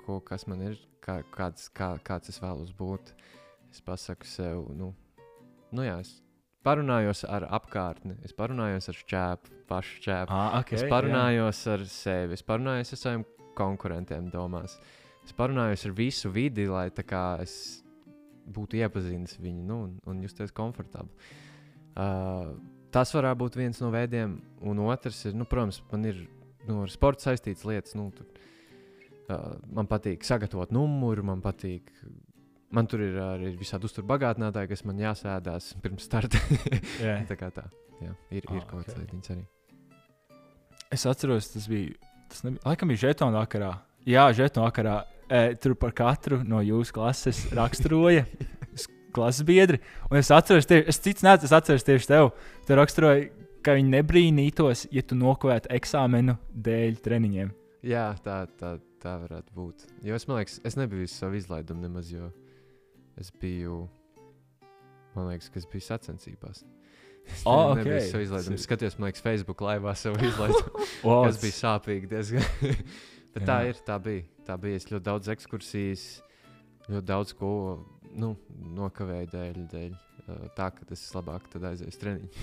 ko, 0.00 0.20
kas 0.24 0.46
man 0.48 0.62
ir, 0.62 0.78
kā, 1.04 1.18
kāds, 1.30 1.68
kā, 1.76 1.98
kāds 2.00 2.30
es 2.32 2.38
vēlos 2.40 2.72
būt. 2.72 3.12
Es 3.70 3.82
pasaku 3.84 4.24
sev, 4.24 4.70
nu, 4.72 4.94
nu 5.70 5.84
jā, 5.84 5.98
es 6.00 6.22
parunājos 6.64 7.20
ar 7.28 7.44
apkārtni, 7.52 8.16
es 8.24 8.32
parunājos 8.32 8.88
ar 8.88 8.96
šķēpu, 8.96 9.52
pašu 9.68 10.00
šķēpu. 10.00 10.32
Ah, 10.32 10.56
okay, 10.60 10.78
es 10.78 10.88
parunājos 10.88 11.60
ar 11.74 11.84
sevi, 11.84 12.32
es 12.32 12.42
parunājos 12.42 12.94
ar 12.96 13.02
saviem 13.02 13.26
konkurentiem 13.60 14.30
domās. 14.32 14.78
Es 15.24 15.36
parunājos 15.36 15.84
ar 15.84 15.92
visu 16.00 16.32
vidi, 16.32 16.64
lai 16.66 16.88
tā 16.90 17.04
kā 17.04 17.42
es 17.44 17.84
būtu 18.50 18.80
iepazinis 18.80 19.36
viņu 19.38 19.66
nu, 19.68 19.82
un, 19.84 19.96
un 20.08 20.22
justies 20.24 20.50
komfortabli. 20.56 21.12
Uh, 21.90 22.56
tas 22.94 23.12
varētu 23.14 23.38
būt 23.44 23.56
viens 23.60 23.80
no 23.82 23.90
veidiem, 23.94 24.38
un 24.66 24.80
otrs 24.88 25.24
ir, 25.28 25.34
nu, 25.38 25.46
protams, 25.48 25.80
man 25.92 26.04
ir 26.10 26.24
nu, 26.68 26.82
ar 26.84 26.90
sporta 26.92 27.28
saistītas 27.30 27.64
lietas. 27.68 27.94
Nu, 27.98 28.08
tur, 28.14 28.26
uh, 29.30 29.54
man 29.74 29.88
patīk 29.90 30.26
sagatavot 30.26 30.72
numuru, 30.74 31.24
man 31.26 31.42
patīk. 31.44 31.90
Man 32.70 32.86
tur 32.86 33.00
ir 33.02 33.16
arī 33.18 33.48
visādi 33.58 33.88
uzturbagātinātāji, 33.88 34.68
kas 34.70 34.84
man 34.86 35.00
jāsēdās 35.02 35.72
pirms 35.82 36.04
starta. 36.06 36.38
Jā. 37.02 37.16
tā 37.26 37.34
kā 37.40 37.48
tā. 37.54 37.64
Jā, 38.00 38.12
ir, 38.30 38.44
ir 38.44 38.60
Ah, 38.60 38.66
kaut 38.70 38.84
kāds 38.86 38.94
ok. 38.94 39.00
lietas 39.10 39.32
arī. 39.34 39.42
Es 40.94 41.02
atceros, 41.06 41.48
tas 41.54 41.66
bija. 41.70 41.94
Tas 42.30 42.44
nebija, 42.46 42.62
laikam 42.66 42.90
bija 42.92 43.02
žetona 43.08 43.40
vakarā. 43.42 43.72
Jā, 44.06 44.28
žetona 44.38 44.68
vakarā. 44.68 44.94
E, 45.30 45.40
tur 45.62 45.74
par 45.78 45.92
katru 45.94 46.40
no 46.46 46.58
jūsu 46.62 46.94
klases 46.94 47.44
raksturoja 47.54 48.24
klases 49.14 49.44
biedri. 49.46 49.80
Un 50.10 50.18
es 50.20 50.30
atceros, 50.34 50.66
tie, 50.70 50.82
es 50.88 50.98
cits 51.02 51.24
nē, 51.26 51.36
es 51.44 51.52
atceros 51.56 51.84
tieši 51.86 52.10
tev. 52.10 52.30
Te 52.66 52.76
raksturoja, 52.78 53.28
ka 53.64 53.74
viņi 53.76 53.92
nebrīnītos, 53.96 54.86
ja 54.94 55.02
tu 55.04 55.18
nokavētu 55.20 55.68
eksāmenu 55.76 56.36
dēļ 56.54 57.00
treniņiem. 57.04 57.50
Jā, 57.86 58.10
tā, 58.24 58.42
tā, 58.60 58.74
tā 59.00 59.14
varētu 59.22 59.54
būt. 59.56 59.86
Jo 60.04 60.16
es, 60.18 60.26
liekas, 60.28 60.58
es 60.68 60.76
nebiju 60.76 61.06
uz 61.08 61.14
savu 61.16 61.38
izlaidumu 61.40 61.86
nemaz, 61.86 62.10
jo 62.12 62.30
es 63.20 63.30
biju. 63.40 63.86
Man 65.16 65.26
liekas, 65.32 65.48
ka 65.50 65.58
es 65.60 65.66
biju 65.68 65.82
sacensībās. 65.88 66.62
Es 67.30 67.42
Oh, 67.46 67.74
ne- 67.74 67.82
nebiju 67.82 67.96
ok. 67.96 68.02
uz 68.04 68.10
savu 68.12 68.24
izlaidumu. 68.24 68.54
Es 68.60 68.66
skatījos, 68.66 68.98
man 68.98 69.08
liekas, 69.10 69.22
Facebook 69.24 69.60
laivā 69.64 69.94
savu 69.98 70.20
izlaidumu. 70.24 70.84
Wow, 71.04 71.24
Tas 71.26 71.40
bija 71.42 71.56
sāpīgi 71.58 72.08
diezgan. 72.10 72.44
Bet 73.34 73.44
tā 73.46 73.60
Jā. 73.64 73.70
ir, 73.74 73.80
tā 73.86 73.96
bija. 74.02 74.24
Tā 74.46 74.56
bija. 74.60 74.76
Es 74.80 74.88
ļoti 74.90 75.04
daudz 75.06 75.28
ekskursijas, 75.30 76.04
ļoti 76.88 77.06
daudz 77.06 77.34
ko 77.38 77.50
nu, 78.18 78.34
nokavēju 78.76 79.30
dēļ, 79.32 79.60
dēļ 79.70 79.94
uh, 79.94 80.42
tā, 80.56 80.70
ka 80.74 80.88
es 80.94 81.06
labāk 81.16 81.48
uz 81.54 82.00
treniņu. 82.00 82.28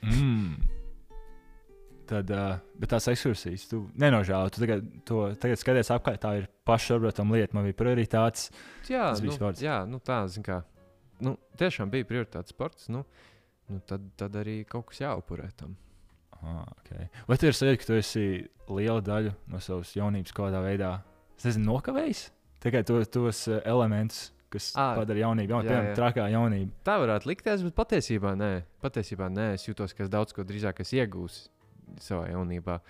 Mm. 0.00 0.54
Tad, 2.10 2.30
uh, 2.34 2.56
bet 2.80 2.90
tās 2.90 3.06
ekskursijas, 3.12 3.68
tu 3.70 3.84
nenožēlo. 4.00 4.48
Tu 4.50 4.64
tagad, 4.64 4.86
to, 5.06 5.20
tagad 5.38 5.60
skaties 5.60 5.92
apkārt, 5.94 6.18
tā 6.24 6.32
ir 6.40 6.48
pašsaprotama 6.66 7.36
lieta. 7.36 7.54
Man 7.54 7.68
bija 7.68 7.76
prioritātes. 7.78 8.48
jā, 8.88 9.04
Tas 9.12 9.22
bija 9.22 9.30
nu, 9.30 9.36
svarts. 9.36 9.62
jā, 9.62 9.76
nu, 9.86 10.00
tā, 10.02 10.24
kā. 10.42 10.56
Nu, 11.22 11.36
tiešām 11.60 11.92
bija 11.92 12.08
prioritāte 12.08 12.50
sports. 12.50 12.88
Nu, 12.90 13.04
nu, 13.70 13.78
tad, 13.86 14.08
tad 14.18 14.40
arī 14.40 14.64
kaut 14.66 14.88
kas 14.90 15.04
jāupurē 15.04 15.52
tam. 15.60 15.76
Ah, 16.40 16.64
okay. 16.80 17.06
Vai 17.28 17.36
tu 17.38 17.46
esi 17.46 17.60
sajūta, 17.60 17.78
ka 17.78 17.88
tu 17.92 18.00
esi 18.00 18.26
lielu 18.72 19.04
daļu 19.04 19.36
no 19.52 19.60
savas 19.62 19.94
jaunības 19.94 20.34
kaut 20.34 20.48
kādā 20.48 20.64
veidā 20.64 20.92
es 21.36 21.46
nezinu, 21.46 21.68
nokavējis? 21.70 22.26
Tikai 22.64 22.82
to, 22.88 22.98
tos 23.08 23.46
uh, 23.48 23.60
elementus, 23.68 24.30
kas 24.50 24.70
Ā, 24.74 24.86
padara 24.98 25.22
jaunību, 25.24 25.60
piemēram, 25.62 25.90
jā. 25.90 25.96
trakā 25.98 26.26
jaunība. 26.32 26.72
Tā 26.86 26.96
varētu 27.02 27.30
likties, 27.30 27.64
bet 27.66 27.76
patiesībā 27.78 28.34
nē. 28.38 28.50
Patiesībā 28.82 29.30
nē. 29.32 29.52
Es 29.56 29.66
jūtos, 29.68 29.94
ka 29.96 30.04
es 30.06 30.12
daudz 30.12 30.34
ko 30.36 30.44
drīzāk 30.46 30.82
iegūmis 30.84 31.44
savā 32.02 32.30
jaunībā. 32.32 32.80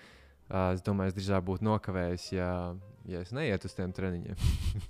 Uh, 0.51 0.73
es 0.75 0.81
domāju, 0.83 1.13
es 1.13 1.15
drīzāk 1.15 1.45
būtu 1.47 1.63
nokavējis, 1.63 2.25
ja, 2.35 2.49
ja 3.07 3.21
es 3.23 3.31
neietu 3.35 3.69
uz 3.69 3.75
tiem 3.77 3.93
treniņiem. 3.95 4.41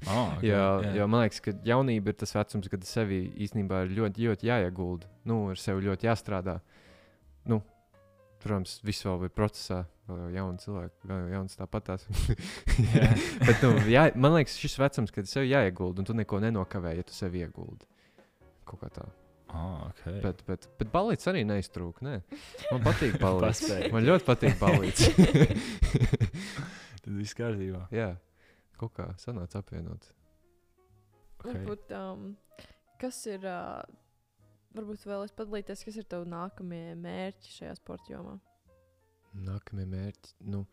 Ah, 0.09 0.33
okay, 0.33 0.49
jo, 0.49 0.61
jā. 0.81 0.93
jo 0.97 1.05
man 1.11 1.21
liekas, 1.21 1.41
ka 1.45 1.53
jaunība 1.65 2.11
ir 2.11 2.17
tas 2.17 2.33
vecums, 2.33 2.69
kad 2.71 2.85
sevi 2.87 3.19
īstenībā 3.45 3.83
ir 3.85 3.93
ļoti, 3.99 4.25
ļoti 4.25 4.49
jāiegulda. 4.49 5.09
Nu, 5.29 5.43
ar 5.53 5.59
sevi 5.61 5.85
ļoti 5.85 6.09
jāstrādā. 6.09 6.57
Nu, 7.51 7.59
protams, 8.41 8.79
viss 8.85 9.05
vēl 9.05 9.27
ir 9.27 9.33
procesā. 9.37 9.83
Vēl 10.11 10.25
jau 10.25 10.31
jauni 10.35 10.59
cilvēki, 10.59 11.07
vēl 11.07 11.19
jau 11.21 11.31
jauns 11.37 11.55
tāpat 11.55 11.85
tās. 11.87 12.03
Jā. 12.97 13.07
Bet, 13.45 13.63
nu, 13.63 13.69
jā, 13.87 14.03
man 14.19 14.35
liekas, 14.35 14.57
šis 14.59 14.75
vecums, 14.81 15.13
kad 15.15 15.29
sev 15.29 15.45
jāiegulda, 15.47 16.03
un 16.03 16.09
tu 16.09 16.15
neko 16.17 16.41
nenokavē, 16.43 16.91
ja 16.97 17.05
tu 17.07 17.15
sev 17.15 17.37
ieguldi. 17.39 17.87
Kaut 18.67 18.83
kā 18.83 18.91
tā. 18.91 19.05
Ah, 19.53 19.87
okay. 19.89 20.19
Bet, 20.23 20.43
bet, 20.47 20.67
bet 20.79 20.91
balīts 20.91 21.27
arī 21.31 21.45
neiztrūk. 21.47 22.01
Ne? 22.07 22.19
Man 22.71 22.83
patīk 22.85 23.17
balīts. 23.23 23.71
Man 23.91 24.05
ļoti 24.07 24.27
patīk 24.27 24.59
balīts. 24.59 25.07
Tad 27.01 27.15
viss 27.15 27.35
kārtībā. 27.35 27.85
jā, 27.95 28.11
kaut 28.79 28.95
kā 28.99 29.09
sanāca 29.19 29.63
apvienot. 29.63 30.11
Okay. 31.41 31.55
Varbūt, 31.55 31.91
um, 31.97 32.29
kas 33.01 33.23
ir, 33.31 33.47
uh, 33.49 33.81
varbūt 34.77 35.07
vēl 35.09 35.25
es 35.25 35.35
padalīties, 35.35 35.83
kas 35.87 35.99
ir 35.99 36.07
tavi 36.07 36.29
nākamie 36.31 36.91
mērķi 36.99 37.55
šajā 37.57 37.79
sporta 37.79 38.13
jomā? 38.13 38.37
Nākamie 39.37 39.85
mērķi. 39.87 40.35
Nu, 40.51 40.65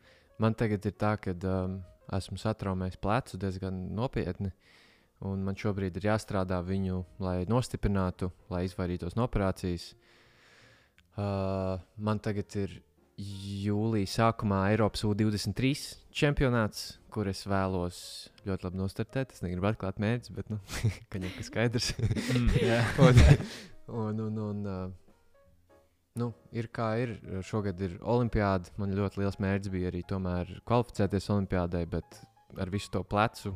man 0.43 0.57
tagad 0.59 0.87
ir 0.89 0.97
tā, 0.99 1.15
ka 1.23 1.35
um, 1.47 1.79
esmu 2.19 2.39
satraumējis 2.41 3.01
plecu 3.03 3.41
diezgan 3.41 3.87
nopietni. 3.95 4.53
Un 5.29 5.43
man 5.43 5.57
šobrīd 5.59 5.97
ir 5.99 6.13
jāstrādā 6.13 6.61
viņu, 6.63 7.01
lai 7.23 7.43
nostiprinātu, 7.51 8.31
lai 8.53 8.65
izvairītos 8.69 9.17
no 9.19 9.27
operācijas. 9.27 9.91
Uh, 11.19 11.81
man 11.99 12.21
tagad 12.23 12.55
ir 12.61 12.77
jūlijā 13.19 14.07
sākumā 14.13 14.61
Eiropas 14.71 15.03
U23 15.09 15.73
čempionāts, 16.15 16.85
kur 17.11 17.27
es 17.31 17.43
vēlos 17.51 17.99
ļoti 18.47 18.69
labi 18.69 18.79
nostartēt. 18.79 19.35
Es 19.35 19.43
negribu 19.43 19.67
atklāt 19.73 19.99
mērķus, 20.03 20.35
bet 20.37 20.53
nu, 20.53 20.61
ka 21.11 21.19
jau 21.19 21.33
ir 21.33 21.47
skaidrs. 21.47 21.91
Mm, 21.99 22.53
un, 23.03 23.21
un, 24.05 24.23
un, 24.29 24.41
un, 24.47 24.63
uh, 24.71 25.08
nu, 26.19 26.33
ir 26.53 26.69
kā 26.75 26.91
ir. 27.03 27.15
Šogad 27.47 27.81
ir 27.85 27.97
olimpiāda. 28.03 28.75
Man 28.81 28.93
ļoti 28.97 29.23
liels 29.23 29.39
mērķis 29.43 29.73
bija 29.73 29.93
arī 29.93 30.03
tomēr 30.09 30.51
kvalificēties 30.69 31.31
olimpiādai, 31.35 31.87
bet 31.91 32.21
ar 32.59 32.71
visu 32.73 32.93
to 32.93 33.03
plecu 33.07 33.55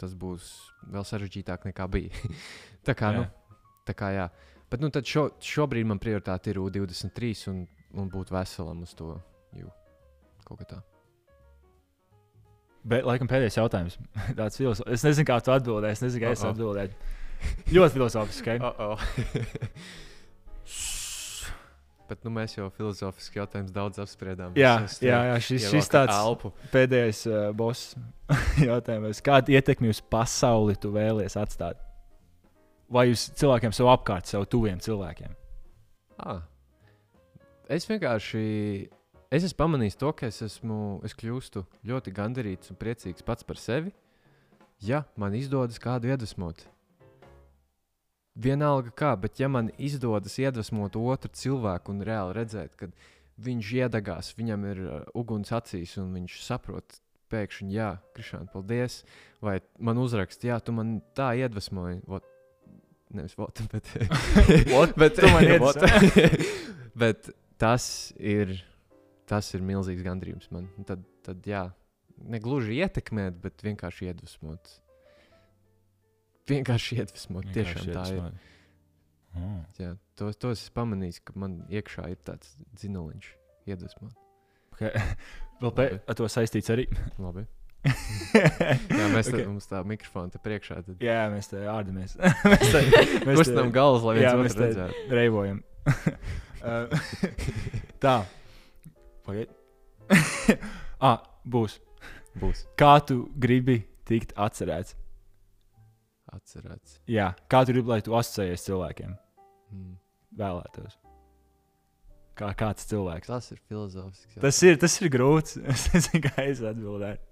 tas 0.00 0.12
būs 0.16 0.50
vēl 0.92 1.06
sarežģītāk 1.06 1.66
nekā 1.70 1.86
bija. 1.90 2.34
tā 2.86 2.94
kā, 2.98 3.12
Jā. 3.14 3.22
nu, 3.22 3.62
tā 3.88 3.96
kā 3.96 4.12
jā. 4.14 4.26
Bet 4.70 4.82
nu, 4.82 4.90
šo, 4.90 5.28
šobrīd 5.42 5.86
man 5.88 6.00
prioritāte 6.02 6.52
ir 6.52 6.60
U23 6.62 7.32
un, 7.52 7.64
un 7.96 8.10
būt 8.12 8.32
veselam 8.34 8.82
uz 8.86 8.94
to. 8.98 9.14
Jū. 9.56 9.70
Kaut 10.46 10.62
kā 10.62 10.68
tā. 10.74 10.80
Bet, 12.86 13.06
laikam, 13.06 13.26
pēdējais 13.30 13.58
jautājums. 13.58 13.96
Tāds 14.38 14.58
filozofisks. 14.60 14.92
Es 14.94 15.06
nezinu, 15.06 15.26
kā 15.26 15.38
tu 15.42 15.54
atbildēsi. 15.54 15.98
Es 15.98 16.04
nezinu, 16.06 16.22
kā 16.22 16.34
es 16.36 16.42
Uh-oh. 16.44 16.54
atbildēju. 16.54 17.14
Ļoti 17.74 17.96
filozofisks. 17.98 18.42
Okay? 18.44 18.58
Uh 18.66 18.70
-oh. 18.78 18.96
Bet 22.06 22.22
nu, 22.26 22.30
mēs 22.30 22.54
jau 22.56 22.68
filozofiski 22.70 23.40
jautājumus 23.40 23.72
daudz 23.74 23.98
apspriedām. 24.02 24.52
Jā, 24.58 24.76
Es 24.86 25.00
jā, 25.02 25.18
jā, 25.30 25.38
šis, 25.42 25.64
šis 25.72 25.88
tāds 25.90 26.14
elpu. 26.14 26.52
pēdējais 26.72 27.24
uh, 27.26 27.38
boss 27.56 27.96
jautājums. 28.68 29.22
Kādu 29.26 29.56
ietekmi 29.56 29.90
uz 29.90 30.00
pasauli 30.00 30.76
tu 30.78 30.92
vēlies 30.94 31.34
atstāt? 31.40 31.80
Vai 32.86 33.08
uz 33.10 33.24
cilvēkiem 33.34 33.74
sev 33.74 33.88
apkārt, 33.90 34.30
sev 34.30 34.44
tuviem 34.46 34.78
cilvēkiem? 34.78 35.32
Ah. 36.22 36.44
Es 37.66 37.88
vienkārši 37.90 38.44
es 39.34 39.42
esmu 39.42 39.58
pamanījis 39.58 39.98
to, 39.98 40.12
ka 40.14 40.28
es, 40.30 40.38
esmu, 40.46 41.00
es 41.04 41.16
kļūstu 41.18 41.64
ļoti 41.90 42.14
gandarīts 42.14 42.70
un 42.70 42.78
priecīgs 42.78 43.26
pats 43.26 43.42
par 43.42 43.58
sevi, 43.58 43.90
ja 44.86 45.02
man 45.18 45.34
izdodas 45.34 45.82
kādu 45.82 46.12
iedvesmot. 46.12 46.62
Vienalga 48.36 48.90
kā, 48.92 49.14
bet 49.16 49.40
ja 49.40 49.48
man 49.48 49.70
izdodas 49.80 50.34
iedvesmot 50.42 50.96
otru 51.00 51.30
cilvēku 51.32 51.94
un 51.94 52.02
reāli 52.04 52.34
redzēt, 52.36 52.74
ka 52.76 52.90
viņš 53.46 53.70
iedegās, 53.78 54.34
viņam 54.36 54.66
ir 54.68 54.82
uh, 54.84 54.98
uguns 55.16 55.52
acīs 55.56 55.94
un 56.00 56.12
viņš 56.16 56.36
saprot, 56.44 56.98
pēkšņi, 57.32 57.72
jā, 57.74 57.88
Krišāna, 58.14 58.46
paldies. 58.52 59.00
Vai 59.42 59.56
man 59.82 59.98
uzrakst, 59.98 60.44
jā, 60.46 60.58
tu 60.62 60.72
man 60.76 60.98
tā 61.16 61.32
iedvesmoji. 61.40 62.02
Vot, 62.06 62.28
nevis 63.16 63.34
vot, 63.40 63.60
bet, 63.72 63.88
What? 64.74 64.94
bet, 65.00 65.16
Tu 65.18 65.32
man 65.32 65.48
vot. 65.64 65.80
iedvesmoji. 65.80 66.46
bet 66.94 67.32
tas 67.60 67.88
ir, 68.20 68.54
tas 69.28 69.48
ir 69.56 69.64
milzīgs 69.64 70.04
gandrījums 70.06 70.52
man. 70.54 70.68
Tad, 70.88 71.02
tad 71.26 71.48
jā, 71.48 71.66
ne 72.20 72.40
gluži 72.40 72.78
ietekmēt, 72.84 73.40
bet 73.42 73.64
vienkārši 73.64 74.10
iedvesmot. 74.12 74.76
Vienkārši 76.46 77.00
iedvesmot. 77.00 77.48
Tiešām 77.54 77.88
tā 77.90 78.04
ir. 78.14 78.20
Oh. 79.36 79.58
Jā, 79.80 79.90
to, 80.16 80.30
to 80.32 80.52
es 80.54 80.62
pamanīju, 80.72 81.20
ka 81.28 81.34
man 81.36 81.58
iekšā 81.68 82.06
ir 82.12 82.20
tāds 82.24 82.54
dzinuliņš, 82.78 83.26
iedvesmot. 83.68 84.14
Okay. 84.72 84.92
Vēl 85.60 85.72
pēc 85.76 85.98
ar 86.08 86.18
to 86.18 86.28
saistīts 86.32 86.72
arī. 86.72 86.86
Labi. 87.20 87.46
Jā, 87.86 89.06
mēs 89.12 89.28
Okay. 89.28 89.42
okay. 89.42 89.44
tam 89.46 89.58
tā 89.70 89.80
mikrofonu 89.86 90.32
te 90.34 90.40
priekšā. 90.42 90.80
Tad 90.86 91.02
Jā, 91.04 91.18
mēs 91.32 91.50
te 91.52 91.62
ārdamies. 91.70 92.16
mēs 92.52 92.64
te, 92.74 92.80
mēs 93.28 93.40
kustinām 93.42 93.70
galvas, 93.74 94.02
lai 94.08 94.16
jā, 94.24 94.32
mēs 94.40 94.56
te 94.58 94.64
redzētu. 94.64 95.04
reivojam. 95.14 95.60
Uh, 95.86 96.90
Tā. 98.02 98.16
Pagaid. 99.26 99.52
ah, 100.98 101.20
būs. 101.46 101.78
Būs 102.36 102.64
Kā 102.78 102.96
tu 103.06 103.26
gribi 103.38 103.80
tikt 104.08 104.34
atcerēts? 104.36 104.96
Atcerēts. 106.34 107.00
Jā, 107.10 107.30
kā 107.50 107.62
tu 107.66 107.74
gribi, 107.74 107.92
lai 107.94 108.00
tu 108.04 108.16
asociējies 108.18 108.66
cilvēkiem? 108.66 109.16
Mm. 109.74 109.92
Vēlētos. 110.36 110.98
Kā 112.36 112.50
kāds 112.58 112.84
cilvēks. 112.90 113.30
Tas 113.30 113.52
ir 113.54 113.60
filozofisks. 113.70 114.34
jā. 114.36 114.42
Tas 114.44 114.58
ir, 114.66 114.76
tas 114.80 114.98
ir 115.00 115.12
grūts. 115.12 115.56
Es 115.72 115.86
nezinu, 115.94 116.26
kā 116.26 116.44
es 116.50 116.60
atbildēju. 116.60 117.22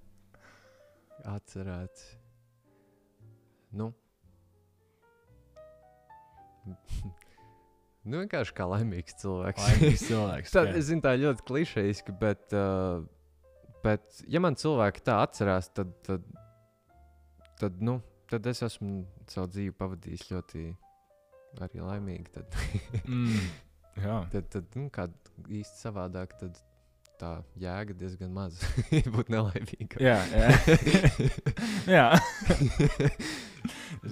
Atcerēts. 1.34 2.06
Nu. 3.74 3.90
nu, 8.08 8.22
vienkārši 8.22 8.56
kā 8.56 8.68
laimīgs 8.70 9.18
cilvēks. 9.20 9.66
Laimīgs 9.68 10.06
cilvēks. 10.10 10.54
tā, 10.54 10.64
es 10.72 10.88
zinu, 10.88 11.04
tā 11.04 11.14
ir 11.18 11.26
ļoti 11.26 11.46
klišejiski, 11.50 12.16
bet, 12.20 12.56
uh, 12.56 13.04
bet, 13.84 14.22
ja 14.30 14.40
man 14.44 14.56
cilvēki 14.60 15.04
tā 15.04 15.20
atcerās, 15.26 15.68
tad, 15.76 15.92
tad, 16.06 16.24
tad, 17.60 17.80
nu, 17.84 17.98
tad 18.34 18.50
es 18.50 18.62
esmu 18.66 19.04
savu 19.30 19.52
dzīvi 19.54 19.76
pavadījis 19.78 20.28
ļoti 20.32 20.66
arī 21.62 21.84
laimīgi. 21.86 22.34
Tad, 22.34 22.58
Mm, 23.94 24.24
tad, 24.32 24.48
tad 24.50 24.72
nu, 24.74 24.88
kā 24.90 25.04
īsti 25.46 25.84
savādāk, 25.84 26.32
tad 26.40 26.56
tā 27.20 27.30
jēga 27.62 27.94
diezgan 27.94 28.32
maza 28.34 28.66
būt 29.14 29.30
nelaimīgam. 29.30 30.02
Jā, 30.02 30.16
jā. 30.34 30.48
jā. 31.94 32.06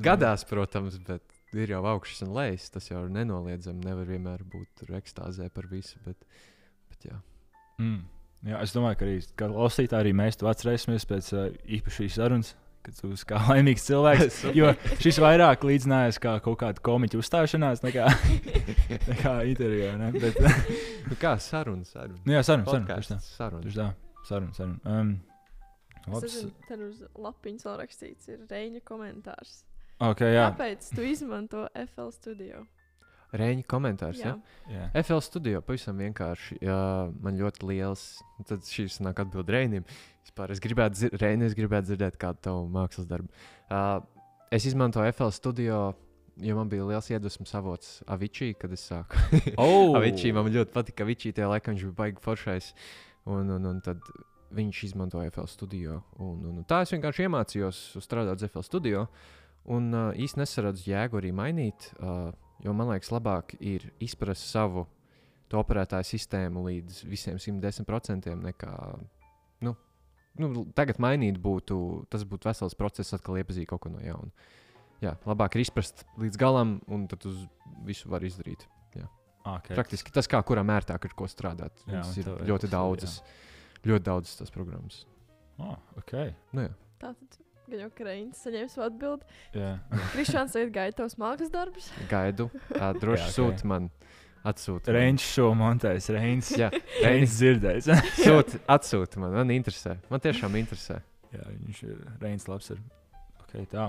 Gadās, 0.07 0.47
protams, 0.47 1.01
bet 1.03 1.27
ir 1.59 1.75
jau 1.75 1.83
augšas 1.93 2.23
un 2.29 2.33
lejas. 2.37 2.71
Tas 2.73 2.89
jau 2.93 3.03
ir 3.05 3.13
nenoliedzami. 3.13 3.83
Nevar 3.89 4.09
vienmēr 4.09 4.47
būt 4.55 4.87
ekstāzē 5.01 5.51
par 5.53 5.67
visu. 5.73 5.99
Bet, 6.07 6.23
bet 6.93 7.11
jā. 7.11 7.19
Mm. 7.83 8.05
jā, 8.47 8.63
es 8.63 8.75
domāju, 8.77 9.01
ka 9.01 9.09
arī 9.09 9.19
klausītāji, 9.43 9.99
arī 9.99 10.15
mēs 10.23 10.39
to 10.39 10.47
atcerēsimies 10.51 11.09
pēc 11.11 11.33
uh, 11.35 11.49
īpašas 11.67 12.05
šīs 12.05 12.21
sarunas. 12.21 12.55
Kad 12.83 12.97
tu 12.99 13.13
esi 13.15 13.27
kā 13.31 13.39
laimīgs 13.51 13.85
cilvēks. 13.87 14.39
Jo 14.59 14.73
šis 15.03 15.19
vairāk 15.23 15.63
līdzinājās 15.69 16.19
kā 16.23 16.37
kaut 16.43 16.59
kāda 16.65 16.83
komiķa 16.83 17.21
uzstāšanās, 17.21 17.83
nekā, 17.87 18.09
nekā 19.13 19.35
intervijā. 19.53 19.93
Ne? 20.01 20.13
Bet, 20.17 20.41
Nu, 21.09 21.19
kā 21.21 21.35
saruna? 21.43 21.85
saruna. 21.85 22.19
nu, 22.25 22.33
jā, 22.35 22.43
saruna, 22.47 22.65
tā. 22.89 23.21
saruna. 23.23 23.63
Tieši 23.67 23.79
tā. 23.83 23.89
Saruna, 24.27 24.53
saruna. 24.57 24.79
Um, 24.87 25.17
labs. 26.09 26.37
tur 26.69 26.85
uz 26.89 27.01
lapiņas 27.19 27.67
vēl 27.69 27.81
rakstīts, 27.83 28.29
ir 28.33 28.45
Reņa 28.51 28.83
komentārs. 28.89 29.59
Okay, 30.03 30.33
jā, 30.35 30.47
Kāpēc 30.51 30.87
tu 30.97 31.05
izmanto 31.07 31.67
FL 31.79 32.09
studio? 32.15 32.65
Rēņa 33.33 33.63
komentārs. 33.71 34.19
Jā, 34.21 34.35
Ja? 34.69 34.73
jā. 34.93 35.03
FL 35.07 35.21
studio 35.25 35.61
pavisam 35.65 35.97
vienkārši. 36.03 36.59
Jā, 36.67 36.79
man 37.25 37.39
ļoti 37.41 37.65
liels. 37.71 38.03
Tad 38.49 38.67
šīs 38.69 38.99
nāk 39.05 39.23
atbild 39.25 39.49
Rēnim. 39.49 39.87
Vispār 40.23 40.55
es 40.55 40.63
gribētu, 40.63 40.97
dzir 40.97 41.17
Rēni, 41.19 41.49
es 41.49 41.57
gribētu 41.59 41.91
dzirdēt 41.91 42.17
kādu 42.21 42.43
tavu 42.47 42.67
mākslas 42.73 43.09
darbu. 43.11 43.29
Uh, 43.67 43.99
es 44.55 44.67
izmantoju 44.69 45.13
FL 45.13 45.33
studio, 45.35 45.79
jo 46.43 46.57
man 46.57 46.71
bija 46.71 46.87
liels 46.89 47.11
iedvesmas 47.11 47.55
avots 47.59 47.95
Avičī, 48.11 48.53
kad 48.59 48.73
es 48.75 48.85
sāku. 48.91 49.19
Oh! 49.63 49.97
Avičī 49.99 50.33
man 50.35 50.51
ļoti 50.53 50.75
patika. 50.75 51.07
Avičī 51.07 51.35
tajā 51.35 51.51
laikā 51.51 51.75
viņš 51.75 51.89
bija 51.89 51.99
baigi 51.99 52.25
foršais. 52.25 52.73
Un, 53.33 53.51
un, 53.55 53.67
un 53.71 53.83
tad 53.85 54.03
viņš 54.55 54.85
izmantoja 54.91 55.33
FL 55.33 55.51
studio. 55.51 56.01
Un, 56.19 56.41
un, 56.47 56.57
un 56.63 56.67
tā 56.69 56.83
es 56.85 56.95
vienkārši 56.95 57.27
iemācījos 57.27 57.83
strādāt 58.05 58.43
uz 58.43 58.51
FL 58.51 58.67
studio. 58.67 59.07
Un 59.71 59.93
uh, 59.95 60.09
īstenībā 60.15 60.47
nesaredzu 60.47 60.89
jēgu 60.91 61.21
arī 61.21 61.31
mainīt, 61.35 61.93
uh, 62.01 62.33
jo 62.65 62.75
man 62.75 62.91
liekas, 62.91 63.13
labāk 63.15 63.55
ir 63.61 63.91
izprast 64.03 64.49
savu 64.51 64.87
operētāju 65.53 66.07
sistēmu 66.09 66.65
līdz 66.65 67.03
visiem 67.05 67.37
110% 67.37 68.33
nekā. 68.41 68.73
Nu, 69.67 69.75
nu, 70.41 70.67
tagad 70.77 71.01
mainīt 71.03 71.41
būtu, 71.43 71.79
tas 72.13 72.25
būtu 72.29 72.49
vesels 72.49 72.79
process, 72.79 73.15
atkal 73.17 73.41
iepazīt 73.41 73.69
kaut 73.71 73.85
ko 73.85 73.93
no 73.93 74.01
jauna. 74.03 74.31
Jā, 75.03 75.17
labāk 75.27 75.57
ir 75.57 75.65
izprast 75.65 76.05
līdz 76.23 76.39
galam, 76.39 76.77
un 76.87 77.09
tad 77.11 77.27
uz 77.27 77.43
visu 77.85 78.09
var 78.13 78.23
izdarīt. 78.23 78.69
Ah, 79.45 79.59
okay. 79.59 79.75
Praktiski 79.75 80.13
tas, 80.15 80.29
kā 80.31 80.39
kuram 80.47 80.71
ērtāk 80.71 81.09
ar 81.09 81.15
ko 81.19 81.27
strādāt. 81.31 81.83
Jā, 81.91 82.03
ir 82.21 82.29
ir 82.31 82.45
ļoti 82.53 82.69
jā. 82.69 82.73
daudzas, 82.77 83.17
ļoti 83.83 84.07
daudzas 84.07 84.39
tās 84.39 84.55
programmas. 84.55 85.01
Ah, 85.59 85.79
okay. 85.99 86.31
Nu, 86.55 86.69
jā. 86.69 86.75
Tātad, 87.03 87.39
gan 87.67 87.83
jau 87.83 87.89
Kreņķis 87.99 88.45
saņems 88.47 88.77
atbildi. 88.87 89.39
Jā. 89.59 89.73
Krišāns 90.15 90.55
tagad 90.55 90.75
gaida 90.77 90.99
tavs 91.03 91.19
mākslas 91.19 91.51
darbus. 91.55 91.91
Gaidu. 92.11 92.49
Ā, 92.79 92.93
Droši 93.03 93.25
Jā, 93.25 93.29
ok. 93.33 93.35
sūti 93.35 93.71
man. 93.73 93.91
Atsūti. 94.49 94.91
Reņģis 94.97 95.27
šo 95.37 95.49
montēs. 95.55 96.09
Reņģis 96.11 96.51
Jā, 96.59 96.69
Reņģis 97.05 97.35
dzirdēs. 97.39 97.89
sūti, 98.27 98.59
atsūti 98.75 99.21
man. 99.23 99.37
Man 99.39 99.53
interesē. 99.55 99.97
Man 100.11 100.23
tiešām 100.25 100.57
interesē. 100.59 100.99
Jā, 101.33 101.45
viņš 101.67 101.83
ir 101.87 102.01
Reņģis 102.25 102.49
labs. 102.51 102.71
Ir. 102.75 102.81
Okay, 103.45 103.67
tā. 103.71 103.87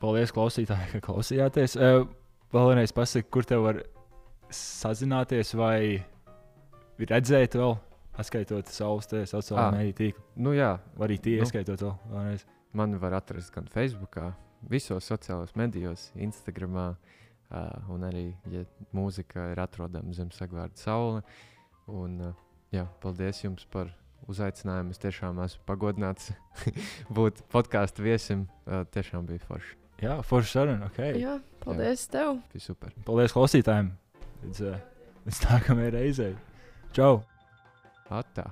Paldies, 0.00 0.32
klausītāji, 0.32 0.94
ka 0.94 1.02
klausījāties. 1.10 1.76
Uh, 1.76 2.06
vēlreiz 2.56 2.94
pasaki, 2.96 3.28
kur 3.28 3.44
te 3.44 3.58
var 3.60 3.82
sazināties 4.50 5.52
vai 5.58 6.00
redzēt 7.00 7.54
vēl, 7.60 7.76
atskaitot 8.20 8.68
saules 8.72 9.06
te 9.08 9.22
sociālajā 9.28 9.68
Ā. 9.68 9.76
mēdī 9.76 9.92
tīklu. 10.00 10.24
Nu, 10.44 10.52
jā, 10.56 10.72
arī 11.00 11.16
tie 11.22 11.36
Nu. 11.38 11.44
ieskaitot 11.46 11.80
vēl 11.84 11.94
vēlreiz. 12.12 12.44
mani 12.72 12.98
var 13.00 13.14
atrast 13.20 13.52
gan 13.54 13.68
Facebook, 13.72 14.18
visos 14.68 15.04
sociālajos 15.08 15.54
medijos, 15.56 16.10
Instagram. 16.16 16.96
Uh, 17.50 17.90
un 17.90 18.04
arī, 18.06 18.28
ja 18.52 18.62
mūzika 18.94 19.48
ir 19.50 19.58
atrodama 19.58 20.14
zem 20.14 20.28
sagvārda 20.30 20.78
saule. 20.78 21.24
Un, 21.90 22.12
uh, 22.28 22.44
jā, 22.70 22.84
paldies 23.02 23.42
jums 23.42 23.66
par 23.72 23.90
uzaicinājumu. 24.30 24.94
Es 24.94 25.02
tiešām 25.02 25.40
esmu 25.42 25.64
pagodināts 25.66 26.30
būt 27.18 27.42
podkāstu 27.50 28.06
viesim. 28.06 28.46
Uh, 28.68 28.84
tiešām 28.94 29.26
bija 29.26 29.42
forši. 29.48 29.74
Jā, 30.00 30.20
forši 30.24 30.54
saruna. 30.54 30.92
Okay. 30.94 31.18
Jā, 31.20 31.40
paldies 31.64 32.06
jā. 32.06 32.12
tev. 32.14 32.38
Bija 32.54 32.68
super. 32.70 32.94
Paldies 33.08 33.34
klausītājiem. 33.34 33.90
Līdz, 34.44 34.62
uh, 34.70 35.12
līdz 35.26 35.42
nākamajai 35.48 35.92
reizei. 35.98 36.32
Čau! 36.96 37.18
Atā! 38.10 38.46